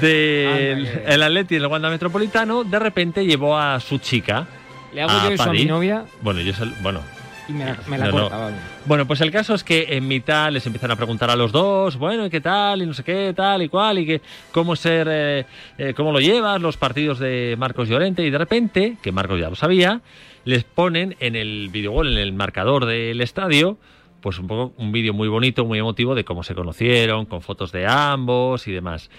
del 0.00 0.88
que- 0.88 1.04
el 1.06 1.22
Atleti 1.22 1.56
en 1.56 1.62
el 1.62 1.68
Wanda 1.68 1.88
Metropolitano, 1.90 2.64
de 2.64 2.78
repente 2.78 3.24
llevó 3.24 3.56
a 3.58 3.80
su 3.80 3.98
chica. 3.98 4.46
Le 4.92 5.02
hago 5.02 5.12
yo 5.28 5.34
eso 5.34 5.42
a 5.44 5.52
mi 5.52 5.64
novia 5.64 6.04
Bueno, 6.20 6.40
yo 6.42 6.52
bueno, 6.80 7.00
y 7.48 7.52
me 7.52 7.64
la, 7.64 7.76
me 7.88 7.98
la 7.98 8.06
No, 8.06 8.12
no. 8.12 8.20
corta, 8.22 8.36
vale. 8.38 8.56
bueno, 8.86 9.06
pues 9.06 9.20
el 9.22 9.30
caso 9.32 9.54
es 9.54 9.64
que 9.64 9.86
en 9.90 10.06
mitad 10.06 10.50
les 10.52 10.64
empiezan 10.66 10.90
a 10.90 10.96
preguntar 10.96 11.30
a 11.30 11.36
los 11.36 11.50
dos, 11.50 11.96
bueno, 11.96 12.26
¿y 12.26 12.30
qué 12.30 12.40
tal? 12.40 12.82
Y 12.82 12.86
no 12.86 12.94
sé 12.94 13.02
qué, 13.02 13.32
tal 13.34 13.62
y 13.62 13.68
cual, 13.68 13.98
y 13.98 14.06
que 14.06 14.20
cómo 14.52 14.76
ser, 14.76 15.08
eh, 15.10 15.46
eh, 15.78 15.94
cómo 15.96 16.12
lo 16.12 16.20
llevas, 16.20 16.60
los 16.60 16.76
partidos 16.76 17.18
de 17.18 17.56
Marcos 17.58 17.88
Llorente, 17.88 18.22
y 18.24 18.30
de 18.30 18.38
repente, 18.38 18.96
que 19.02 19.12
Marcos 19.12 19.40
ya 19.40 19.50
lo 19.50 19.56
sabía, 19.56 20.00
les 20.44 20.64
ponen 20.64 21.16
en 21.20 21.36
el 21.36 21.68
videogol, 21.70 22.12
en 22.12 22.18
el 22.18 22.32
marcador 22.32 22.86
del 22.86 23.20
estadio, 23.20 23.78
pues 24.20 24.38
un 24.38 24.46
poco 24.46 24.72
un 24.78 24.92
vídeo 24.92 25.12
muy 25.12 25.28
bonito, 25.28 25.64
muy 25.64 25.78
emotivo 25.78 26.14
de 26.14 26.24
cómo 26.24 26.42
se 26.42 26.54
conocieron, 26.54 27.26
con 27.26 27.42
fotos 27.42 27.72
de 27.72 27.86
ambos 27.86 28.66
y 28.68 28.72
demás. 28.72 29.10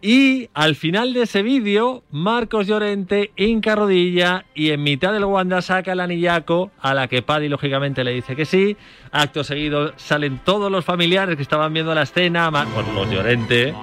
Y 0.00 0.48
al 0.54 0.76
final 0.76 1.12
de 1.12 1.22
ese 1.22 1.42
vídeo, 1.42 2.04
Marcos 2.12 2.68
Llorente 2.68 3.32
hinca 3.36 3.74
rodilla 3.74 4.44
y 4.54 4.70
en 4.70 4.84
mitad 4.84 5.12
del 5.12 5.24
Wanda 5.24 5.60
saca 5.60 5.90
el 5.90 5.98
anillaco, 5.98 6.70
a 6.80 6.94
la 6.94 7.08
que 7.08 7.20
Paddy 7.20 7.48
lógicamente 7.48 8.04
le 8.04 8.12
dice 8.12 8.36
que 8.36 8.44
sí. 8.44 8.76
Acto 9.10 9.42
seguido 9.42 9.92
salen 9.96 10.38
todos 10.44 10.70
los 10.70 10.84
familiares 10.84 11.34
que 11.34 11.42
estaban 11.42 11.72
viendo 11.72 11.92
la 11.96 12.02
escena, 12.02 12.48
Mar- 12.52 12.68
los 12.94 13.10
Llorente. 13.10 13.74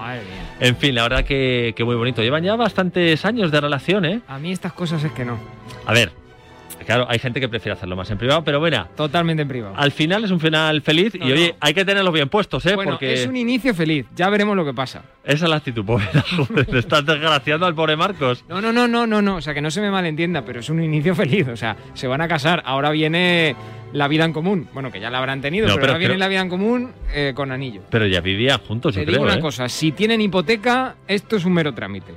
En 0.61 0.77
fin, 0.77 0.95
la 0.95 1.03
verdad 1.03 1.25
que, 1.25 1.73
que 1.75 1.83
muy 1.83 1.95
bonito. 1.97 2.23
Llevan 2.23 2.45
ya 2.45 2.55
bastantes 2.55 3.25
años 3.25 3.51
de 3.51 3.59
relación, 3.59 4.05
¿eh? 4.05 4.21
A 4.29 4.39
mí 4.39 4.53
estas 4.53 4.71
cosas 4.71 5.03
es 5.03 5.11
que 5.11 5.25
no. 5.25 5.37
A 5.85 5.91
ver, 5.91 6.13
claro, 6.85 7.05
hay 7.09 7.19
gente 7.19 7.39
que 7.39 7.49
prefiere 7.49 7.73
hacerlo 7.73 7.95
más 7.95 8.09
en 8.11 8.17
privado, 8.17 8.43
pero 8.43 8.59
bueno, 8.59 8.87
Totalmente 8.95 9.41
en 9.41 9.47
privado. 9.47 9.73
al 9.77 9.91
final 9.91 10.23
es 10.23 10.31
un 10.31 10.39
final 10.39 10.81
feliz 10.81 11.15
No, 11.19 11.27
y 11.27 11.31
oye, 11.33 11.47
no. 11.49 11.55
hay 11.59 11.73
que 11.73 11.83
tenerlos 11.85 12.13
bien 12.13 12.29
puestos, 12.29 12.65
¿eh? 12.65 12.75
Bueno, 12.75 12.91
Porque 12.91 13.13
es 13.13 13.25
un 13.27 13.35
inicio 13.35 13.73
feliz. 13.73 14.05
Ya 14.15 14.29
veremos 14.29 14.55
lo 14.55 14.63
que 14.65 14.73
pasa. 14.73 15.03
esa 15.23 15.45
es 15.45 15.49
la 15.49 15.57
actitud. 15.57 15.83
Joder, 16.37 16.71
Le 16.71 16.79
estás 16.79 17.05
desgraciando 17.05 17.65
al 17.65 17.75
pobre 17.75 17.95
Marcos. 17.95 18.43
No, 18.47 18.61
no, 18.61 18.71
no, 18.71 18.87
no, 18.87 19.05
no, 19.07 19.21
no. 19.21 19.35
O 19.37 19.41
sea, 19.41 19.53
que 19.53 19.61
no 19.61 19.71
se 19.71 19.81
me 19.81 19.91
malentienda, 19.91 20.43
pero 20.43 20.59
es 20.61 20.69
un 20.69 20.81
inicio 20.81 21.15
feliz. 21.15 21.47
O 21.47 21.55
sea, 21.57 21.75
se 21.93 22.07
van 22.07 22.21
a 22.21 22.27
casar. 22.27 22.61
Ahora 22.65 22.91
viene 22.91 23.55
la 23.93 24.07
vida 24.07 24.25
en 24.25 24.33
común. 24.33 24.67
Bueno, 24.73 24.91
que 24.91 24.99
ya 24.99 25.09
la 25.09 25.19
habrán 25.19 25.41
tenido, 25.41 25.67
No, 25.67 25.73
pero, 25.75 25.81
pero 25.81 25.93
ahora 25.93 25.99
viene 25.99 26.17
la 26.17 26.27
vida 26.27 26.41
en 26.41 26.49
común 26.49 26.91
eh, 27.13 27.33
con 27.35 27.51
anillo. 27.51 27.81
Pero 27.89 28.05
ya 28.07 28.19
vivían 28.21 28.59
juntos, 28.59 28.93
Te 28.93 29.01
yo 29.01 29.05
digo 29.05 29.19
creo. 29.23 29.31
una 29.31 29.39
¿eh? 29.39 29.41
cosa, 29.41 29.69
si 29.69 29.91
tienen 29.93 30.19
hipoteca, 30.21 30.95
esto 31.07 31.35
es 31.37 31.45
un 31.45 31.53
mero 31.53 31.73
trámite. 31.73 32.11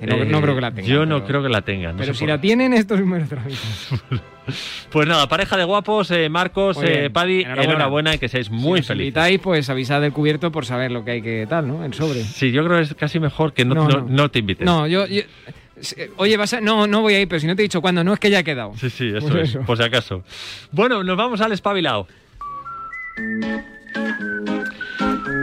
Que 0.00 0.06
no, 0.06 0.14
Eh, 0.14 0.24
no 0.24 0.40
creo 0.40 0.54
que 0.54 0.62
la 0.62 0.70
tengan. 0.72 0.90
Yo 0.90 1.04
no 1.04 1.16
pero- 1.16 1.26
creo 1.26 1.42
que 1.42 1.48
la 1.50 1.60
tengan. 1.60 1.92
no 1.94 2.00
Pero 2.00 2.14
si 2.14 2.20
por- 2.20 2.28
la 2.30 2.40
tienen, 2.40 2.72
esto 2.72 2.94
es 2.94 3.02
un 3.02 3.10
mero. 3.10 3.26
Pues 4.90 5.06
nada, 5.06 5.28
pareja 5.28 5.56
de 5.58 5.62
guapos, 5.64 6.10
eh, 6.10 6.28
Marcos, 6.28 6.78
eh, 6.82 7.08
Paddy, 7.12 7.42
Enhorabuena. 7.42 7.62
enhorabuena. 7.72 8.14
y 8.14 8.18
que 8.18 8.28
seáis 8.28 8.50
muy 8.50 8.80
si 8.80 8.86
felices. 8.88 9.06
invitáis, 9.08 9.38
pues 9.38 9.68
avisad 9.70 10.00
del 10.00 10.12
cubierto 10.12 10.50
por 10.50 10.64
saber 10.64 10.90
lo 10.90 11.04
que 11.04 11.10
hay 11.12 11.22
que 11.22 11.46
tal, 11.48 11.68
¿no? 11.68 11.84
El 11.84 11.92
sobre. 11.94 12.24
Sí, 12.24 12.50
yo 12.50 12.64
creo 12.64 12.78
que 12.78 12.82
es 12.84 12.94
casi 12.94 13.20
mejor 13.20 13.52
que 13.52 13.64
no, 13.64 13.74
No, 13.86 14.00
no- 14.08 14.28
te 14.30 14.38
inviten. 14.40 14.64
No, 14.64 14.86
yo... 14.88 15.06
yo- 15.06 15.22
Oye, 16.16 16.36
vas 16.36 16.52
a... 16.54 16.60
No, 16.60 16.86
no 16.86 17.00
voy 17.02 17.14
a 17.14 17.20
ir, 17.20 17.28
pero 17.28 17.38
si 17.40 17.46
no 17.46 17.54
te 17.54 17.62
he 17.62 17.64
dicho 17.64 17.80
cuándo, 17.80 18.02
no 18.02 18.12
es 18.14 18.18
que 18.18 18.28
ya 18.30 18.40
he 18.40 18.44
quedado. 18.44 18.72
Sí, 18.76 18.90
sí, 18.90 19.08
eso 19.14 19.28
Pues 19.28 19.34
es, 19.44 19.50
eso. 19.50 19.60
por 19.60 19.76
si 19.76 19.84
acaso. 19.84 20.24
Bueno, 20.72 21.04
nos 21.04 21.16
vamos 21.16 21.40
al 21.42 21.52
espabilado. 21.52 22.06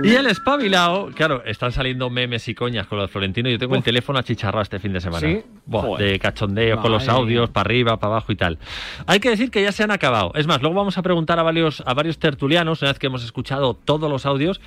Y 0.03 0.13
el 0.13 0.27
espabilado, 0.27 1.09
claro, 1.13 1.43
están 1.45 1.71
saliendo 1.71 2.09
memes 2.09 2.47
y 2.47 2.55
coñas 2.55 2.87
con 2.87 2.97
los 2.97 3.09
florentinos. 3.09 3.51
Yo 3.51 3.59
tengo 3.59 3.75
el 3.75 3.83
teléfono 3.83 4.19
achicharrado 4.19 4.61
este 4.61 4.79
fin 4.79 4.93
de 4.93 5.01
semana. 5.01 5.27
¿Sí? 5.27 5.43
Buah, 5.65 5.97
de 5.97 6.19
cachondeo 6.19 6.79
con 6.81 6.91
los 6.91 7.07
audios, 7.07 7.49
para 7.49 7.67
arriba, 7.67 7.97
para 7.97 8.13
abajo 8.13 8.31
y 8.31 8.35
tal. 8.35 8.59
Hay 9.05 9.19
que 9.19 9.29
decir 9.29 9.51
que 9.51 9.61
ya 9.61 9.71
se 9.71 9.83
han 9.83 9.91
acabado. 9.91 10.31
Es 10.35 10.47
más, 10.47 10.61
luego 10.61 10.75
vamos 10.75 10.97
a 10.97 11.01
preguntar 11.01 11.39
a 11.39 11.43
varios, 11.43 11.81
a 11.85 11.93
varios 11.93 12.19
tertulianos, 12.19 12.81
una 12.81 12.91
vez 12.91 12.99
que 12.99 13.07
hemos 13.07 13.23
escuchado 13.23 13.73
todos 13.73 14.09
los 14.09 14.25
audios, 14.25 14.61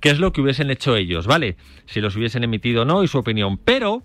qué 0.00 0.10
es 0.10 0.18
lo 0.18 0.32
que 0.32 0.40
hubiesen 0.40 0.70
hecho 0.70 0.96
ellos, 0.96 1.26
¿vale? 1.26 1.56
Si 1.86 2.00
los 2.00 2.16
hubiesen 2.16 2.44
emitido 2.44 2.82
o 2.82 2.84
no 2.84 3.02
y 3.02 3.08
su 3.08 3.18
opinión. 3.18 3.58
Pero 3.58 4.02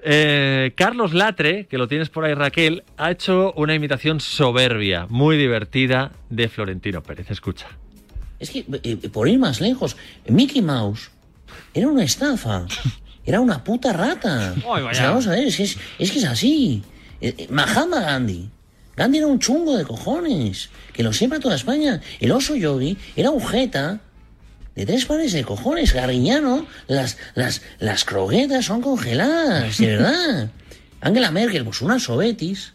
eh, 0.00 0.72
Carlos 0.76 1.12
Latre, 1.12 1.66
que 1.66 1.78
lo 1.78 1.88
tienes 1.88 2.08
por 2.08 2.24
ahí 2.24 2.34
Raquel, 2.34 2.84
ha 2.96 3.10
hecho 3.10 3.52
una 3.56 3.74
imitación 3.74 4.20
soberbia, 4.20 5.06
muy 5.08 5.36
divertida 5.36 6.12
de 6.30 6.48
Florentino 6.48 7.02
Pérez. 7.02 7.30
Escucha. 7.30 7.68
Es 8.40 8.50
que, 8.50 8.64
eh, 8.82 8.96
por 9.08 9.28
ir 9.28 9.38
más 9.38 9.60
lejos, 9.60 9.96
Mickey 10.28 10.62
Mouse 10.62 11.10
era 11.74 11.88
una 11.88 12.04
estafa. 12.04 12.66
Era 13.24 13.40
una 13.40 13.62
puta 13.62 13.92
rata. 13.92 14.54
Vaya. 14.66 14.86
O 14.86 14.94
sea, 14.94 15.08
vamos 15.10 15.26
a 15.26 15.32
ver, 15.32 15.46
es 15.46 15.56
que 15.56 15.64
es, 15.64 15.76
es 15.98 16.10
que 16.10 16.18
es 16.18 16.24
así. 16.24 16.82
Eh, 17.20 17.34
eh, 17.36 17.46
Mahatma 17.50 18.00
Gandhi. 18.00 18.48
Gandhi 18.96 19.18
era 19.18 19.26
un 19.26 19.38
chungo 19.38 19.76
de 19.76 19.84
cojones. 19.84 20.70
Que 20.92 21.02
lo 21.02 21.12
sepa 21.12 21.38
toda 21.38 21.56
España. 21.56 22.00
El 22.20 22.32
oso 22.32 22.56
yogi 22.56 22.96
era 23.16 23.30
un 23.30 23.46
jeta 23.46 24.00
de 24.74 24.86
tres 24.86 25.04
pares 25.04 25.32
de 25.32 25.44
cojones. 25.44 25.92
Garriñano, 25.92 26.66
las, 26.86 27.18
las, 27.34 27.62
las 27.78 28.04
croquetas 28.04 28.64
son 28.64 28.80
congeladas, 28.80 29.76
de 29.78 29.86
verdad. 29.86 30.50
Angela 31.00 31.30
Merkel, 31.30 31.64
pues 31.64 31.82
una 31.82 32.00
sobetis. 32.00 32.72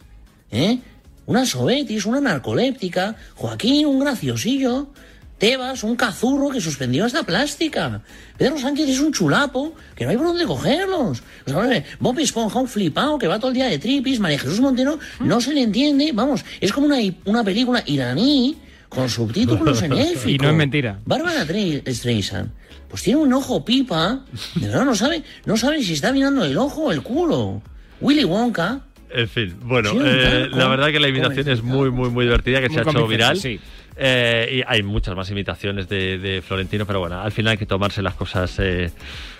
¿Eh? 0.50 0.78
Una 1.26 1.46
sobetis, 1.46 2.06
una 2.06 2.20
narcoléptica. 2.20 3.16
Joaquín, 3.34 3.86
un 3.86 3.98
graciosillo. 3.98 4.92
Tebas, 5.38 5.82
un 5.82 5.96
cazurro 5.96 6.48
que 6.50 6.60
suspendió 6.60 7.04
hasta 7.04 7.22
plástica. 7.24 8.00
Pedro 8.38 8.58
Sánchez 8.58 8.88
es 8.88 9.00
un 9.00 9.12
chulapo, 9.12 9.74
que 9.96 10.04
no 10.04 10.10
hay 10.10 10.16
por 10.16 10.26
dónde 10.26 10.44
cogerlos. 10.46 11.22
O 11.46 11.50
sea, 11.50 11.84
Bob 11.98 12.18
Esponja, 12.20 12.60
un 12.60 12.68
flipado 12.68 13.18
que 13.18 13.26
va 13.26 13.38
todo 13.38 13.48
el 13.48 13.54
día 13.54 13.66
de 13.66 13.78
tripis. 13.78 14.20
María 14.20 14.38
Jesús 14.38 14.60
Montero 14.60 14.98
no 15.20 15.40
se 15.40 15.52
le 15.52 15.62
entiende. 15.62 16.12
Vamos, 16.12 16.44
es 16.60 16.72
como 16.72 16.86
una, 16.86 16.98
una 17.24 17.42
película 17.44 17.82
iraní 17.86 18.56
con 18.88 19.08
subtítulos 19.10 19.82
en 19.82 19.92
élfico. 19.94 20.30
Y 20.30 20.38
no 20.38 20.50
es 20.50 20.54
mentira. 20.54 21.00
Bárbara 21.04 21.44
Tre- 21.44 21.82
Streisand, 21.92 22.50
pues 22.88 23.02
tiene 23.02 23.18
un 23.20 23.32
ojo 23.32 23.64
pipa. 23.64 24.24
De 24.54 24.68
verdad, 24.68 24.84
no 24.84 24.94
sabe, 24.94 25.24
no 25.46 25.56
sabe 25.56 25.82
si 25.82 25.94
está 25.94 26.12
mirando 26.12 26.44
el 26.44 26.56
ojo 26.56 26.84
o 26.84 26.92
el 26.92 27.02
culo. 27.02 27.60
Willy 28.00 28.24
Wonka, 28.24 28.80
En 29.10 29.28
fin, 29.28 29.54
bueno, 29.62 29.90
Sí, 29.90 29.98
eh, 30.00 30.48
la 30.52 30.68
verdad 30.68 30.88
que 30.90 31.00
la 31.00 31.08
imitación 31.08 31.48
es 31.48 31.62
muy, 31.62 31.90
muy, 31.90 32.10
muy 32.10 32.24
divertida, 32.24 32.60
que 32.60 32.68
Muy 32.68 32.74
se 32.74 32.80
ha 32.80 32.90
hecho 32.90 33.06
viral. 33.06 33.36
sí. 33.38 33.60
Eh, 33.96 34.58
y 34.58 34.62
hay 34.66 34.82
muchas 34.82 35.14
más 35.14 35.30
imitaciones 35.30 35.88
de, 35.88 36.18
de 36.18 36.42
Florentino, 36.42 36.84
pero 36.86 37.00
bueno, 37.00 37.20
al 37.20 37.32
final 37.32 37.52
hay 37.52 37.58
que 37.58 37.66
tomarse 37.66 38.02
las 38.02 38.14
cosas 38.14 38.56
eh, 38.58 38.90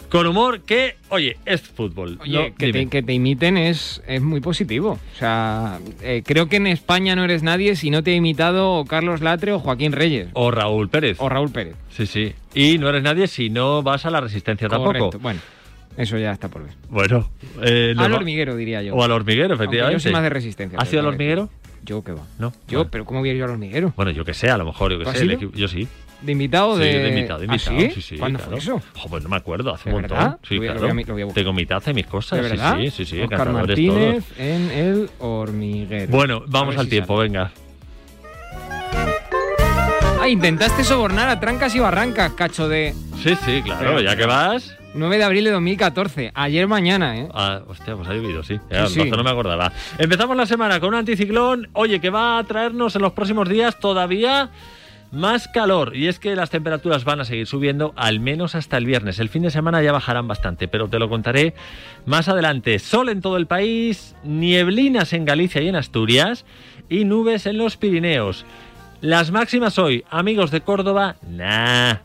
con 0.09 0.27
humor, 0.29 0.61
que, 0.61 0.97
oye, 1.09 1.37
es 1.45 1.61
fútbol. 1.63 2.19
Oye, 2.21 2.51
¿no? 2.51 2.55
que, 2.55 2.73
te, 2.73 2.87
que 2.87 3.03
te 3.03 3.13
imiten 3.15 3.57
es, 3.57 4.01
es 4.07 4.23
muy 4.23 4.41
positivo. 4.41 4.93
O 5.15 5.19
sea, 5.19 5.81
eh, 6.03 6.23
creo 6.25 6.49
que 6.49 6.57
en 6.57 6.69
España 6.69 7.17
no 7.17 7.25
eres 7.25 7.43
nadie 7.43 7.75
si 7.75 7.91
no 7.91 8.05
te 8.05 8.13
ha 8.13 8.15
imitado 8.15 8.85
Carlos 8.85 9.23
Latre 9.23 9.53
o 9.53 9.59
Joaquín 9.59 9.91
Reyes. 9.91 10.29
O 10.35 10.53
Raúl 10.53 10.89
Pérez. 10.89 11.17
O 11.19 11.29
Raúl 11.29 11.51
Pérez. 11.51 11.75
Sí, 11.91 12.07
sí. 12.07 12.33
Y 12.55 12.79
no 12.79 12.89
eres 12.89 13.03
nadie 13.03 13.27
si 13.27 13.51
no 13.51 13.83
vas 13.83 14.07
a 14.07 14.11
la 14.11 14.21
resistencia 14.21 14.69
tampoco. 14.69 14.93
Correcto. 14.93 15.19
Bueno, 15.19 15.41
eso 15.97 16.17
ya 16.17 16.31
está 16.31 16.49
por 16.49 16.63
ver. 16.63 16.75
Bueno. 16.91 17.29
eh, 17.63 17.95
Al 17.97 18.13
hormiguero, 18.13 18.55
diría 18.55 18.83
yo. 18.83 18.95
O 18.95 19.03
al 19.03 19.11
hormiguero, 19.11 19.55
Aunque 19.55 19.65
efectivamente. 19.65 19.95
Yo 19.99 20.01
soy 20.01 20.13
más 20.13 20.23
de 20.23 20.31
resistencia. 20.31 20.79
¿Has 20.79 20.93
ido 20.93 21.01
al 21.01 21.07
hormiguero? 21.09 21.49
Yo 21.85 22.03
qué 22.03 22.13
va. 22.13 22.23
No. 22.39 22.53
Yo, 22.69 22.79
Bueno. 22.79 22.91
pero 22.91 23.05
¿cómo 23.05 23.21
voy 23.21 23.29
a 23.29 23.33
ir 23.33 23.39
yo 23.39 23.45
al 23.45 23.51
hormiguero? 23.53 23.93
Bueno, 23.97 24.11
yo 24.11 24.25
que 24.25 24.33
sé, 24.35 24.51
a 24.51 24.57
lo 24.57 24.65
mejor, 24.65 24.93
yo 24.93 24.99
que 24.99 25.05
¿Tú 25.05 25.11
has 25.11 25.19
sé. 25.19 25.25
el 25.25 25.53
yo 25.53 25.69
sí. 25.69 25.87
¿De 26.23 26.33
invitado 26.33 26.71
o 26.71 26.77
Sí, 26.79 26.85
de...? 26.85 26.99
de 27.01 27.09
invitado, 27.11 27.41
de 27.41 27.47
¿Ah, 27.51 27.53
invitado. 27.55 27.79
sí? 27.81 27.91
sí, 27.95 28.01
sí, 28.01 28.17
¿Cuándo 28.17 28.39
claro. 28.39 28.53
fue 28.53 28.59
eso? 28.61 28.83
Pues 29.11 29.23
no 29.23 29.29
me 29.29 29.37
acuerdo, 29.37 29.75
hace 29.75 29.91
¿De 29.91 29.95
un 29.95 30.01
montón. 30.01 30.19
verdad? 30.19 30.39
Sí, 30.49 30.57
voy 30.57 30.67
lo 30.69 30.73
claro. 30.73 30.95
voy 30.95 31.03
a- 31.03 31.07
lo 31.07 31.13
voy 31.13 31.23
a 31.23 31.25
buscar. 31.27 31.43
Tengo 31.43 31.53
mitad 31.53 31.83
de 31.85 31.93
mis 31.95 32.07
cosas. 32.07 32.41
¿De 32.43 32.49
verdad? 32.49 32.79
Sí, 32.79 32.91
sí, 32.91 33.05
sí. 33.05 33.21
Oscar 33.21 33.51
Martínez 33.51 34.25
todos. 34.25 34.39
en 34.39 34.71
el 34.71 35.11
hormiguero. 35.19 36.11
Bueno, 36.11 36.43
vamos 36.47 36.77
al 36.79 36.85
si 36.85 36.91
tiempo, 36.93 37.17
venga. 37.19 37.51
Ah, 40.21 40.29
intentaste 40.29 40.85
sobornar 40.85 41.29
a 41.29 41.39
trancas 41.39 41.75
y 41.75 41.81
barrancas, 41.81 42.33
cacho 42.33 42.67
de... 42.69 42.95
Sí, 43.23 43.35
sí, 43.45 43.61
claro, 43.63 43.97
Pero- 43.97 44.01
ya 44.01 44.17
que 44.17 44.25
vas. 44.25 44.75
9 44.95 45.19
de 45.19 45.25
abril 45.25 45.45
de 45.45 45.51
2014. 45.51 46.31
Ayer 46.35 46.67
mañana, 46.69 47.17
¿eh? 47.19 47.29
Ah, 47.35 47.61
hostia, 47.67 47.97
pues 47.97 48.09
ha 48.09 48.15
llovido, 48.15 48.43
sí. 48.43 48.55
Sí, 48.57 48.61
Ya, 48.71 48.87
sí. 48.87 49.01
entonces 49.01 49.17
no 49.19 49.25
me 49.25 49.31
acordaba. 49.31 49.73
Empezamos 49.99 50.37
la 50.37 50.47
semana 50.47 50.81
con 50.81 50.91
un 50.91 50.95
anticiclón, 50.97 51.69
oye, 51.73 52.01
que 52.01 52.11
va 52.11 52.39
a 52.39 52.45
traernos 52.45 52.95
en 52.97 53.03
los 53.03 53.13
próximos 53.13 53.49
días 53.49 53.79
todavía 53.81 54.51
más 55.11 55.47
calor. 55.49 55.97
Y 55.97 56.09
es 56.09 56.19
que 56.19 56.35
las 56.35 56.51
temperaturas 56.51 57.05
van 57.05 57.21
a 57.21 57.25
seguir 57.25 57.47
subiendo 57.47 57.93
al 57.97 58.19
menos 58.21 58.55
hasta 58.55 58.77
el 58.77 58.87
viernes. 58.87 59.19
El 59.21 59.29
fin 59.29 59.43
de 59.43 59.51
semana 59.51 59.83
ya 59.83 59.93
bajarán 59.93 60.27
bastante, 60.27 60.67
pero 60.69 60.89
te 60.89 60.99
lo 60.99 61.09
contaré 61.09 61.55
más 62.07 62.29
adelante. 62.29 62.79
Sol 62.79 63.09
en 63.09 63.21
todo 63.21 63.37
el 63.37 63.47
país, 63.47 64.17
nieblinas 64.25 65.13
en 65.13 65.25
Galicia 65.25 65.61
y 65.63 65.69
en 65.69 65.77
Asturias 65.77 66.45
y 66.89 67.05
nubes 67.05 67.47
en 67.47 67.59
los 67.59 67.77
Pirineos. 67.77 68.45
Las 69.01 69.31
máximas 69.31 69.79
hoy, 69.79 70.05
amigos 70.11 70.51
de 70.51 70.63
Córdoba, 70.63 71.17
nah, 71.29 71.97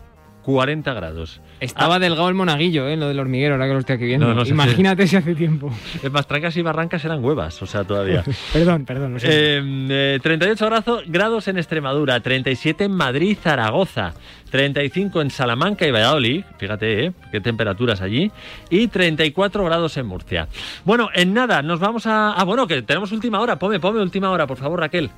40 0.44 0.94
grados. 0.94 1.42
Estaba 1.60 2.00
delgado 2.00 2.30
el 2.30 2.36
monaguillo, 2.36 2.88
¿eh? 2.88 2.96
Lo 2.96 3.08
del 3.08 3.20
hormiguero, 3.20 3.56
ahora 3.56 3.68
que 3.68 3.74
lo 3.74 3.80
estoy 3.80 3.96
aquí 3.96 4.06
viendo. 4.06 4.28
No, 4.28 4.34
no 4.34 4.46
sé 4.46 4.52
Imagínate 4.52 5.08
si 5.08 5.16
hace 5.16 5.36
tiempo. 5.36 5.72
Es 6.02 6.12
más, 6.12 6.26
trancas 6.28 6.56
y 6.58 6.62
barrancas 6.62 7.04
eran 7.04 7.24
huevas, 7.24 7.62
o 7.62 7.66
sea, 7.66 7.84
todavía. 7.84 8.24
perdón, 8.54 8.86
perdón. 8.86 9.14
lo 9.14 9.20
siento. 9.20 9.38
Eh, 9.38 10.16
eh, 10.16 10.20
38 10.22 10.66
grados, 10.66 11.04
grados 11.08 11.48
en 11.48 11.58
Extremadura, 11.58 12.20
37 12.20 12.86
en 12.86 12.92
Madrid, 12.92 13.38
Zaragoza, 13.42 14.14
35 14.50 15.22
en 15.22 15.32
Salamanca 15.32 15.86
y 15.86 15.92
Valladolid, 15.92 16.44
fíjate, 16.58 17.06
¿eh? 17.06 17.12
qué 17.32 17.42
temperaturas 17.42 18.02
allí, 18.02 18.32
y 18.70 18.88
34 18.88 19.66
grados 19.66 19.98
en 19.98 20.06
Murcia. 20.06 20.48
Bueno, 20.86 21.10
en 21.14 21.34
nada, 21.34 21.62
nos 21.62 21.80
vamos 21.80 22.06
a... 22.06 22.34
Ah, 22.34 22.44
bueno, 22.44 22.68
que 22.68 22.82
tenemos 22.82 23.12
última 23.12 23.40
hora, 23.40 23.58
ponme, 23.58 23.80
ponme 23.80 24.02
última 24.02 24.32
hora, 24.32 24.48
por 24.48 24.58
favor, 24.58 24.80
Raquel. 24.80 25.10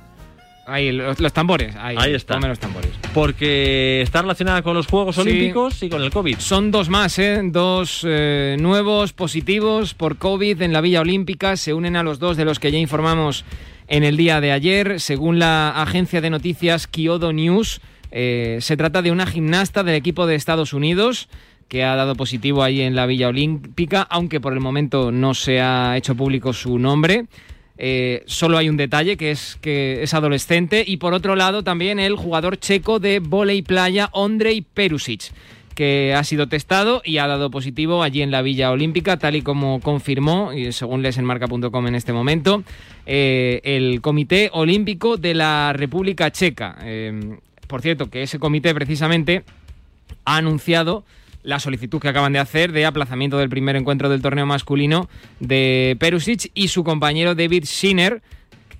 Ahí, 0.72 0.90
los, 0.90 1.20
los 1.20 1.32
tambores. 1.34 1.76
Ahí, 1.76 1.96
Ahí 1.98 2.14
está. 2.14 2.40
Los 2.40 2.58
tambores. 2.58 2.90
Porque 3.12 4.00
está 4.00 4.22
relacionada 4.22 4.62
con 4.62 4.74
los 4.74 4.86
Juegos 4.86 5.16
Sí. 5.16 5.20
Olímpicos 5.20 5.82
y 5.82 5.90
con 5.90 6.02
el 6.02 6.10
COVID. 6.10 6.38
Son 6.38 6.70
dos 6.70 6.88
más, 6.88 7.18
¿eh? 7.18 7.40
Dos 7.44 8.06
eh, 8.08 8.56
nuevos 8.58 9.12
positivos 9.12 9.92
por 9.92 10.16
COVID 10.16 10.62
en 10.62 10.72
la 10.72 10.80
Villa 10.80 11.02
Olímpica. 11.02 11.56
Se 11.56 11.74
unen 11.74 11.96
a 11.96 12.02
los 12.02 12.18
dos 12.18 12.38
de 12.38 12.46
los 12.46 12.58
que 12.58 12.72
ya 12.72 12.78
informamos 12.78 13.44
en 13.86 14.02
el 14.02 14.16
día 14.16 14.40
de 14.40 14.52
ayer. 14.52 14.98
Según 14.98 15.38
la 15.38 15.70
agencia 15.82 16.22
de 16.22 16.30
noticias 16.30 16.86
Kyodo 16.86 17.34
News, 17.34 17.82
eh, 18.10 18.56
se 18.62 18.76
trata 18.78 19.02
de 19.02 19.10
una 19.10 19.26
gimnasta 19.26 19.82
del 19.84 19.96
equipo 19.96 20.26
de 20.26 20.36
Estados 20.36 20.72
Unidos 20.72 21.28
que 21.68 21.84
ha 21.84 21.96
dado 21.96 22.14
positivo 22.14 22.62
ahí 22.62 22.80
en 22.82 22.94
la 22.94 23.06
Villa 23.06 23.28
Olímpica, 23.28 24.02
aunque 24.02 24.40
por 24.40 24.52
el 24.52 24.60
momento 24.60 25.10
no 25.10 25.34
se 25.34 25.60
ha 25.60 25.96
hecho 25.96 26.14
público 26.14 26.52
su 26.52 26.78
nombre. 26.78 27.26
Eh, 27.84 28.22
solo 28.26 28.58
hay 28.58 28.68
un 28.68 28.76
detalle, 28.76 29.16
que 29.16 29.32
es 29.32 29.58
que 29.60 30.04
es 30.04 30.14
adolescente. 30.14 30.84
Y 30.86 30.98
por 30.98 31.14
otro 31.14 31.34
lado, 31.34 31.64
también 31.64 31.98
el 31.98 32.14
jugador 32.14 32.56
checo 32.56 33.00
de 33.00 33.18
volei 33.18 33.62
playa, 33.62 34.08
Ondrej 34.12 34.62
Perusic, 34.72 35.32
que 35.74 36.14
ha 36.14 36.22
sido 36.22 36.46
testado 36.46 37.02
y 37.04 37.18
ha 37.18 37.26
dado 37.26 37.50
positivo 37.50 38.04
allí 38.04 38.22
en 38.22 38.30
la 38.30 38.40
Villa 38.40 38.70
Olímpica, 38.70 39.16
tal 39.16 39.34
y 39.34 39.42
como 39.42 39.80
confirmó, 39.80 40.52
y 40.52 40.70
según 40.70 41.02
lees 41.02 41.18
en 41.18 41.24
marca.com 41.24 41.86
en 41.88 41.96
este 41.96 42.12
momento, 42.12 42.62
eh, 43.04 43.60
el 43.64 44.00
Comité 44.00 44.50
Olímpico 44.52 45.16
de 45.16 45.34
la 45.34 45.72
República 45.72 46.30
Checa. 46.30 46.78
Eh, 46.82 47.36
por 47.66 47.82
cierto, 47.82 48.08
que 48.08 48.22
ese 48.22 48.38
comité 48.38 48.72
precisamente 48.76 49.42
ha 50.24 50.36
anunciado 50.36 51.04
la 51.42 51.58
solicitud 51.58 52.00
que 52.00 52.08
acaban 52.08 52.32
de 52.32 52.38
hacer 52.38 52.72
de 52.72 52.86
aplazamiento 52.86 53.38
del 53.38 53.48
primer 53.48 53.76
encuentro 53.76 54.08
del 54.08 54.22
torneo 54.22 54.46
masculino 54.46 55.08
de 55.40 55.96
Perusic 55.98 56.50
y 56.54 56.68
su 56.68 56.84
compañero 56.84 57.34
David 57.34 57.64
Schiner 57.64 58.22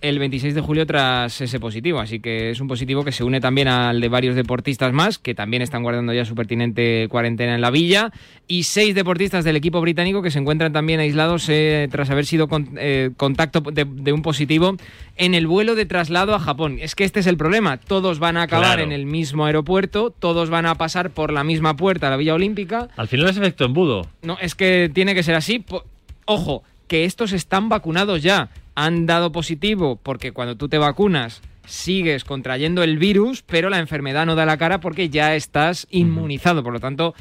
el 0.02 0.18
26 0.18 0.54
de 0.54 0.60
julio 0.60 0.84
tras 0.86 1.40
ese 1.40 1.58
positivo. 1.60 2.00
Así 2.00 2.20
que 2.20 2.50
es 2.50 2.60
un 2.60 2.68
positivo 2.68 3.04
que 3.04 3.12
se 3.12 3.24
une 3.24 3.40
también 3.40 3.68
al 3.68 4.00
de 4.00 4.08
varios 4.08 4.34
deportistas 4.34 4.92
más, 4.92 5.18
que 5.18 5.34
también 5.34 5.62
están 5.62 5.82
guardando 5.82 6.12
ya 6.12 6.24
su 6.24 6.34
pertinente 6.34 7.06
cuarentena 7.08 7.54
en 7.54 7.60
la 7.60 7.70
villa, 7.70 8.10
y 8.48 8.64
seis 8.64 8.94
deportistas 8.94 9.44
del 9.44 9.56
equipo 9.56 9.80
británico 9.80 10.20
que 10.20 10.30
se 10.30 10.38
encuentran 10.40 10.72
también 10.72 11.00
aislados 11.00 11.48
eh, 11.48 11.88
tras 11.90 12.10
haber 12.10 12.26
sido 12.26 12.48
con- 12.48 12.70
eh, 12.76 13.10
contacto 13.16 13.60
de, 13.60 13.84
de 13.86 14.12
un 14.12 14.22
positivo 14.22 14.76
en 15.16 15.34
el 15.34 15.46
vuelo 15.46 15.74
de 15.74 15.86
traslado 15.86 16.34
a 16.34 16.40
Japón. 16.40 16.78
Es 16.80 16.94
que 16.94 17.04
este 17.04 17.20
es 17.20 17.26
el 17.26 17.36
problema. 17.36 17.76
Todos 17.78 18.18
van 18.18 18.36
a 18.36 18.42
acabar 18.42 18.66
Claro. 18.78 18.82
en 18.82 18.92
el 18.92 19.06
mismo 19.06 19.46
aeropuerto, 19.46 20.10
todos 20.10 20.50
van 20.50 20.66
a 20.66 20.74
pasar 20.74 21.10
por 21.10 21.32
la 21.32 21.44
misma 21.44 21.76
puerta 21.76 22.08
a 22.08 22.10
la 22.10 22.16
Villa 22.16 22.34
Olímpica. 22.34 22.88
Al 22.96 23.08
final 23.08 23.28
es 23.30 23.36
efecto 23.36 23.64
embudo. 23.64 24.06
No, 24.22 24.36
es 24.40 24.54
que 24.54 24.90
tiene 24.92 25.14
que 25.14 25.22
ser 25.22 25.34
así. 25.36 25.64
Ojo, 26.24 26.62
que 26.88 27.04
estos 27.04 27.32
están 27.32 27.68
vacunados 27.68 28.22
ya. 28.22 28.48
Han 28.74 29.06
dado 29.06 29.32
positivo 29.32 29.96
porque 30.02 30.32
cuando 30.32 30.56
tú 30.56 30.68
te 30.68 30.78
vacunas 30.78 31.42
sigues 31.66 32.24
contrayendo 32.24 32.82
el 32.82 32.98
virus, 32.98 33.42
pero 33.42 33.70
la 33.70 33.78
enfermedad 33.78 34.26
no 34.26 34.34
da 34.34 34.46
la 34.46 34.56
cara 34.56 34.80
porque 34.80 35.08
ya 35.08 35.34
estás 35.34 35.86
inmunizado. 35.90 36.62
Por 36.62 36.72
lo 36.72 36.80
tanto, 36.80 37.14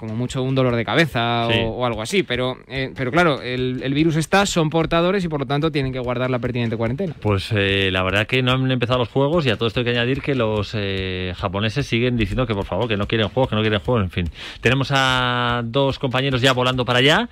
como 0.00 0.16
mucho 0.16 0.42
un 0.42 0.54
dolor 0.54 0.74
de 0.74 0.84
cabeza 0.84 1.46
o- 1.46 1.52
Sí. 1.52 1.58
o, 1.62 1.86
algo 1.86 2.02
así. 2.02 2.22
Pero, 2.22 2.56
eh, 2.66 2.90
pero 2.96 3.10
claro, 3.12 3.40
el, 3.42 3.80
el 3.84 3.94
virus 3.94 4.16
está, 4.16 4.46
son 4.46 4.70
portadores 4.70 5.24
y 5.24 5.28
por 5.28 5.40
lo 5.40 5.46
tanto 5.46 5.70
tienen 5.70 5.92
que 5.92 5.98
guardar 6.00 6.30
la 6.30 6.38
pertinente 6.38 6.76
cuarentena. 6.76 7.14
Pues 7.20 7.52
eh, 7.54 7.90
la 7.92 8.02
verdad 8.02 8.26
que 8.26 8.42
no 8.42 8.52
han 8.52 8.70
empezado 8.70 8.98
los 8.98 9.08
juegos 9.10 9.44
y 9.46 9.50
a 9.50 9.56
todo 9.56 9.68
esto 9.68 9.80
hay 9.80 9.84
que 9.84 9.90
añadir 9.90 10.22
que 10.22 10.34
los 10.34 10.72
eh, 10.74 11.34
japoneses 11.36 11.86
siguen 11.86 12.16
diciendo 12.16 12.46
que 12.46 12.54
por 12.54 12.64
favor, 12.64 12.88
que 12.88 12.96
no 12.96 13.06
quieren 13.06 13.28
juegos, 13.28 13.50
que 13.50 13.56
no 13.56 13.60
quieren 13.62 13.80
juegos, 13.80 14.02
en 14.04 14.10
fin. 14.10 14.24
Tenemos 14.60 14.90
a 14.94 15.62
dos 15.64 15.98
compañeros 15.98 16.40
ya 16.40 16.52
volando 16.52 16.84
para 16.84 16.98
allá 17.00 17.28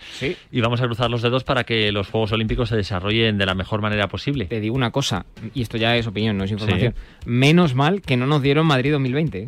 y 0.52 0.60
vamos 0.60 0.80
a 0.82 0.84
cruzar 0.84 1.10
los 1.10 1.22
dedos 1.22 1.44
para 1.44 1.64
que 1.64 1.90
los 1.90 2.08
Juegos 2.08 2.32
Olímpicos 2.32 2.68
se 2.68 2.76
desarrollen 2.76 3.38
de 3.38 3.46
la 3.46 3.54
mejor 3.54 3.80
manera 3.80 4.08
posible. 4.08 4.44
Te 4.44 4.60
digo 4.60 4.74
una 4.76 4.90
cosa, 4.90 5.24
y 5.54 5.62
esto 5.62 5.76
ya 5.78 5.96
es 5.96 6.06
opinión, 6.06 6.36
no 6.36 6.44
es 6.44 6.50
información. 6.50 6.94
Menos 7.24 7.74
mal 7.74 8.02
que 8.02 8.16
no 8.16 8.26
nos 8.26 8.42
dieron 8.42 8.66
Madrid 8.66 8.92
2020. 8.92 9.46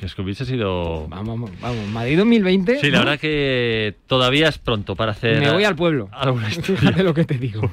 Que 0.00 0.06
es 0.06 0.14
que 0.14 0.22
hubiese 0.22 0.46
sido... 0.46 1.06
Vamos, 1.08 1.50
vamos, 1.60 1.86
Madrid 1.88 2.16
2020. 2.16 2.78
Sí, 2.78 2.90
la 2.90 3.00
¿no? 3.00 3.04
verdad 3.04 3.20
que 3.20 3.96
todavía 4.06 4.48
es 4.48 4.56
pronto 4.56 4.96
para 4.96 5.12
hacer... 5.12 5.38
Me 5.40 5.52
voy 5.52 5.64
al 5.64 5.76
pueblo. 5.76 6.08
alguna. 6.12 6.48
Fíjate 6.48 7.02
lo 7.02 7.12
que 7.12 7.26
te 7.26 7.36
digo. 7.36 7.70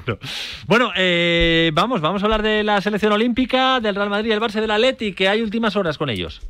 Bueno, 0.66 0.90
eh, 0.94 1.70
vamos, 1.72 2.02
vamos 2.02 2.22
a 2.22 2.26
hablar 2.26 2.42
de 2.42 2.62
la 2.64 2.82
selección 2.82 3.14
olímpica, 3.14 3.80
del 3.80 3.94
Real 3.94 4.10
Madrid, 4.10 4.32
el 4.32 4.40
Barça 4.42 4.60
del 4.60 4.70
Atleti, 4.70 5.14
que 5.14 5.26
hay 5.26 5.40
últimas 5.40 5.74
horas 5.74 5.96
con 5.96 6.10
ellos. 6.10 6.42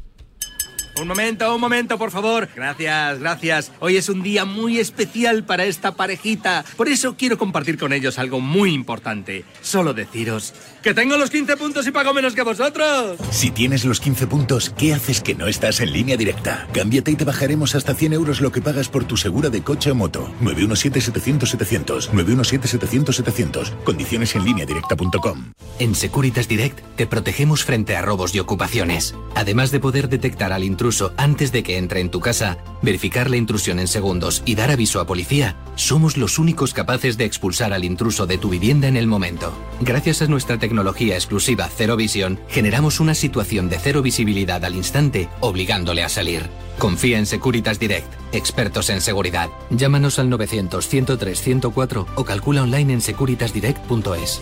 Un 1.00 1.06
momento, 1.06 1.54
un 1.54 1.60
momento, 1.60 1.96
por 1.96 2.10
favor. 2.10 2.48
Gracias, 2.56 3.18
gracias. 3.20 3.72
Hoy 3.78 3.96
es 3.96 4.08
un 4.08 4.22
día 4.22 4.44
muy 4.44 4.78
especial 4.78 5.44
para 5.44 5.64
esta 5.64 5.92
parejita. 5.94 6.64
Por 6.76 6.88
eso 6.88 7.16
quiero 7.16 7.38
compartir 7.38 7.78
con 7.78 7.92
ellos 7.92 8.18
algo 8.18 8.40
muy 8.40 8.72
importante. 8.72 9.44
Solo 9.62 9.94
deciros 9.94 10.54
que 10.82 10.94
tengo 10.94 11.16
los 11.16 11.30
15 11.30 11.56
puntos 11.56 11.86
y 11.86 11.92
pago 11.92 12.12
menos 12.12 12.34
que 12.34 12.42
vosotros. 12.42 13.18
Si 13.30 13.50
tienes 13.50 13.84
los 13.84 14.00
15 14.00 14.26
puntos, 14.26 14.70
¿qué 14.76 14.94
haces 14.94 15.20
que 15.20 15.34
no 15.34 15.46
estás 15.46 15.80
en 15.80 15.92
línea 15.92 16.16
directa? 16.16 16.66
Cámbiate 16.72 17.12
y 17.12 17.16
te 17.16 17.24
bajaremos 17.24 17.74
hasta 17.74 17.94
100 17.94 18.12
euros 18.14 18.40
lo 18.40 18.50
que 18.50 18.60
pagas 18.60 18.88
por 18.88 19.04
tu 19.04 19.16
segura 19.16 19.50
de 19.50 19.62
coche 19.62 19.92
o 19.92 19.94
moto. 19.94 20.32
917-700-700. 20.42 22.10
917-700-700. 22.10 23.84
Condiciones 23.84 24.34
en 24.34 24.44
línea 24.44 24.66
directa.com. 24.66 25.52
En 25.78 25.94
Securitas 25.94 26.48
Direct 26.48 26.80
te 26.96 27.06
protegemos 27.06 27.64
frente 27.64 27.96
a 27.96 28.02
robos 28.02 28.34
y 28.34 28.40
ocupaciones. 28.40 29.14
Además 29.34 29.70
de 29.70 29.80
poder 29.80 30.08
detectar 30.08 30.52
al 30.52 30.64
intruso 30.64 30.87
antes 31.16 31.52
de 31.52 31.62
que 31.62 31.76
entre 31.76 32.00
en 32.00 32.10
tu 32.10 32.20
casa, 32.20 32.58
verificar 32.82 33.28
la 33.28 33.36
intrusión 33.36 33.78
en 33.78 33.88
segundos 33.88 34.42
y 34.46 34.54
dar 34.54 34.70
aviso 34.70 35.00
a 35.00 35.06
policía, 35.06 35.56
somos 35.74 36.16
los 36.16 36.38
únicos 36.38 36.72
capaces 36.72 37.18
de 37.18 37.24
expulsar 37.24 37.72
al 37.72 37.84
intruso 37.84 38.26
de 38.26 38.38
tu 38.38 38.48
vivienda 38.48 38.88
en 38.88 38.96
el 38.96 39.06
momento. 39.06 39.52
Gracias 39.80 40.22
a 40.22 40.26
nuestra 40.26 40.58
tecnología 40.58 41.14
exclusiva 41.14 41.68
Cero 41.74 41.96
Visión, 41.96 42.40
generamos 42.48 43.00
una 43.00 43.14
situación 43.14 43.68
de 43.68 43.78
cero 43.78 44.02
visibilidad 44.02 44.64
al 44.64 44.74
instante, 44.74 45.28
obligándole 45.40 46.02
a 46.02 46.08
salir. 46.08 46.48
Confía 46.78 47.18
en 47.18 47.26
Securitas 47.26 47.78
Direct, 47.78 48.12
expertos 48.32 48.88
en 48.88 49.00
seguridad. 49.00 49.50
Llámanos 49.70 50.18
al 50.18 50.30
900 50.30 50.88
103 50.88 51.40
104 51.40 52.06
o 52.14 52.24
calcula 52.24 52.62
online 52.62 52.94
en 52.94 53.00
securitasdirect.es. 53.02 54.40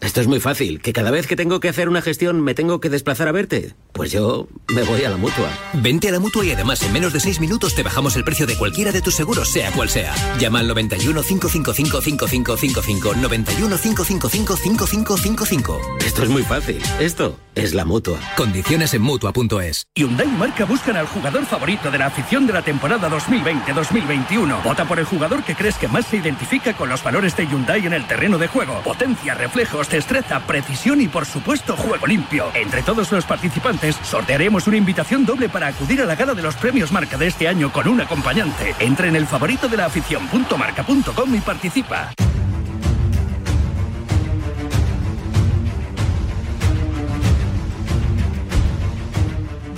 Esto 0.00 0.20
es 0.20 0.26
muy 0.26 0.40
fácil, 0.40 0.80
que 0.80 0.92
cada 0.92 1.10
vez 1.10 1.26
que 1.26 1.36
tengo 1.36 1.58
que 1.58 1.70
hacer 1.70 1.88
una 1.88 2.02
gestión 2.02 2.40
me 2.42 2.54
tengo 2.54 2.80
que 2.80 2.90
desplazar 2.90 3.28
a 3.28 3.32
verte. 3.32 3.74
Pues 3.92 4.12
yo 4.12 4.46
me 4.68 4.82
voy 4.82 5.02
a 5.04 5.10
la 5.10 5.16
mutua. 5.16 5.48
Vente 5.72 6.08
a 6.08 6.12
la 6.12 6.20
mutua 6.20 6.44
y 6.44 6.50
además 6.50 6.82
en 6.82 6.92
menos 6.92 7.14
de 7.14 7.20
6 7.20 7.40
minutos 7.40 7.74
te 7.74 7.82
bajamos 7.82 8.14
el 8.16 8.24
precio 8.24 8.46
de 8.46 8.56
cualquiera 8.56 8.92
de 8.92 9.00
tus 9.00 9.14
seguros, 9.14 9.48
sea 9.48 9.72
cual 9.72 9.88
sea. 9.88 10.14
Llama 10.38 10.60
al 10.60 10.68
91 10.68 11.22
555 11.22 12.00
5555 12.02 13.14
91 13.14 13.78
555 13.78 14.56
5555. 14.56 15.80
Esto 16.04 16.22
es 16.22 16.28
muy 16.28 16.42
fácil. 16.42 16.82
Esto 17.00 17.38
es 17.54 17.72
la 17.72 17.86
mutua. 17.86 18.20
Condiciones 18.36 18.92
en 18.92 19.00
mutua.es. 19.00 19.86
Hyundai 19.94 20.28
y 20.28 20.30
Marca 20.30 20.66
buscan 20.66 20.96
al 20.96 21.06
jugador 21.06 21.46
favorito 21.46 21.90
de 21.90 21.98
la 21.98 22.06
afición 22.06 22.46
de 22.46 22.52
la 22.52 22.62
temporada 22.62 23.08
2020-2021. 23.08 24.62
Vota 24.62 24.86
por 24.86 24.98
el 24.98 25.06
jugador 25.06 25.42
que 25.42 25.54
crees 25.54 25.76
que 25.76 25.88
más 25.88 26.06
se 26.06 26.18
identifica 26.18 26.76
con 26.76 26.90
los 26.90 27.02
valores 27.02 27.34
de 27.34 27.46
Hyundai 27.46 27.86
en 27.86 27.94
el 27.94 28.06
terreno 28.06 28.36
de 28.36 28.46
juego. 28.46 28.82
Potencia, 28.82 29.34
reflejos, 29.34 29.85
destreza, 29.90 30.40
precisión 30.46 31.00
y 31.00 31.08
por 31.08 31.26
supuesto 31.26 31.76
juego 31.76 32.06
limpio. 32.06 32.50
Entre 32.54 32.82
todos 32.82 33.12
los 33.12 33.24
participantes 33.24 33.96
sortearemos 34.02 34.66
una 34.66 34.76
invitación 34.76 35.24
doble 35.24 35.48
para 35.48 35.68
acudir 35.68 36.00
a 36.02 36.06
la 36.06 36.14
gala 36.14 36.34
de 36.34 36.42
los 36.42 36.56
premios 36.56 36.92
Marca 36.92 37.16
de 37.16 37.26
este 37.26 37.48
año 37.48 37.72
con 37.72 37.88
un 37.88 38.00
acompañante. 38.00 38.74
Entra 38.78 39.08
en 39.08 39.16
el 39.16 39.26
favorito 39.26 39.68
de 39.68 39.76
la 39.76 39.86
afición.marca.com 39.86 41.34
y 41.34 41.40
participa. 41.40 42.12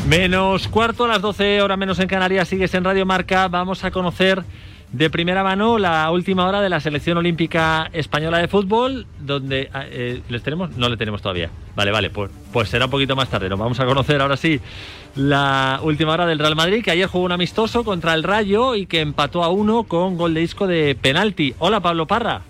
Menos 0.09 0.69
cuarto 0.69 1.05
a 1.05 1.09
las 1.09 1.21
12 1.21 1.61
horas 1.61 1.77
menos 1.77 1.99
en 1.99 2.09
Canarias, 2.09 2.49
sigues 2.49 2.73
en 2.73 2.83
Radio 2.83 3.05
Marca. 3.05 3.47
Vamos 3.49 3.85
a 3.85 3.91
conocer 3.91 4.43
de 4.93 5.11
primera 5.11 5.43
mano 5.43 5.79
la 5.79 6.11
última 6.11 6.47
hora 6.47 6.61
de 6.61 6.69
la 6.69 6.81
selección 6.81 7.19
olímpica 7.19 7.91
española 7.93 8.39
de 8.39 8.49
fútbol, 8.49 9.07
donde 9.21 9.71
eh, 9.75 10.23
les 10.29 10.43
tenemos, 10.43 10.77
no 10.77 10.89
le 10.89 10.97
tenemos 10.97 11.23
todavía. 11.23 11.51
Vale, 11.77 11.91
vale, 11.91 12.11
pues, 12.11 12.31
pues 12.53 12.69
será 12.69 12.87
un 12.87 12.91
poquito 12.91 13.15
más 13.15 13.29
tarde. 13.29 13.49
Nos 13.49 13.59
vamos 13.59 13.79
a 13.81 13.87
conocer 13.87 14.21
ahora 14.21 14.37
sí 14.37 14.61
la 15.15 15.81
última 15.83 16.13
hora 16.13 16.27
del 16.27 16.39
Real 16.39 16.57
Madrid, 16.57 16.83
que 16.83 16.91
ayer 16.91 17.07
jugó 17.07 17.25
un 17.25 17.33
amistoso 17.33 17.85
contra 17.85 18.15
el 18.15 18.23
Rayo 18.23 18.75
y 18.75 18.87
que 18.87 19.01
empató 19.01 19.45
a 19.45 19.49
uno 19.49 19.85
con 19.85 20.17
gol 20.17 20.35
de 20.35 20.41
disco 20.41 20.67
de 20.67 20.97
penalti. 21.01 21.55
Hola, 21.59 21.81
Pablo 21.81 22.07
Parra. 22.07 22.43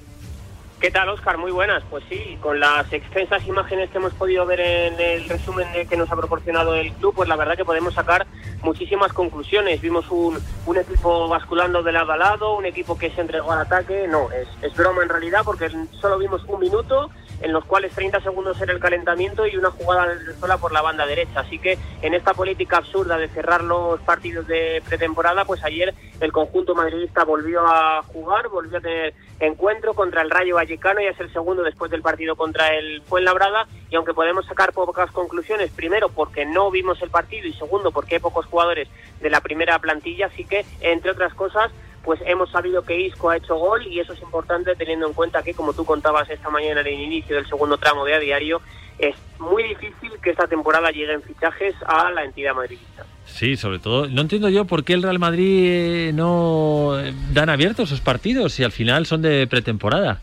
¿Qué 0.80 0.92
tal, 0.92 1.08
Oscar? 1.08 1.38
Muy 1.38 1.50
buenas. 1.50 1.82
Pues 1.90 2.04
sí, 2.08 2.38
con 2.40 2.60
las 2.60 2.92
extensas 2.92 3.44
imágenes 3.48 3.90
que 3.90 3.98
hemos 3.98 4.14
podido 4.14 4.46
ver 4.46 4.60
en 4.60 5.00
el 5.00 5.28
resumen 5.28 5.66
de 5.72 5.86
que 5.86 5.96
nos 5.96 6.10
ha 6.12 6.16
proporcionado 6.16 6.76
el 6.76 6.92
club, 6.92 7.14
pues 7.16 7.28
la 7.28 7.34
verdad 7.34 7.56
que 7.56 7.64
podemos 7.64 7.94
sacar 7.94 8.28
muchísimas 8.62 9.12
conclusiones. 9.12 9.80
Vimos 9.80 10.08
un, 10.08 10.38
un 10.66 10.76
equipo 10.76 11.26
basculando 11.26 11.82
de 11.82 11.90
lado 11.90 12.12
a 12.12 12.16
lado, 12.16 12.56
un 12.56 12.64
equipo 12.64 12.96
que 12.96 13.10
se 13.10 13.20
entregó 13.20 13.50
al 13.50 13.62
ataque. 13.62 14.06
No, 14.06 14.30
es, 14.30 14.46
es 14.62 14.76
broma 14.76 15.02
en 15.02 15.08
realidad, 15.08 15.40
porque 15.44 15.68
solo 16.00 16.16
vimos 16.16 16.44
un 16.46 16.60
minuto 16.60 17.10
en 17.40 17.52
los 17.52 17.64
cuales 17.64 17.92
30 17.92 18.20
segundos 18.20 18.60
era 18.60 18.72
el 18.72 18.80
calentamiento 18.80 19.46
y 19.46 19.56
una 19.56 19.70
jugada 19.70 20.14
sola 20.40 20.58
por 20.58 20.72
la 20.72 20.82
banda 20.82 21.06
derecha. 21.06 21.40
Así 21.40 21.58
que 21.58 21.78
en 22.02 22.14
esta 22.14 22.34
política 22.34 22.78
absurda 22.78 23.16
de 23.16 23.28
cerrar 23.28 23.62
los 23.62 24.00
partidos 24.00 24.46
de 24.46 24.82
pretemporada, 24.86 25.44
pues 25.44 25.62
ayer 25.64 25.94
el 26.20 26.32
conjunto 26.32 26.74
madridista 26.74 27.24
volvió 27.24 27.66
a 27.66 28.02
jugar, 28.02 28.48
volvió 28.48 28.78
a 28.78 28.80
tener 28.80 29.14
encuentro 29.40 29.94
contra 29.94 30.22
el 30.22 30.30
Rayo 30.30 30.56
Vallecano 30.56 31.00
y 31.00 31.06
es 31.06 31.18
el 31.20 31.32
segundo 31.32 31.62
después 31.62 31.90
del 31.90 32.02
partido 32.02 32.34
contra 32.34 32.74
el 32.74 33.02
Fuenlabrada 33.02 33.68
y 33.88 33.96
aunque 33.96 34.14
podemos 34.14 34.46
sacar 34.46 34.72
pocas 34.72 35.10
conclusiones, 35.12 35.70
primero 35.70 36.08
porque 36.08 36.44
no 36.44 36.70
vimos 36.70 37.00
el 37.02 37.10
partido 37.10 37.46
y 37.46 37.52
segundo 37.52 37.92
porque 37.92 38.16
hay 38.16 38.20
pocos 38.20 38.46
jugadores 38.46 38.88
de 39.20 39.30
la 39.30 39.40
primera 39.40 39.78
plantilla, 39.78 40.26
así 40.26 40.44
que 40.44 40.64
entre 40.80 41.12
otras 41.12 41.34
cosas 41.34 41.70
pues 42.08 42.22
hemos 42.24 42.50
sabido 42.50 42.80
que 42.80 42.98
Isco 42.98 43.28
ha 43.28 43.36
hecho 43.36 43.54
gol 43.56 43.86
y 43.86 44.00
eso 44.00 44.14
es 44.14 44.22
importante 44.22 44.74
teniendo 44.74 45.06
en 45.06 45.12
cuenta 45.12 45.42
que, 45.42 45.52
como 45.52 45.74
tú 45.74 45.84
contabas 45.84 46.30
esta 46.30 46.48
mañana 46.48 46.80
en 46.80 46.86
el 46.86 47.00
inicio 47.00 47.36
del 47.36 47.46
segundo 47.46 47.76
tramo 47.76 48.02
de 48.06 48.14
a 48.14 48.18
diario, 48.18 48.62
es 48.98 49.14
muy 49.38 49.62
difícil 49.62 50.12
que 50.22 50.30
esta 50.30 50.46
temporada 50.46 50.90
lleguen 50.90 51.20
fichajes 51.20 51.74
a 51.84 52.10
la 52.10 52.24
entidad 52.24 52.54
madridista. 52.54 53.04
Sí, 53.26 53.58
sobre 53.58 53.78
todo, 53.78 54.06
no 54.06 54.22
entiendo 54.22 54.48
yo 54.48 54.64
por 54.64 54.84
qué 54.84 54.94
el 54.94 55.02
Real 55.02 55.18
Madrid 55.18 55.64
eh, 55.66 56.12
no 56.14 56.94
dan 57.34 57.50
abiertos 57.50 57.90
esos 57.90 58.00
partidos 58.00 58.54
si 58.54 58.64
al 58.64 58.72
final 58.72 59.04
son 59.04 59.20
de 59.20 59.46
pretemporada. 59.46 60.22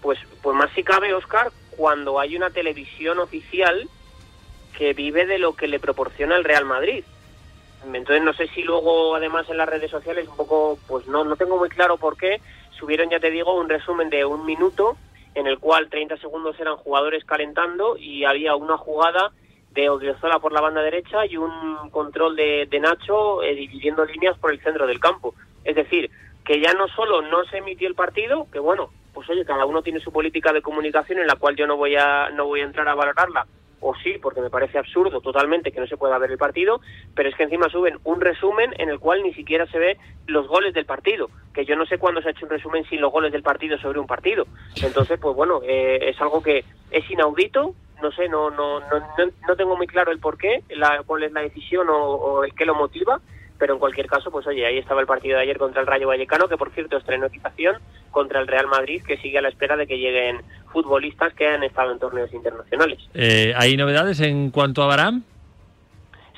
Pues, 0.00 0.18
pues 0.40 0.56
más 0.56 0.70
si 0.74 0.82
cabe, 0.82 1.12
Oscar, 1.12 1.52
cuando 1.76 2.18
hay 2.18 2.34
una 2.34 2.48
televisión 2.48 3.18
oficial 3.18 3.86
que 4.78 4.94
vive 4.94 5.26
de 5.26 5.38
lo 5.38 5.54
que 5.54 5.68
le 5.68 5.80
proporciona 5.80 6.34
el 6.36 6.44
Real 6.44 6.64
Madrid. 6.64 7.04
Entonces 7.84 8.22
no 8.22 8.32
sé 8.32 8.48
si 8.48 8.62
luego 8.62 9.14
además 9.14 9.48
en 9.48 9.56
las 9.56 9.68
redes 9.68 9.90
sociales 9.90 10.28
un 10.28 10.36
poco, 10.36 10.78
pues 10.86 11.06
no, 11.06 11.24
no 11.24 11.36
tengo 11.36 11.56
muy 11.56 11.68
claro 11.68 11.96
por 11.96 12.16
qué, 12.16 12.40
subieron 12.78 13.10
ya 13.10 13.20
te 13.20 13.30
digo 13.30 13.58
un 13.58 13.68
resumen 13.68 14.10
de 14.10 14.24
un 14.24 14.44
minuto 14.44 14.96
en 15.34 15.46
el 15.46 15.58
cual 15.58 15.88
30 15.88 16.16
segundos 16.18 16.58
eran 16.58 16.76
jugadores 16.76 17.24
calentando 17.24 17.96
y 17.96 18.24
había 18.24 18.56
una 18.56 18.76
jugada 18.76 19.30
de 19.72 19.88
Odriozola 19.88 20.38
por 20.40 20.52
la 20.52 20.60
banda 20.60 20.82
derecha 20.82 21.26
y 21.26 21.36
un 21.36 21.90
control 21.90 22.34
de, 22.34 22.66
Nacho 22.80 23.42
eh, 23.42 23.54
dividiendo 23.54 24.04
líneas 24.04 24.36
por 24.38 24.52
el 24.52 24.60
centro 24.60 24.86
del 24.86 24.98
campo. 24.98 25.34
Es 25.64 25.76
decir, 25.76 26.10
que 26.44 26.60
ya 26.60 26.72
no 26.72 26.88
solo 26.88 27.22
no 27.22 27.44
se 27.44 27.58
emitió 27.58 27.86
el 27.86 27.94
partido, 27.94 28.48
que 28.50 28.58
bueno, 28.58 28.90
pues 29.12 29.28
oye, 29.30 29.44
cada 29.44 29.66
uno 29.66 29.82
tiene 29.82 30.00
su 30.00 30.10
política 30.10 30.52
de 30.52 30.62
comunicación 30.62 31.18
en 31.18 31.26
la 31.26 31.36
cual 31.36 31.54
yo 31.56 31.66
no 31.66 31.76
voy 31.76 31.94
a, 31.96 32.30
no 32.30 32.46
voy 32.46 32.60
a 32.60 32.64
entrar 32.64 32.88
a 32.88 32.94
valorarla, 32.94 33.46
o 33.80 33.94
sí, 33.96 34.18
porque 34.20 34.40
me 34.40 34.50
parece 34.50 34.78
absurdo 34.78 35.20
totalmente 35.20 35.72
que 35.72 35.80
no 35.80 35.86
se 35.86 35.96
pueda 35.96 36.18
ver 36.18 36.30
el 36.30 36.38
partido, 36.38 36.80
pero 37.14 37.28
es 37.28 37.34
que 37.36 37.44
encima 37.44 37.68
suben 37.68 37.98
un 38.04 38.20
resumen 38.20 38.74
en 38.78 38.88
el 38.88 38.98
cual 38.98 39.22
ni 39.22 39.32
siquiera 39.34 39.66
se 39.66 39.78
ve 39.78 39.98
los 40.26 40.46
goles 40.48 40.74
del 40.74 40.86
partido, 40.86 41.30
que 41.54 41.64
yo 41.64 41.76
no 41.76 41.86
sé 41.86 41.98
cuándo 41.98 42.20
se 42.20 42.28
ha 42.28 42.30
hecho 42.32 42.46
un 42.46 42.50
resumen 42.50 42.84
sin 42.84 43.00
los 43.00 43.12
goles 43.12 43.32
del 43.32 43.42
partido 43.42 43.78
sobre 43.78 44.00
un 44.00 44.06
partido. 44.06 44.46
Entonces, 44.82 45.18
pues 45.20 45.34
bueno, 45.34 45.60
eh, 45.64 46.10
es 46.10 46.20
algo 46.20 46.42
que 46.42 46.64
es 46.90 47.10
inaudito, 47.10 47.74
no 48.02 48.12
sé, 48.12 48.28
no, 48.28 48.50
no, 48.50 48.80
no, 48.80 48.86
no, 49.48 49.56
tengo 49.56 49.76
muy 49.76 49.86
claro 49.86 50.12
el 50.12 50.20
por 50.20 50.38
qué, 50.38 50.62
la, 50.70 51.02
cuál 51.04 51.24
es 51.24 51.32
la 51.32 51.40
decisión 51.40 51.88
o, 51.88 51.96
o 51.96 52.44
el 52.44 52.54
qué 52.54 52.64
lo 52.64 52.74
motiva, 52.74 53.20
pero 53.58 53.74
en 53.74 53.80
cualquier 53.80 54.06
caso, 54.06 54.30
pues 54.30 54.46
oye, 54.46 54.64
ahí 54.64 54.78
estaba 54.78 55.00
el 55.00 55.06
partido 55.06 55.36
de 55.36 55.42
ayer 55.42 55.58
contra 55.58 55.80
el 55.80 55.86
Rayo 55.86 56.08
Vallecano, 56.08 56.48
que 56.48 56.56
por 56.56 56.70
cierto 56.70 56.96
estrenó 56.96 57.26
equipación 57.26 57.76
contra 58.10 58.40
el 58.40 58.46
Real 58.46 58.68
Madrid, 58.68 59.02
que 59.06 59.16
sigue 59.18 59.38
a 59.38 59.42
la 59.42 59.48
espera 59.48 59.76
de 59.76 59.86
que 59.86 59.98
lleguen 59.98 60.42
futbolistas 60.72 61.34
que 61.34 61.48
han 61.48 61.62
estado 61.64 61.92
en 61.92 61.98
torneos 61.98 62.32
internacionales. 62.32 62.98
Eh, 63.14 63.52
¿Hay 63.56 63.76
novedades 63.76 64.20
en 64.20 64.50
cuanto 64.50 64.82
a 64.82 64.86
Baram? 64.86 65.24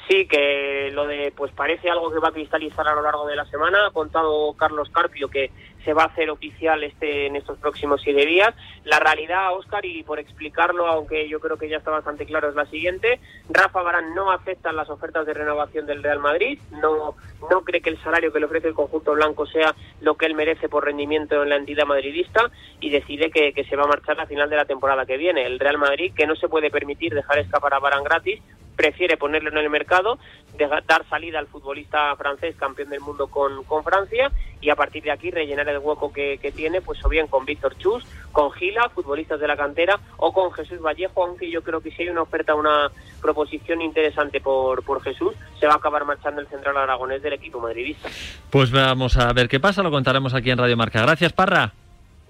Sí, 0.08 0.26
que 0.26 0.90
lo 0.92 1.06
de, 1.06 1.32
pues 1.36 1.52
parece 1.52 1.88
algo 1.88 2.10
que 2.10 2.18
va 2.18 2.28
a 2.28 2.32
cristalizar 2.32 2.88
a 2.88 2.94
lo 2.94 3.02
largo 3.02 3.26
de 3.28 3.36
la 3.36 3.44
semana. 3.44 3.86
Ha 3.86 3.90
contado 3.92 4.52
Carlos 4.54 4.88
Carpio 4.90 5.28
que 5.28 5.52
se 5.84 5.92
va 5.92 6.04
a 6.04 6.06
hacer 6.06 6.30
oficial 6.30 6.82
este 6.84 7.26
en 7.26 7.36
estos 7.36 7.58
próximos 7.58 8.00
siete 8.02 8.26
días. 8.26 8.54
La 8.84 8.98
realidad, 8.98 9.54
Oscar, 9.56 9.84
y 9.84 10.02
por 10.02 10.18
explicarlo, 10.18 10.86
aunque 10.86 11.28
yo 11.28 11.40
creo 11.40 11.56
que 11.56 11.68
ya 11.68 11.78
está 11.78 11.90
bastante 11.90 12.26
claro, 12.26 12.48
es 12.48 12.54
la 12.54 12.66
siguiente. 12.66 13.20
Rafa 13.48 13.82
Barán 13.82 14.14
no 14.14 14.30
acepta 14.30 14.72
las 14.72 14.90
ofertas 14.90 15.26
de 15.26 15.34
renovación 15.34 15.86
del 15.86 16.02
Real 16.02 16.18
Madrid, 16.18 16.58
no, 16.70 17.14
no 17.50 17.62
cree 17.62 17.80
que 17.80 17.90
el 17.90 18.02
salario 18.02 18.32
que 18.32 18.40
le 18.40 18.46
ofrece 18.46 18.68
el 18.68 18.74
conjunto 18.74 19.12
blanco 19.12 19.46
sea 19.46 19.74
lo 20.00 20.16
que 20.16 20.26
él 20.26 20.34
merece 20.34 20.68
por 20.68 20.84
rendimiento 20.84 21.42
en 21.42 21.48
la 21.48 21.56
entidad 21.56 21.86
madridista 21.86 22.50
y 22.80 22.90
decide 22.90 23.30
que, 23.30 23.52
que 23.52 23.64
se 23.64 23.76
va 23.76 23.84
a 23.84 23.88
marchar 23.88 24.20
a 24.20 24.26
final 24.26 24.50
de 24.50 24.56
la 24.56 24.64
temporada 24.64 25.06
que 25.06 25.16
viene. 25.16 25.44
El 25.44 25.58
Real 25.58 25.78
Madrid, 25.78 26.12
que 26.14 26.26
no 26.26 26.36
se 26.36 26.48
puede 26.48 26.70
permitir 26.70 27.14
dejar 27.14 27.38
escapar 27.38 27.74
a 27.74 27.78
Barán 27.78 28.04
gratis, 28.04 28.40
prefiere 28.80 29.18
ponerlo 29.18 29.50
en 29.50 29.58
el 29.58 29.68
mercado, 29.68 30.18
deja- 30.56 30.80
dar 30.88 31.04
salida 31.10 31.38
al 31.38 31.46
futbolista 31.48 32.16
francés 32.16 32.56
campeón 32.56 32.88
del 32.88 33.00
mundo 33.00 33.26
con, 33.26 33.62
con 33.64 33.84
Francia 33.84 34.30
y 34.62 34.70
a 34.70 34.74
partir 34.74 35.02
de 35.02 35.10
aquí 35.10 35.30
rellenar 35.30 35.68
el 35.68 35.76
hueco 35.80 36.10
que, 36.10 36.38
que 36.40 36.50
tiene, 36.50 36.80
pues 36.80 37.04
o 37.04 37.08
bien 37.10 37.26
con 37.26 37.44
Víctor 37.44 37.76
Chus, 37.76 38.06
con 38.32 38.50
Gila, 38.52 38.88
futbolistas 38.88 39.38
de 39.38 39.46
la 39.48 39.56
cantera, 39.58 40.00
o 40.16 40.32
con 40.32 40.50
Jesús 40.52 40.80
Vallejo, 40.80 41.24
aunque 41.24 41.50
yo 41.50 41.62
creo 41.62 41.82
que 41.82 41.90
si 41.90 42.04
hay 42.04 42.08
una 42.08 42.22
oferta, 42.22 42.54
una 42.54 42.90
proposición 43.20 43.82
interesante 43.82 44.40
por, 44.40 44.82
por 44.82 45.02
Jesús, 45.02 45.34
se 45.58 45.66
va 45.66 45.74
a 45.74 45.76
acabar 45.76 46.06
marchando 46.06 46.40
el 46.40 46.46
central 46.48 46.78
aragonés 46.78 47.20
del 47.22 47.34
equipo 47.34 47.60
madridista. 47.60 48.08
Pues 48.48 48.70
vamos 48.70 49.18
a 49.18 49.30
ver 49.34 49.46
qué 49.46 49.60
pasa, 49.60 49.82
lo 49.82 49.90
contaremos 49.90 50.32
aquí 50.32 50.50
en 50.50 50.56
Radio 50.56 50.76
Marca. 50.78 51.02
Gracias, 51.02 51.34
Parra. 51.34 51.72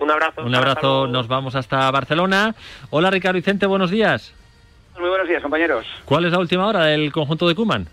Un 0.00 0.10
abrazo. 0.10 0.42
Un 0.42 0.54
abrazo, 0.54 1.06
nos 1.06 1.28
vamos 1.28 1.54
hasta 1.54 1.88
Barcelona. 1.92 2.56
Hola, 2.90 3.10
Ricardo 3.10 3.36
Vicente, 3.36 3.66
buenos 3.66 3.90
días. 3.90 4.34
Muy 4.98 5.08
buenos 5.08 5.28
días, 5.28 5.42
compañeros. 5.42 5.86
¿Cuál 6.04 6.24
es 6.24 6.32
la 6.32 6.38
última 6.38 6.66
hora 6.66 6.84
del 6.84 7.12
conjunto 7.12 7.48
de 7.48 7.54
Cuman? 7.54 7.86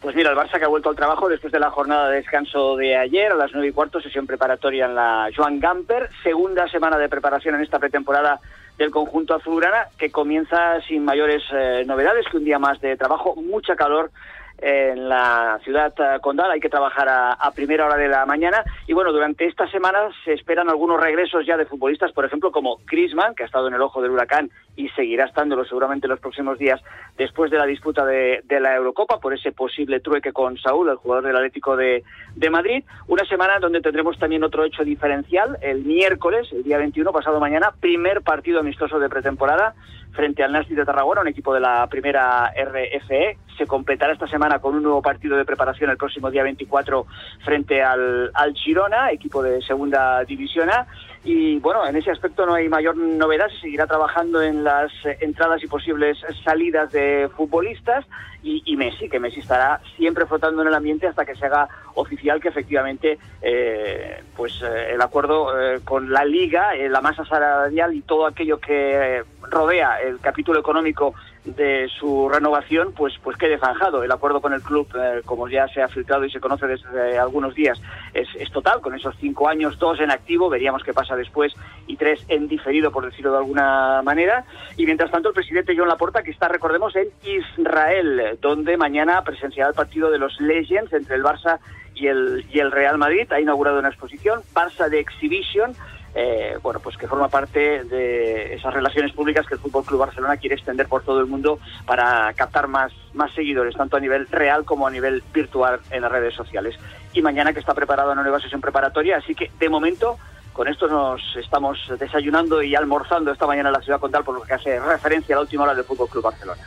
Pues 0.00 0.14
mira, 0.14 0.30
el 0.30 0.36
Barça 0.36 0.58
que 0.58 0.64
ha 0.64 0.68
vuelto 0.68 0.90
al 0.90 0.96
trabajo 0.96 1.30
después 1.30 1.50
de 1.50 1.58
la 1.58 1.70
jornada 1.70 2.10
de 2.10 2.16
descanso 2.16 2.76
de 2.76 2.94
ayer, 2.94 3.32
a 3.32 3.36
las 3.36 3.52
nueve 3.52 3.68
y 3.68 3.72
cuarto, 3.72 4.02
sesión 4.02 4.26
preparatoria 4.26 4.84
en 4.84 4.94
la 4.94 5.30
Joan 5.34 5.58
Gamper, 5.58 6.10
segunda 6.22 6.68
semana 6.68 6.98
de 6.98 7.08
preparación 7.08 7.54
en 7.54 7.62
esta 7.62 7.78
pretemporada 7.78 8.38
del 8.76 8.90
conjunto 8.90 9.34
azulgrana, 9.34 9.88
que 9.96 10.10
comienza 10.10 10.80
sin 10.82 11.06
mayores 11.06 11.42
eh, 11.52 11.84
novedades 11.86 12.26
que 12.30 12.36
un 12.36 12.44
día 12.44 12.58
más 12.58 12.80
de 12.82 12.98
trabajo, 12.98 13.34
mucha 13.36 13.76
calor 13.76 14.10
en 14.58 15.08
la 15.08 15.58
ciudad 15.62 15.92
eh, 15.98 16.20
condal. 16.20 16.50
Hay 16.50 16.60
que 16.60 16.68
trabajar 16.68 17.08
a, 17.08 17.50
primera 17.54 17.86
hora 17.86 17.96
de 17.96 18.08
la 18.08 18.26
mañana. 18.26 18.64
Y 18.86 18.92
bueno, 18.92 19.12
durante 19.12 19.46
esta 19.46 19.68
semana 19.70 20.08
se 20.24 20.32
esperan 20.32 20.68
algunos 20.68 21.00
regresos 21.00 21.46
ya 21.46 21.56
de 21.56 21.66
futbolistas, 21.66 22.12
por 22.12 22.24
ejemplo, 22.24 22.50
como 22.50 22.78
Griezmann, 22.86 23.34
que 23.34 23.42
ha 23.42 23.46
estado 23.46 23.68
en 23.68 23.74
el 23.74 23.82
ojo 23.82 24.02
del 24.02 24.10
huracán 24.10 24.50
y 24.76 24.88
seguirá 24.90 25.26
estándolo 25.26 25.64
seguramente 25.64 26.08
los 26.08 26.18
próximos 26.18 26.58
días 26.58 26.80
después 27.16 27.50
de 27.50 27.58
la 27.58 27.66
disputa 27.66 28.04
de, 28.04 28.42
de 28.44 28.58
la 28.58 28.74
Eurocopa 28.74 29.20
por 29.20 29.32
ese 29.32 29.52
posible 29.52 30.00
trueque 30.00 30.32
con 30.32 30.58
Saúl, 30.58 30.88
el 30.88 30.96
jugador 30.96 31.26
del 31.26 31.36
Atlético 31.36 31.76
de, 31.76 32.02
de 32.34 32.50
Madrid. 32.50 32.84
Una 33.06 33.24
semana 33.26 33.58
donde 33.60 33.80
tendremos 33.80 34.18
también 34.18 34.42
otro 34.42 34.64
hecho 34.64 34.82
diferencial. 34.82 35.58
El 35.60 35.84
miércoles, 35.84 36.48
el 36.52 36.64
día 36.64 36.78
21, 36.78 37.12
pasado 37.12 37.38
mañana, 37.38 37.72
primer 37.78 38.22
partido 38.22 38.60
amistoso 38.60 38.98
de 38.98 39.08
pretemporada 39.08 39.74
frente 40.14 40.42
al 40.42 40.52
Nasti 40.52 40.74
de 40.74 40.84
Tarragona, 40.84 41.20
un 41.20 41.28
equipo 41.28 41.52
de 41.52 41.60
la 41.60 41.86
primera 41.88 42.50
RFE. 42.50 43.36
Se 43.58 43.66
completará 43.66 44.12
esta 44.12 44.26
semana 44.26 44.58
con 44.58 44.74
un 44.74 44.82
nuevo 44.82 45.02
partido 45.02 45.36
de 45.36 45.44
preparación 45.44 45.90
el 45.90 45.96
próximo 45.96 46.30
día 46.30 46.42
24 46.42 47.06
frente 47.44 47.82
al, 47.82 48.30
al 48.32 48.54
Girona, 48.54 49.10
equipo 49.10 49.42
de 49.42 49.60
segunda 49.62 50.24
división 50.24 50.70
A. 50.70 50.86
Y 51.24 51.58
bueno, 51.58 51.86
en 51.86 51.96
ese 51.96 52.10
aspecto 52.10 52.44
no 52.44 52.52
hay 52.52 52.68
mayor 52.68 52.96
novedad, 52.96 53.48
se 53.48 53.60
seguirá 53.60 53.86
trabajando 53.86 54.42
en 54.42 54.62
las 54.62 54.92
entradas 55.20 55.62
y 55.64 55.66
posibles 55.66 56.18
salidas 56.44 56.92
de 56.92 57.30
futbolistas 57.34 58.04
y, 58.42 58.76
Messi, 58.76 59.08
que 59.08 59.18
Messi 59.18 59.40
estará 59.40 59.80
siempre 59.96 60.26
flotando 60.26 60.60
en 60.60 60.68
el 60.68 60.74
ambiente 60.74 61.06
hasta 61.06 61.24
que 61.24 61.34
se 61.34 61.46
haga 61.46 61.66
oficial 61.94 62.42
que 62.42 62.48
efectivamente 62.48 63.18
eh, 63.40 64.22
pues 64.36 64.60
eh, 64.62 64.92
el 64.92 65.00
acuerdo 65.00 65.58
eh, 65.58 65.80
con 65.82 66.12
la 66.12 66.26
liga, 66.26 66.74
eh, 66.74 66.90
la 66.90 67.00
masa 67.00 67.24
salarial 67.24 67.94
y 67.94 68.02
todo 68.02 68.26
aquello 68.26 68.58
que 68.60 69.22
rodea 69.50 70.02
el 70.02 70.20
capítulo 70.20 70.60
económico 70.60 71.14
de 71.44 71.88
su 71.98 72.28
renovación 72.28 72.92
pues 72.92 73.14
pues 73.22 73.36
quede 73.36 73.58
zanjado. 73.58 74.02
El 74.02 74.12
acuerdo 74.12 74.40
con 74.40 74.52
el 74.52 74.62
club 74.62 74.88
eh, 74.96 75.20
como 75.24 75.48
ya 75.48 75.68
se 75.68 75.82
ha 75.82 75.88
filtrado 75.88 76.24
y 76.24 76.30
se 76.30 76.40
conoce 76.40 76.66
desde 76.66 77.18
algunos 77.18 77.54
días 77.54 77.80
es, 78.12 78.28
es, 78.38 78.50
total. 78.50 78.80
Con 78.80 78.94
esos 78.94 79.14
cinco 79.20 79.48
años 79.48 79.78
dos 79.78 80.00
en 80.00 80.10
activo 80.10 80.48
veríamos 80.48 80.82
qué 80.82 80.92
pasa 80.92 81.16
después 81.16 81.54
y 81.86 81.96
tres 81.96 82.24
en 82.28 82.48
diferido 82.48 82.90
por 82.90 83.04
decirlo 83.04 83.32
de 83.32 83.38
alguna 83.38 84.00
manera. 84.02 84.44
Y 84.76 84.86
mientras 84.86 85.10
tanto 85.10 85.28
el 85.28 85.34
presidente 85.34 85.74
John 85.76 85.88
Laporta 85.88 86.22
que 86.22 86.30
está 86.30 86.48
recordemos 86.48 86.94
en 86.96 87.08
Israel 87.22 88.38
donde 88.40 88.76
mañana 88.76 89.22
presenciará 89.22 89.68
el 89.68 89.74
partido 89.74 90.10
de 90.10 90.18
los 90.18 90.40
Legends 90.40 90.92
entre 90.92 91.16
el 91.16 91.22
Barça 91.22 91.58
y 91.94 92.06
el, 92.06 92.44
y 92.50 92.58
el 92.58 92.72
Real 92.72 92.98
Madrid. 92.98 93.30
Ha 93.32 93.40
inaugurado 93.40 93.78
una 93.78 93.88
exposición 93.88 94.40
Barça 94.54 94.88
de 94.88 95.00
Exhibition 95.00 95.74
eh, 96.14 96.58
bueno, 96.62 96.80
pues 96.80 96.96
que 96.96 97.08
forma 97.08 97.28
parte 97.28 97.84
de 97.84 98.54
esas 98.54 98.72
relaciones 98.72 99.12
públicas 99.12 99.46
que 99.46 99.54
el 99.54 99.60
Fútbol 99.60 99.84
Club 99.84 100.00
Barcelona 100.00 100.36
quiere 100.36 100.54
extender 100.54 100.86
por 100.86 101.02
todo 101.02 101.20
el 101.20 101.26
mundo 101.26 101.58
para 101.86 102.32
captar 102.34 102.68
más, 102.68 102.92
más 103.14 103.32
seguidores, 103.32 103.74
tanto 103.74 103.96
a 103.96 104.00
nivel 104.00 104.28
real 104.28 104.64
como 104.64 104.86
a 104.86 104.90
nivel 104.90 105.24
virtual 105.32 105.80
en 105.90 106.02
las 106.02 106.12
redes 106.12 106.34
sociales. 106.34 106.76
Y 107.12 107.22
mañana 107.22 107.52
que 107.52 107.60
está 107.60 107.74
preparada 107.74 108.12
una 108.12 108.22
nueva 108.22 108.40
sesión 108.40 108.60
preparatoria, 108.60 109.16
así 109.16 109.34
que 109.34 109.50
de 109.58 109.68
momento 109.68 110.16
con 110.52 110.68
esto 110.68 110.86
nos 110.86 111.20
estamos 111.36 111.78
desayunando 111.98 112.62
y 112.62 112.76
almorzando 112.76 113.32
esta 113.32 113.46
mañana 113.46 113.70
en 113.70 113.74
la 113.74 113.82
ciudad 113.82 113.98
condal 113.98 114.22
por 114.22 114.36
lo 114.36 114.42
que 114.42 114.54
hace 114.54 114.78
referencia 114.78 115.34
a 115.34 115.38
la 115.38 115.42
última 115.42 115.64
hora 115.64 115.74
del 115.74 115.84
Fútbol 115.84 116.08
Club 116.08 116.22
Barcelona. 116.22 116.62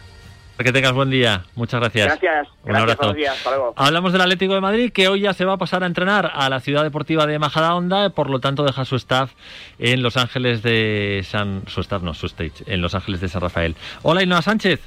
Que 0.57 0.71
tengas 0.71 0.93
buen 0.93 1.11
día. 1.11 1.45
Muchas 1.55 1.79
gracias. 1.79 2.07
Gracias. 2.07 2.47
Un 2.63 2.69
gracias 2.69 2.81
abrazo. 2.81 2.97
buenos 2.99 3.15
días. 3.15 3.37
Hasta 3.37 3.49
luego. 3.51 3.73
Hablamos 3.75 4.11
del 4.11 4.21
Atlético 4.21 4.53
de 4.55 4.61
Madrid, 4.61 4.91
que 4.91 5.07
hoy 5.07 5.21
ya 5.21 5.33
se 5.33 5.45
va 5.45 5.53
a 5.53 5.57
pasar 5.57 5.83
a 5.83 5.85
entrenar 5.85 6.31
a 6.33 6.49
la 6.49 6.59
ciudad 6.59 6.83
deportiva 6.83 7.27
de 7.27 7.37
Majadahonda, 7.37 8.09
por 8.09 8.29
lo 8.29 8.39
tanto 8.39 8.63
deja 8.63 8.83
su 8.83 8.95
staff 8.95 9.31
en 9.77 10.01
Los 10.01 10.17
Ángeles 10.17 10.63
de 10.63 11.23
San... 11.29 11.63
Su 11.67 11.81
staff, 11.81 12.01
no, 12.01 12.15
su 12.15 12.25
stage, 12.25 12.63
en 12.65 12.81
Los 12.81 12.95
Ángeles 12.95 13.21
de 13.21 13.29
San 13.29 13.41
Rafael. 13.41 13.75
Hola, 14.01 14.23
Inoa 14.23 14.41
Sánchez. 14.41 14.81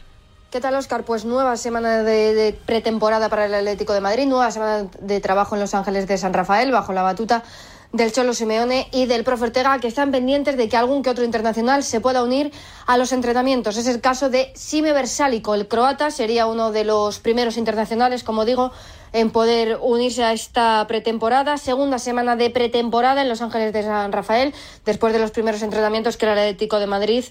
¿Qué 0.50 0.60
tal, 0.60 0.74
Oscar? 0.74 1.04
Pues 1.04 1.24
nueva 1.24 1.56
semana 1.56 2.02
de, 2.02 2.34
de, 2.34 2.52
pretemporada 2.52 3.28
para 3.28 3.46
el 3.46 3.54
Atlético 3.54 3.92
de 3.92 4.00
Madrid, 4.00 4.26
nueva 4.26 4.50
semana 4.50 4.88
de 5.00 5.20
trabajo 5.20 5.54
en 5.54 5.60
Los 5.60 5.74
Ángeles 5.74 6.08
de 6.08 6.18
San 6.18 6.34
Rafael, 6.34 6.72
bajo 6.72 6.92
la 6.92 7.02
batuta 7.02 7.44
del 7.92 8.12
Cholo 8.12 8.34
Simeone 8.34 8.88
y 8.92 9.06
del 9.06 9.24
profe 9.24 9.44
Ortega, 9.44 9.78
que 9.80 9.88
están 9.88 10.12
pendientes 10.12 10.56
de 10.56 10.68
que 10.68 10.76
algún 10.76 11.02
que 11.02 11.10
otro 11.10 11.24
internacional 11.24 11.82
se 11.82 12.00
pueda 12.00 12.22
unir 12.22 12.52
a 12.86 12.96
los 12.96 13.12
entrenamientos. 13.12 13.76
Es 13.76 13.86
el 13.88 14.00
caso 14.00 14.30
de 14.30 14.52
Sime 14.54 14.92
Versálico, 14.92 15.54
el 15.54 15.66
croata, 15.66 16.10
sería 16.10 16.46
uno 16.46 16.70
de 16.70 16.84
los 16.84 17.18
primeros 17.18 17.56
internacionales, 17.56 18.22
como 18.22 18.44
digo, 18.44 18.70
en 19.12 19.30
poder 19.30 19.78
unirse 19.80 20.22
a 20.22 20.32
esta 20.32 20.86
pretemporada. 20.86 21.58
Segunda 21.58 21.98
semana 21.98 22.36
de 22.36 22.50
pretemporada 22.50 23.22
en 23.22 23.28
Los 23.28 23.42
Ángeles 23.42 23.72
de 23.72 23.82
San 23.82 24.12
Rafael, 24.12 24.54
después 24.84 25.12
de 25.12 25.18
los 25.18 25.32
primeros 25.32 25.62
entrenamientos 25.62 26.16
que 26.16 26.26
el 26.26 26.32
Atlético 26.32 26.78
de 26.78 26.86
Madrid 26.86 27.24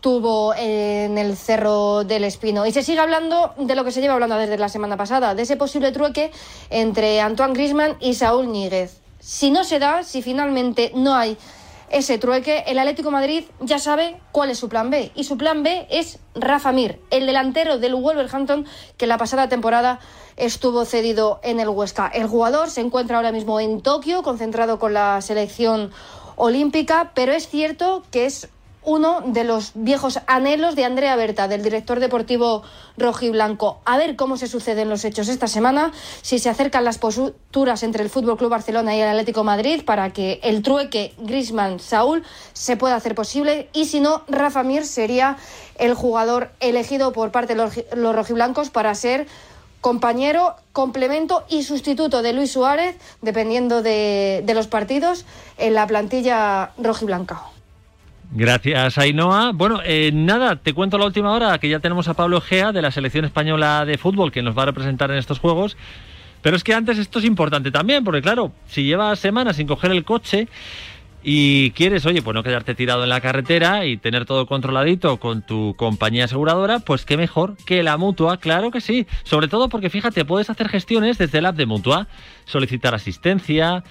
tuvo 0.00 0.54
en 0.54 1.18
el 1.18 1.36
Cerro 1.36 2.04
del 2.04 2.24
Espino. 2.24 2.64
Y 2.64 2.72
se 2.72 2.82
sigue 2.82 3.00
hablando 3.00 3.52
de 3.58 3.74
lo 3.74 3.84
que 3.84 3.92
se 3.92 4.00
lleva 4.00 4.14
hablando 4.14 4.36
desde 4.36 4.56
la 4.56 4.70
semana 4.70 4.96
pasada, 4.96 5.34
de 5.34 5.42
ese 5.42 5.56
posible 5.56 5.92
trueque 5.92 6.30
entre 6.70 7.20
Antoine 7.20 7.52
Grisman 7.52 7.96
y 8.00 8.14
Saúl 8.14 8.50
Níguez. 8.50 8.99
Si 9.20 9.50
no 9.50 9.64
se 9.64 9.78
da, 9.78 10.02
si 10.02 10.22
finalmente 10.22 10.92
no 10.94 11.14
hay 11.14 11.36
ese 11.90 12.18
trueque, 12.18 12.64
el 12.66 12.78
Atlético 12.78 13.10
Madrid 13.10 13.44
ya 13.60 13.78
sabe 13.78 14.20
cuál 14.32 14.50
es 14.50 14.58
su 14.58 14.68
plan 14.68 14.90
B. 14.90 15.12
Y 15.14 15.24
su 15.24 15.36
plan 15.36 15.62
B 15.62 15.86
es 15.90 16.18
Rafa 16.34 16.72
Mir, 16.72 17.00
el 17.10 17.26
delantero 17.26 17.78
del 17.78 17.94
Wolverhampton 17.94 18.66
que 18.96 19.06
la 19.06 19.18
pasada 19.18 19.48
temporada 19.48 20.00
estuvo 20.36 20.84
cedido 20.84 21.40
en 21.42 21.60
el 21.60 21.68
Huesca. 21.68 22.06
El 22.08 22.28
jugador 22.28 22.70
se 22.70 22.80
encuentra 22.80 23.16
ahora 23.16 23.32
mismo 23.32 23.60
en 23.60 23.82
Tokio, 23.82 24.22
concentrado 24.22 24.78
con 24.78 24.94
la 24.94 25.20
selección 25.20 25.90
olímpica, 26.36 27.12
pero 27.14 27.32
es 27.32 27.48
cierto 27.48 28.02
que 28.10 28.24
es 28.24 28.48
uno 28.82 29.22
de 29.26 29.44
los 29.44 29.72
viejos 29.74 30.20
anhelos 30.26 30.74
de 30.74 30.84
Andrea 30.84 31.16
Berta, 31.16 31.48
del 31.48 31.62
director 31.62 32.00
deportivo 32.00 32.62
rojiblanco. 32.96 33.80
A 33.84 33.96
ver 33.96 34.16
cómo 34.16 34.36
se 34.36 34.46
suceden 34.46 34.88
los 34.88 35.04
hechos 35.04 35.28
esta 35.28 35.46
semana, 35.46 35.92
si 36.22 36.38
se 36.38 36.48
acercan 36.48 36.84
las 36.84 36.98
posturas 36.98 37.82
entre 37.82 38.02
el 38.02 38.10
Fútbol 38.10 38.38
Club 38.38 38.50
Barcelona 38.50 38.96
y 38.96 39.00
el 39.00 39.08
Atlético 39.08 39.44
Madrid 39.44 39.82
para 39.84 40.10
que 40.10 40.40
el 40.42 40.62
trueque 40.62 41.14
Griezmann-Saúl 41.18 42.24
se 42.52 42.76
pueda 42.76 42.96
hacer 42.96 43.14
posible 43.14 43.68
y 43.72 43.86
si 43.86 44.00
no, 44.00 44.22
Rafa 44.28 44.62
Mir 44.62 44.86
sería 44.86 45.36
el 45.78 45.94
jugador 45.94 46.50
elegido 46.60 47.12
por 47.12 47.30
parte 47.32 47.54
de 47.54 47.62
los, 47.62 47.72
los 47.94 48.14
rojiblancos 48.14 48.70
para 48.70 48.94
ser 48.94 49.26
compañero, 49.80 50.56
complemento 50.72 51.44
y 51.48 51.62
sustituto 51.62 52.22
de 52.22 52.32
Luis 52.32 52.52
Suárez, 52.52 52.96
dependiendo 53.22 53.82
de, 53.82 54.42
de 54.44 54.54
los 54.54 54.66
partidos, 54.66 55.24
en 55.56 55.74
la 55.74 55.86
plantilla 55.86 56.72
rojiblanca. 56.76 57.42
Gracias, 58.32 58.96
Ainhoa. 58.96 59.50
Bueno, 59.52 59.80
eh, 59.84 60.12
nada, 60.14 60.54
te 60.56 60.72
cuento 60.72 60.98
la 60.98 61.06
última 61.06 61.32
hora 61.32 61.58
que 61.58 61.68
ya 61.68 61.80
tenemos 61.80 62.06
a 62.06 62.14
Pablo 62.14 62.40
Gea 62.40 62.70
de 62.70 62.80
la 62.80 62.92
selección 62.92 63.24
española 63.24 63.84
de 63.84 63.98
fútbol 63.98 64.30
que 64.30 64.40
nos 64.40 64.56
va 64.56 64.62
a 64.62 64.66
representar 64.66 65.10
en 65.10 65.18
estos 65.18 65.40
juegos. 65.40 65.76
Pero 66.40 66.56
es 66.56 66.62
que 66.62 66.72
antes 66.72 66.98
esto 66.98 67.18
es 67.18 67.24
importante 67.24 67.72
también, 67.72 68.04
porque 68.04 68.22
claro, 68.22 68.52
si 68.66 68.84
llevas 68.84 69.18
semanas 69.18 69.56
sin 69.56 69.66
coger 69.66 69.90
el 69.90 70.04
coche 70.04 70.46
y 71.22 71.72
quieres, 71.72 72.06
oye, 72.06 72.22
pues 72.22 72.34
no 72.34 72.44
quedarte 72.44 72.74
tirado 72.74 73.02
en 73.02 73.10
la 73.10 73.20
carretera 73.20 73.84
y 73.84 73.96
tener 73.96 74.24
todo 74.24 74.46
controladito 74.46 75.18
con 75.18 75.42
tu 75.42 75.74
compañía 75.76 76.24
aseguradora, 76.24 76.78
pues 76.78 77.04
qué 77.04 77.16
mejor 77.16 77.56
que 77.66 77.82
la 77.82 77.98
mutua, 77.98 78.38
claro 78.38 78.70
que 78.70 78.80
sí. 78.80 79.06
Sobre 79.24 79.48
todo 79.48 79.68
porque 79.68 79.90
fíjate, 79.90 80.24
puedes 80.24 80.48
hacer 80.48 80.68
gestiones 80.68 81.18
desde 81.18 81.38
el 81.38 81.46
app 81.46 81.56
de 81.56 81.66
mutua, 81.66 82.06
solicitar 82.46 82.94
asistencia, 82.94 83.82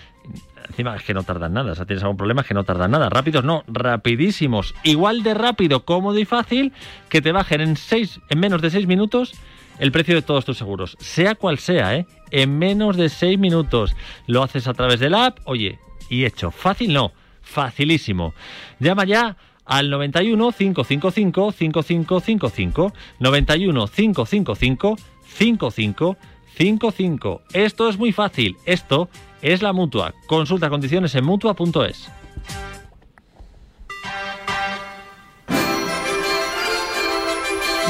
encima 0.69 0.95
es 0.95 1.03
que 1.03 1.13
no 1.13 1.23
tardan 1.23 1.53
nada, 1.53 1.71
o 1.71 1.75
sea, 1.75 1.85
tienes 1.85 2.03
algún 2.03 2.17
problema 2.17 2.41
es 2.41 2.47
que 2.47 2.53
no 2.53 2.63
tardan 2.63 2.91
nada, 2.91 3.09
rápidos 3.09 3.43
no, 3.43 3.63
rapidísimos, 3.67 4.75
igual 4.83 5.23
de 5.23 5.33
rápido, 5.33 5.83
cómodo 5.83 6.19
y 6.19 6.25
fácil 6.25 6.73
que 7.09 7.21
te 7.21 7.31
bajen 7.31 7.61
en 7.61 7.75
seis, 7.75 8.19
en 8.29 8.39
menos 8.39 8.61
de 8.61 8.69
seis 8.69 8.87
minutos 8.87 9.33
el 9.79 9.91
precio 9.91 10.15
de 10.15 10.21
todos 10.21 10.45
tus 10.45 10.57
seguros, 10.57 10.95
sea 10.99 11.35
cual 11.35 11.57
sea, 11.57 11.95
¿eh? 11.95 12.05
en 12.31 12.57
menos 12.59 12.97
de 12.97 13.09
seis 13.09 13.39
minutos. 13.39 13.95
Lo 14.27 14.43
haces 14.43 14.67
a 14.67 14.73
través 14.73 14.99
del 14.99 15.15
app, 15.15 15.39
oye, 15.45 15.79
y 16.09 16.25
hecho, 16.25 16.51
fácil 16.51 16.93
no, 16.93 17.13
facilísimo, 17.41 18.33
llama 18.79 19.05
ya 19.05 19.37
al 19.65 19.89
91 19.89 20.51
555 20.51 21.51
5555 21.51 22.93
91 23.19 23.87
555 23.87 24.97
5555 25.23 27.41
esto 27.53 27.87
es 27.87 27.97
muy 27.97 28.11
fácil, 28.11 28.57
esto 28.65 29.07
es 29.41 29.61
la 29.61 29.73
mutua. 29.73 30.13
Consulta 30.27 30.69
condiciones 30.69 31.15
en 31.15 31.25
mutua.es. 31.25 32.09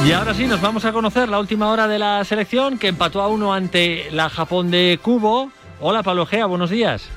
Y 0.06 0.12
ahora 0.14 0.34
sí, 0.34 0.48
nos 0.48 0.62
vamos 0.62 0.86
a 0.86 0.94
conocer 0.94 1.28
la 1.28 1.40
última 1.40 1.72
hora 1.72 1.88
de 1.88 2.00
la 2.00 2.24
selección 2.24 2.80
que 2.80 2.88
empató 2.88 3.22
a 3.22 3.28
uno 3.28 3.54
ante 3.54 4.10
la 4.12 4.30
Japón 4.30 4.72
de 4.72 4.98
Cubo. 5.02 5.52
Hola 5.82 6.04
Pablo 6.04 6.26
Gea, 6.26 6.46
buenos 6.46 6.70
días. 6.70 7.10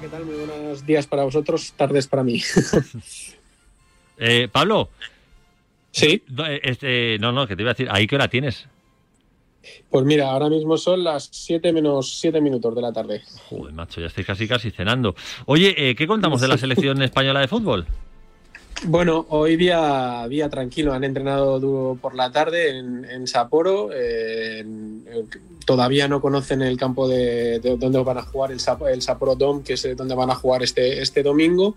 ¿Qué 0.00 0.08
tal? 0.08 0.24
Muy 0.24 0.34
buenos 0.34 0.84
días 0.84 1.06
para 1.06 1.22
vosotros, 1.22 1.72
tardes 1.76 2.08
para 2.08 2.24
mí. 2.24 2.42
eh, 4.18 4.48
Pablo. 4.50 4.90
Sí. 5.92 6.24
Este, 6.62 7.18
no, 7.20 7.30
no, 7.30 7.46
que 7.46 7.54
te 7.54 7.62
iba 7.62 7.70
a 7.70 7.74
decir, 7.74 7.88
¿ahí 7.90 8.08
qué 8.08 8.16
hora 8.16 8.26
tienes? 8.26 8.66
Pues 9.90 10.04
mira, 10.04 10.30
ahora 10.30 10.48
mismo 10.48 10.76
son 10.76 11.04
las 11.04 11.28
7 11.32 11.72
menos 11.72 12.18
7 12.20 12.40
minutos 12.40 12.74
de 12.74 12.82
la 12.82 12.92
tarde. 12.92 13.22
Joder, 13.48 13.72
macho, 13.74 14.00
ya 14.00 14.06
estoy 14.08 14.24
casi 14.24 14.46
casi 14.48 14.70
cenando. 14.70 15.14
Oye, 15.46 15.74
eh, 15.90 15.94
¿qué 15.94 16.06
contamos 16.06 16.40
de 16.40 16.48
la 16.48 16.58
selección 16.58 17.00
española 17.02 17.40
de 17.40 17.48
fútbol? 17.48 17.86
Bueno, 18.86 19.24
hoy 19.30 19.56
día, 19.56 20.26
día 20.28 20.50
tranquilo, 20.50 20.92
han 20.92 21.04
entrenado 21.04 21.58
duro 21.58 21.98
por 22.02 22.14
la 22.14 22.30
tarde 22.30 22.76
en, 22.78 23.04
en 23.04 23.26
Sapporo. 23.26 23.90
eh, 23.94 24.58
en- 24.60 25.04
todavía 25.64 26.08
no 26.08 26.20
conocen 26.20 26.62
el 26.62 26.76
campo 26.76 27.08
de, 27.08 27.60
de 27.60 27.76
donde 27.76 28.02
van 28.02 28.18
a 28.18 28.22
jugar, 28.22 28.50
el, 28.50 28.58
el 28.90 29.02
Sapporo 29.02 29.62
que 29.62 29.74
es 29.74 29.96
donde 29.96 30.14
van 30.14 30.30
a 30.30 30.34
jugar 30.34 30.62
este, 30.62 31.00
este 31.02 31.22
domingo. 31.22 31.76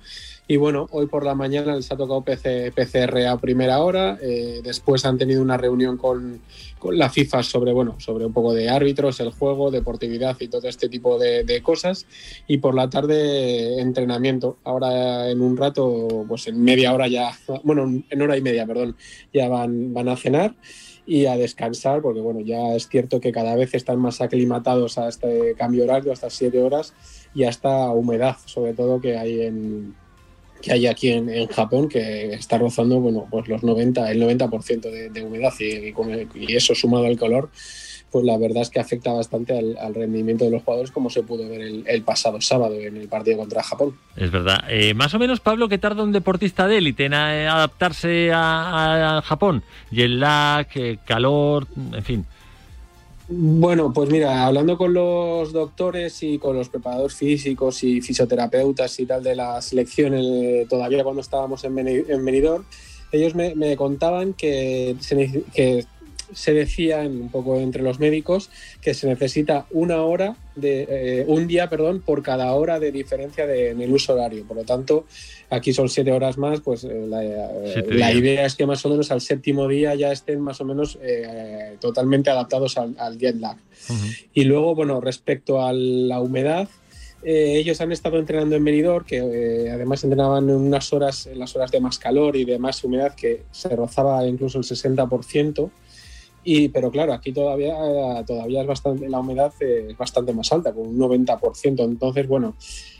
Y 0.50 0.56
bueno, 0.56 0.88
hoy 0.92 1.08
por 1.08 1.26
la 1.26 1.36
mañana 1.36 1.76
les 1.76 1.92
ha 1.92 1.98
tocado 1.98 2.22
PC, 2.22 2.72
PCR 2.72 3.26
a 3.28 3.38
primera 3.38 3.80
hora. 3.80 4.18
eh, 4.22 4.62
después 4.64 5.04
han 5.04 5.18
tenido 5.18 5.42
una 5.42 5.58
reunión 5.58 5.98
con, 5.98 6.40
con 6.80 6.98
la 6.98 7.10
FIFA 7.10 7.44
sobre, 7.44 7.74
bueno, 7.74 7.96
sobre 8.00 8.26
un 8.26 8.32
poco 8.32 8.54
de 8.54 8.70
árbitros, 8.70 9.20
el 9.20 9.32
juego, 9.32 9.72
deportividad 9.72 10.38
y 10.40 10.48
todo 10.48 10.70
este 10.70 10.88
tipo 10.88 11.20
de, 11.20 11.44
de 11.44 11.62
cosas. 11.62 12.06
Y 12.48 12.60
por 12.60 12.76
la 12.76 12.90
tarde 12.90 13.82
entrenamiento. 13.82 14.58
Ahora 14.64 15.30
en 15.30 15.42
un 15.42 15.58
rato, 15.58 16.24
pues 16.30 16.48
en 16.48 16.64
media 16.64 16.94
hora 16.94 17.10
ya, 17.10 17.38
bueno, 17.64 18.04
en 18.10 18.22
hora 18.22 18.38
y 18.38 18.42
media, 18.42 18.66
perdón, 18.66 18.96
ya 19.34 19.50
van, 19.50 19.94
van 19.94 20.08
a 20.08 20.16
cenar 20.16 20.56
y 21.08 21.26
a 21.26 21.38
descansar, 21.38 22.02
porque 22.02 22.20
bueno, 22.20 22.42
ya 22.42 22.76
es 22.76 22.90
cierto 22.90 23.22
que 23.22 23.32
cada 23.32 23.56
vez 23.56 23.74
están 23.74 23.98
más 23.98 24.20
aclimatados 24.20 24.98
a 24.98 25.08
este 25.08 25.56
cambio 25.58 25.86
horario, 25.86 26.12
a 26.12 26.14
estas 26.14 26.34
siete 26.34 26.62
horas, 26.62 26.94
y 27.34 27.46
a 27.46 27.50
esta 27.50 27.90
humedad, 27.92 28.36
sobre 28.46 28.74
todo 28.74 29.00
que 29.00 29.18
hay 29.18 29.42
en 29.42 29.96
que 30.62 30.74
hay 30.74 30.88
aquí 30.88 31.12
en, 31.12 31.30
en 31.30 31.48
Japón, 31.48 31.88
que 31.88 32.34
está 32.34 32.58
rozando 32.58 33.00
bueno, 33.00 33.28
pues 33.30 33.48
los 33.48 33.64
90, 33.64 34.12
el 34.12 34.22
90% 34.22 34.82
de, 34.82 35.10
de 35.10 35.24
humedad 35.24 35.54
y, 35.60 35.66
y 35.66 35.94
y 36.34 36.56
eso 36.56 36.74
sumado 36.74 37.06
al 37.06 37.18
calor, 37.18 37.50
pues 38.12 38.24
la 38.24 38.38
verdad 38.38 38.62
es 38.62 38.70
que 38.70 38.80
afecta 38.80 39.12
bastante 39.12 39.58
al, 39.58 39.78
al 39.78 39.94
rendimiento 39.94 40.46
de 40.46 40.52
los 40.52 40.64
jugadores, 40.64 40.92
como 40.92 41.10
se 41.10 41.24
pudo 41.24 41.48
ver 41.50 41.62
el, 41.62 41.84
el 41.88 42.02
pasado 42.04 42.40
sábado 42.40 42.76
en 42.76 42.96
el 42.98 43.08
partido 43.08 43.38
contra 43.38 43.62
Japón. 43.64 43.98
Es 44.16 44.32
verdad. 44.32 44.60
Eh, 44.70 44.94
más 44.94 45.14
o 45.14 45.20
menos, 45.20 45.40
Pablo, 45.42 45.68
que 45.68 45.78
tarda 45.78 46.04
un 46.04 46.12
deportista 46.14 46.68
de 46.68 46.78
élite 46.78 47.06
en 47.06 47.14
eh, 47.14 47.48
adaptarse 47.48 48.32
a, 48.34 49.18
a 49.18 49.22
Japón? 49.22 49.62
Jet 49.92 50.10
lag, 50.10 50.68
eh, 50.76 50.98
calor, 51.06 51.68
en 51.94 52.04
fin. 52.04 52.26
Bueno, 53.30 53.92
pues 53.92 54.10
mira, 54.10 54.46
hablando 54.46 54.78
con 54.78 54.94
los 54.94 55.52
doctores 55.52 56.24
y 56.24 56.38
con 56.38 56.56
los 56.56 56.70
preparadores 56.70 57.14
físicos 57.14 57.84
y 57.84 58.00
fisioterapeutas 58.00 58.98
y 59.02 59.06
tal 59.06 59.22
de 59.22 59.36
la 59.36 59.62
selección, 59.62 60.16
todavía 60.70 61.04
cuando 61.04 61.20
estábamos 61.20 61.62
en, 61.66 61.76
Beni- 61.76 62.06
en 62.08 62.24
Benidorm, 62.24 62.64
ellos 63.12 63.36
me, 63.36 63.54
me 63.54 63.76
contaban 63.76 64.32
que 64.34 64.96
se, 65.02 65.44
que 65.54 65.86
se 66.34 66.54
decían 66.54 67.22
un 67.22 67.30
poco 67.30 67.60
entre 67.60 67.82
los 67.84 68.00
médicos 68.00 68.50
que 68.82 68.94
se 68.94 69.08
necesita 69.08 69.66
una 69.72 70.02
hora 70.04 70.36
de 70.56 70.88
eh, 70.90 71.26
un 71.28 71.48
día, 71.48 71.70
perdón, 71.70 72.02
por 72.06 72.24
cada 72.24 72.52
hora 72.54 72.80
de 72.80 72.92
diferencia 72.92 73.46
de- 73.46 73.70
en 73.70 73.82
el 73.82 73.92
uso 73.92 74.14
horario. 74.14 74.44
Por 74.46 74.58
lo 74.58 74.64
tanto, 74.64 75.06
aquí 75.50 75.72
son 75.74 75.88
siete 75.90 76.12
horas 76.12 76.38
más, 76.38 76.62
pues 76.62 76.84
eh, 76.84 77.06
la, 77.08 77.24
eh, 77.24 77.84
la 77.98 78.12
idea 78.14 78.46
es 78.46 78.56
que 78.56 78.66
más 78.66 78.86
o 78.86 78.90
menos 78.90 79.12
al 79.12 79.22
séptimo 79.22 79.68
día 79.68 79.94
ya 79.96 80.12
estén 80.12 80.40
más 80.42 80.60
o 80.62 80.66
menos 80.66 80.98
totalmente 81.80 82.30
adaptados 82.30 82.78
al, 82.78 82.96
al 82.98 83.18
jet 83.18 83.36
lag. 83.40 83.58
Y 84.34 84.44
luego, 84.46 84.76
bueno, 84.76 85.00
respecto 85.02 85.62
a 85.64 85.72
la 85.74 86.20
humedad, 86.22 86.68
eh, 87.24 87.56
ellos 87.58 87.82
han 87.82 87.92
estado 87.92 88.20
entrenando 88.20 88.56
en 88.56 88.64
Benidorm, 88.64 89.04
que 89.06 89.18
eh, 89.18 89.72
además 89.72 90.04
entrenaban 90.04 90.50
en 90.50 90.56
unas 90.56 90.94
horas, 90.94 91.28
en 91.28 91.40
las 91.40 91.56
horas 91.56 91.72
de 91.72 91.80
más 91.80 91.98
calor 92.00 92.36
y 92.36 92.46
de 92.46 92.60
más 92.60 92.84
humedad, 92.84 93.16
que 93.16 93.42
se 93.52 93.70
rozaba 93.70 94.26
incluso 94.28 94.60
el 94.60 94.64
60%. 94.64 95.70
Y, 96.50 96.70
pero 96.70 96.90
claro, 96.90 97.12
aquí 97.12 97.34
todavía, 97.34 97.76
todavía 98.26 98.62
es 98.62 98.68
bastante, 98.68 99.10
la 99.10 99.20
humedad 99.20 99.52
es 99.60 99.98
bastante 99.98 100.32
más 100.34 100.50
alta, 100.54 100.72
con 100.74 100.88
un 100.88 100.98
90%. 100.98 101.84
Entonces, 101.84 102.26
bueno, 102.26 102.56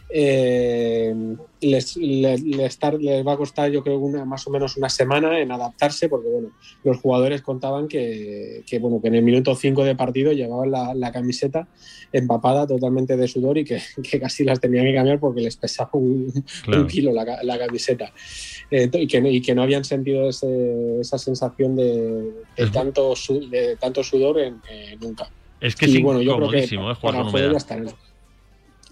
eh, 0.10 1.14
les, 1.60 1.98
les, 1.98 2.42
les 2.44 2.80
tar- 2.80 2.98
les 3.02 3.26
va 3.28 3.34
a 3.34 3.38
costar 3.38 3.70
yo 3.72 3.84
creo 3.84 4.00
una, 4.00 4.24
más 4.26 4.48
o 4.48 4.52
menos 4.52 4.78
una 4.78 4.88
semana 4.90 5.38
en 5.42 5.52
adaptarse 5.52 6.08
porque 6.08 6.30
bueno, 6.30 6.52
los 6.86 6.98
jugadores 6.98 7.42
contaban 7.42 7.88
que, 7.90 8.64
que, 8.66 8.80
bueno, 8.80 9.02
que 9.02 9.10
en 9.10 9.16
el 9.16 9.24
minuto 9.24 9.54
5 9.56 9.84
de 9.84 9.96
partido 9.96 10.32
llevaban 10.32 10.72
la, 10.72 10.94
la 10.94 11.12
camiseta 11.12 11.68
empapada 12.14 12.66
totalmente 12.66 13.18
de 13.18 13.28
sudor 13.28 13.58
y 13.58 13.66
que, 13.66 13.82
que 14.10 14.20
casi 14.20 14.44
las 14.46 14.60
tenían 14.62 14.86
que 14.86 14.94
cambiar 14.94 15.20
porque 15.20 15.42
les 15.42 15.58
pesaba 15.58 15.90
un, 15.94 16.32
Claro. 16.64 16.82
un 16.84 16.88
kilo 16.88 17.12
la 17.12 17.58
camiseta 17.60 18.12
Eh, 18.70 18.90
y, 18.94 19.08
que, 19.08 19.22
no- 19.22 19.30
y 19.30 19.42
que 19.42 19.56
no 19.56 19.64
habían 19.64 19.86
sentido 19.86 20.28
ese- 20.30 21.00
esa 21.00 21.18
sensación 21.18 21.76
de, 21.76 21.86
de 22.58 22.70
tanto, 22.72 23.16
su- 23.16 23.50
de 23.50 23.78
tanto 23.78 24.04
sudor 24.04 24.40
en, 24.40 24.62
eh, 24.70 24.98
nunca. 25.00 25.30
Es 25.62 25.76
que 25.76 25.86
Y 25.90 25.98
es 25.98 26.04
bueno, 26.04 26.22
yo 26.22 26.36
creo 26.36 26.50
que 26.50 26.58
eh, 26.64 26.68
jugar 26.78 26.98
para 27.02 27.24
juego 27.32 27.58
ya. 27.58 27.96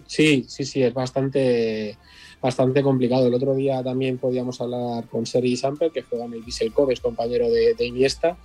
Sí, 0.07 0.45
sí, 0.47 0.65
sí, 0.65 0.83
es 0.83 0.93
bastante, 0.93 1.97
bastante 2.41 2.83
complicado. 2.83 3.27
El 3.27 3.33
otro 3.33 3.55
día 3.55 3.83
también 3.83 4.17
podíamos 4.17 4.59
hablar 4.61 5.07
con 5.07 5.25
Sergi 5.25 5.57
Samper, 5.57 5.91
que 5.91 6.03
juega 6.03 6.25
en 6.25 6.33
el 6.33 6.73
Kobe, 6.73 6.93
es 6.93 6.99
compañero 7.01 7.49
de, 7.49 7.73
de 7.73 7.85
Iniesta, 7.85 8.37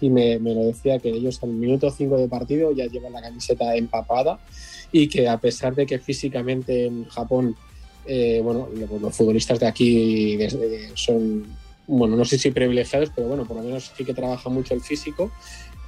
y 0.00 0.10
me, 0.10 0.38
me 0.38 0.54
lo 0.54 0.64
decía 0.64 0.98
que 0.98 1.10
ellos 1.10 1.42
al 1.42 1.50
minuto 1.50 1.90
5 1.90 2.16
de 2.16 2.28
partido 2.28 2.72
ya 2.72 2.86
llevan 2.86 3.12
la 3.12 3.22
camiseta 3.22 3.74
empapada 3.76 4.38
y 4.92 5.08
que 5.08 5.28
a 5.28 5.38
pesar 5.38 5.74
de 5.74 5.86
que 5.86 5.98
físicamente 5.98 6.86
en 6.86 7.04
Japón, 7.06 7.54
eh, 8.06 8.40
bueno, 8.42 8.68
lo- 8.74 8.98
los 8.98 9.14
futbolistas 9.16 9.58
de 9.60 9.66
aquí 9.66 10.38
son, 10.94 11.44
bueno, 11.86 12.16
no 12.16 12.24
sé 12.24 12.38
si 12.38 12.50
privilegiados, 12.50 13.10
pero 13.14 13.28
bueno, 13.28 13.44
por 13.44 13.56
lo 13.58 13.62
menos 13.62 13.92
sí 13.96 14.04
que 14.04 14.14
trabaja 14.14 14.48
mucho 14.50 14.74
el 14.74 14.80
físico 14.80 15.30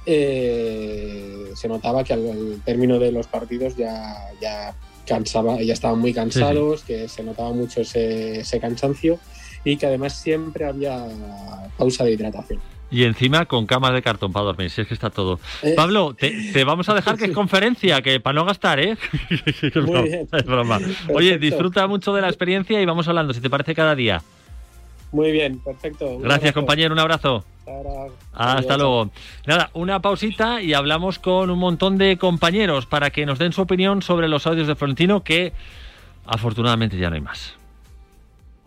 eh, 0.05 1.51
se 1.55 1.67
notaba 1.67 2.03
que 2.03 2.13
al, 2.13 2.29
al 2.29 2.61
término 2.63 2.97
de 2.99 3.11
los 3.11 3.27
partidos 3.27 3.75
ya, 3.75 4.15
ya 4.41 4.73
cansaba, 5.05 5.61
ya 5.61 5.73
estaban 5.73 5.99
muy 5.99 6.13
cansados, 6.13 6.83
que 6.83 7.07
se 7.09 7.23
notaba 7.23 7.51
mucho 7.53 7.81
ese, 7.81 8.39
ese 8.39 8.59
cansancio 8.59 9.19
y 9.65 9.75
que 9.77 9.85
además 9.85 10.13
siempre 10.13 10.65
había 10.65 11.05
pausa 11.77 12.03
de 12.05 12.13
hidratación. 12.13 12.59
Y 12.89 13.03
encima 13.03 13.45
con 13.45 13.65
camas 13.65 13.93
de 13.93 14.01
cartón 14.01 14.31
para 14.31 14.45
dormir, 14.45 14.69
si 14.69 14.81
es 14.81 14.87
que 14.87 14.93
está 14.93 15.09
todo. 15.09 15.39
Eh. 15.61 15.73
Pablo, 15.75 16.15
te, 16.17 16.51
te 16.53 16.63
vamos 16.63 16.87
a 16.89 16.93
dejar 16.93 17.17
que 17.19 17.25
es 17.25 17.31
conferencia, 17.31 18.01
que 18.01 18.19
para 18.19 18.35
no 18.35 18.45
gastar, 18.45 18.79
¿eh? 18.79 18.97
es, 19.29 19.73
broma, 19.73 20.01
bien. 20.01 20.27
es 20.31 20.45
broma. 20.45 20.79
Oye, 21.13 21.37
disfruta 21.37 21.85
mucho 21.87 22.13
de 22.13 22.21
la 22.21 22.27
experiencia 22.27 22.81
y 22.81 22.85
vamos 22.85 23.07
hablando, 23.07 23.33
si 23.33 23.41
te 23.41 23.49
parece, 23.49 23.75
cada 23.75 23.95
día. 23.95 24.21
Muy 25.11 25.31
bien, 25.31 25.59
perfecto. 25.59 26.19
Gracias, 26.19 26.53
compañero, 26.53 26.93
un 26.93 26.99
abrazo. 26.99 27.43
Hasta 28.33 28.77
luego. 28.77 29.09
Nada, 29.45 29.69
una 29.73 30.01
pausita 30.01 30.61
y 30.61 30.73
hablamos 30.73 31.19
con 31.19 31.49
un 31.49 31.59
montón 31.59 31.97
de 31.97 32.17
compañeros 32.17 32.85
para 32.85 33.09
que 33.09 33.25
nos 33.25 33.39
den 33.39 33.53
su 33.53 33.61
opinión 33.61 34.01
sobre 34.01 34.27
los 34.27 34.47
audios 34.47 34.67
de 34.67 34.75
Florentino, 34.75 35.23
que 35.23 35.53
afortunadamente 36.25 36.97
ya 36.97 37.09
no 37.09 37.15
hay 37.15 37.21
más. 37.21 37.55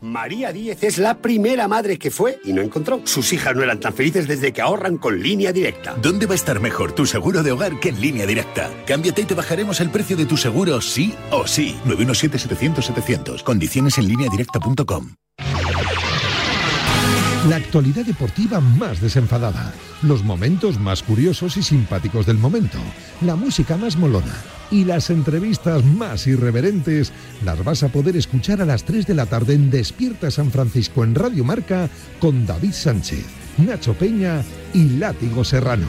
María 0.00 0.52
Díez 0.52 0.82
es 0.82 0.98
la 0.98 1.18
primera 1.18 1.68
madre 1.68 1.98
que 1.98 2.10
fue 2.10 2.38
y 2.44 2.52
no 2.52 2.62
encontró. 2.62 3.00
Sus 3.04 3.32
hijas 3.32 3.54
no 3.54 3.62
eran 3.62 3.80
tan 3.80 3.92
felices 3.92 4.26
desde 4.26 4.52
que 4.52 4.62
ahorran 4.62 4.98
con 4.98 5.20
línea 5.20 5.52
directa. 5.52 5.94
¿Dónde 6.00 6.26
va 6.26 6.32
a 6.32 6.36
estar 6.36 6.60
mejor 6.60 6.92
tu 6.92 7.06
seguro 7.06 7.42
de 7.42 7.52
hogar 7.52 7.78
que 7.80 7.90
en 7.90 8.00
línea 8.00 8.26
directa? 8.26 8.70
Cámbiate 8.86 9.22
y 9.22 9.24
te 9.24 9.34
bajaremos 9.34 9.80
el 9.80 9.90
precio 9.90 10.16
de 10.16 10.26
tu 10.26 10.36
seguro 10.36 10.80
sí 10.80 11.14
o 11.30 11.46
sí. 11.46 11.76
917-700-700. 11.86 13.42
Condiciones 13.42 13.98
en 13.98 14.08
lineadirecta.com. 14.08 15.14
La 17.48 17.56
actualidad 17.56 18.04
deportiva 18.04 18.60
más 18.60 19.00
desenfadada, 19.00 19.72
los 20.02 20.22
momentos 20.22 20.78
más 20.78 21.02
curiosos 21.02 21.56
y 21.56 21.62
simpáticos 21.62 22.26
del 22.26 22.36
momento, 22.36 22.76
la 23.22 23.34
música 23.34 23.78
más 23.78 23.96
molona 23.96 24.34
y 24.70 24.84
las 24.84 25.08
entrevistas 25.08 25.82
más 25.82 26.26
irreverentes 26.26 27.12
las 27.42 27.64
vas 27.64 27.82
a 27.82 27.88
poder 27.88 28.14
escuchar 28.14 28.60
a 28.60 28.66
las 28.66 28.84
3 28.84 29.06
de 29.06 29.14
la 29.14 29.24
tarde 29.24 29.54
en 29.54 29.70
Despierta 29.70 30.30
San 30.30 30.50
Francisco 30.50 31.02
en 31.02 31.14
Radio 31.14 31.42
Marca 31.42 31.88
con 32.20 32.44
David 32.44 32.72
Sánchez, 32.72 33.24
Nacho 33.56 33.94
Peña 33.94 34.42
y 34.74 34.98
Látigo 34.98 35.42
Serrano. 35.42 35.88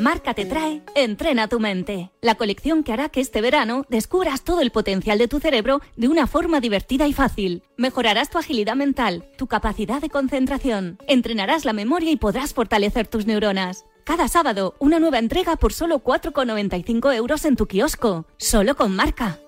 Marca 0.00 0.32
te 0.32 0.46
trae 0.46 0.80
Entrena 0.94 1.46
tu 1.46 1.60
mente, 1.60 2.10
la 2.22 2.34
colección 2.34 2.84
que 2.84 2.94
hará 2.94 3.10
que 3.10 3.20
este 3.20 3.42
verano 3.42 3.84
descubras 3.90 4.44
todo 4.44 4.62
el 4.62 4.70
potencial 4.70 5.18
de 5.18 5.28
tu 5.28 5.40
cerebro 5.40 5.82
de 5.94 6.08
una 6.08 6.26
forma 6.26 6.58
divertida 6.60 7.06
y 7.06 7.12
fácil. 7.12 7.64
Mejorarás 7.76 8.30
tu 8.30 8.38
agilidad 8.38 8.76
mental, 8.76 9.30
tu 9.36 9.46
capacidad 9.46 10.00
de 10.00 10.08
concentración, 10.08 10.96
entrenarás 11.06 11.66
la 11.66 11.74
memoria 11.74 12.10
y 12.10 12.16
podrás 12.16 12.54
fortalecer 12.54 13.08
tus 13.08 13.26
neuronas. 13.26 13.84
Cada 14.04 14.26
sábado, 14.28 14.74
una 14.78 15.00
nueva 15.00 15.18
entrega 15.18 15.56
por 15.56 15.74
solo 15.74 16.02
4,95 16.02 17.14
euros 17.14 17.44
en 17.44 17.56
tu 17.56 17.66
kiosco, 17.66 18.24
solo 18.38 18.76
con 18.76 18.96
marca. 18.96 19.38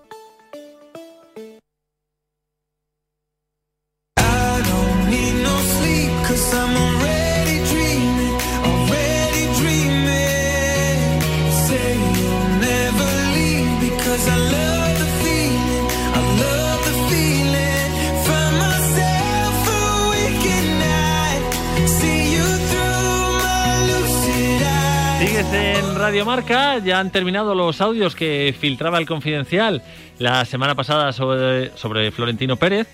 Radio 26.03 26.25
Marca. 26.25 26.79
Ya 26.79 26.99
han 26.99 27.13
terminado 27.13 27.55
los 27.55 27.81
audios 27.81 28.17
que 28.17 28.53
filtraba 28.59 28.99
el 28.99 29.07
Confidencial 29.07 29.85
la 30.19 30.45
semana 30.45 30.75
pasada 30.75 31.13
sobre, 31.13 32.11
Florentino 32.11 32.57
Pérez, 32.57 32.89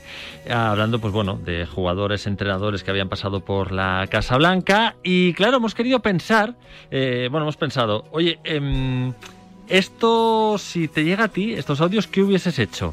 hablando, 0.47 0.99
pues 0.99 1.15
bueno, 1.15 1.41
de 1.43 1.65
jugadores, 1.65 2.27
entrenadores 2.27 2.85
que 2.85 2.91
habían 2.91 3.09
pasado 3.09 3.41
por 3.41 3.73
la 3.73 4.07
Casa 4.11 4.37
Blanca. 4.37 4.97
Y 5.03 5.33
claro, 5.33 5.57
hemos 5.57 5.75
querido 5.75 6.01
pensar, 6.01 6.55
eh, 6.91 7.29
bueno, 7.31 7.45
hemos 7.47 7.57
pensado, 7.57 8.05
oye, 8.11 8.41
em, 8.45 9.15
esto, 9.69 10.59
si 10.59 10.87
te 10.87 11.03
llega 11.03 11.25
a 11.25 11.29
ti, 11.29 11.55
estos 11.55 11.81
audios, 11.81 12.07
¿qué 12.09 12.21
hubieses 12.23 12.59
hecho? 12.59 12.93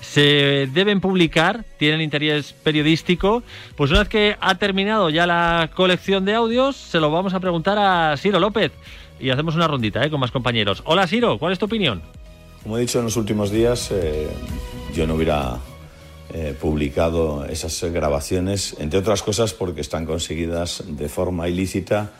se 0.00 0.66
deben 0.72 1.02
publicar, 1.02 1.66
tienen 1.76 2.00
interés 2.00 2.54
periodístico. 2.54 3.42
Pues 3.76 3.90
una 3.90 4.00
vez 4.00 4.08
que 4.08 4.36
ha 4.40 4.54
terminado 4.54 5.10
ya 5.10 5.26
la 5.26 5.68
colección 5.74 6.24
de 6.24 6.34
audios, 6.34 6.74
se 6.74 7.00
lo 7.00 7.10
vamos 7.10 7.34
a 7.34 7.40
preguntar 7.40 7.78
a 7.78 8.16
Siro 8.16 8.40
López. 8.40 8.72
Y 9.20 9.30
hacemos 9.30 9.54
una 9.54 9.68
rondita 9.68 10.04
¿eh? 10.04 10.10
con 10.10 10.20
más 10.20 10.30
compañeros. 10.30 10.82
Hola 10.86 11.06
Siro, 11.06 11.38
¿cuál 11.38 11.52
es 11.52 11.58
tu 11.58 11.66
opinión? 11.66 12.02
Como 12.62 12.76
he 12.76 12.80
dicho 12.80 12.98
en 12.98 13.04
los 13.04 13.16
últimos 13.16 13.50
días, 13.50 13.90
eh, 13.90 14.28
yo 14.94 15.06
no 15.06 15.14
hubiera 15.14 15.58
eh, 16.32 16.54
publicado 16.60 17.44
esas 17.46 17.82
grabaciones, 17.92 18.76
entre 18.78 18.98
otras 18.98 19.22
cosas 19.22 19.52
porque 19.52 19.80
están 19.80 20.06
conseguidas 20.06 20.84
de 20.86 21.08
forma 21.08 21.48
ilícita 21.48 22.12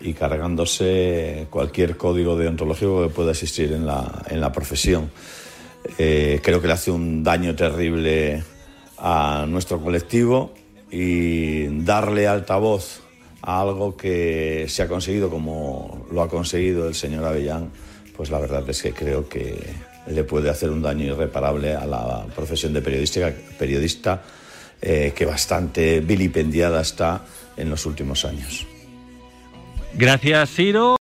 y 0.00 0.14
cargándose 0.14 1.46
cualquier 1.50 1.96
código 1.96 2.36
deontológico 2.36 3.02
que 3.02 3.08
pueda 3.14 3.30
existir 3.32 3.72
en 3.72 3.86
la, 3.86 4.22
en 4.28 4.40
la 4.40 4.50
profesión. 4.50 5.10
Eh, 5.98 6.40
creo 6.42 6.60
que 6.60 6.66
le 6.66 6.72
hace 6.72 6.90
un 6.90 7.22
daño 7.22 7.54
terrible 7.54 8.42
a 8.98 9.46
nuestro 9.48 9.80
colectivo 9.80 10.54
y 10.90 11.66
darle 11.84 12.26
altavoz 12.26 13.01
algo 13.42 13.96
que 13.96 14.66
se 14.68 14.82
ha 14.82 14.88
conseguido 14.88 15.28
como 15.28 16.06
lo 16.10 16.22
ha 16.22 16.28
conseguido 16.28 16.88
el 16.88 16.94
señor 16.94 17.24
Avellán, 17.24 17.70
pues 18.16 18.30
la 18.30 18.38
verdad 18.38 18.68
es 18.68 18.82
que 18.82 18.92
creo 18.92 19.28
que 19.28 19.58
le 20.06 20.24
puede 20.24 20.50
hacer 20.50 20.70
un 20.70 20.82
daño 20.82 21.04
irreparable 21.04 21.74
a 21.74 21.86
la 21.86 22.26
profesión 22.34 22.72
de 22.72 22.82
periodista, 22.82 23.32
periodista 23.58 24.22
eh, 24.80 25.12
que 25.14 25.24
bastante 25.24 26.00
vilipendiada 26.00 26.80
está 26.80 27.24
en 27.56 27.70
los 27.70 27.86
últimos 27.86 28.24
años. 28.24 28.66
Gracias, 29.94 30.50
Ciro. 30.50 30.90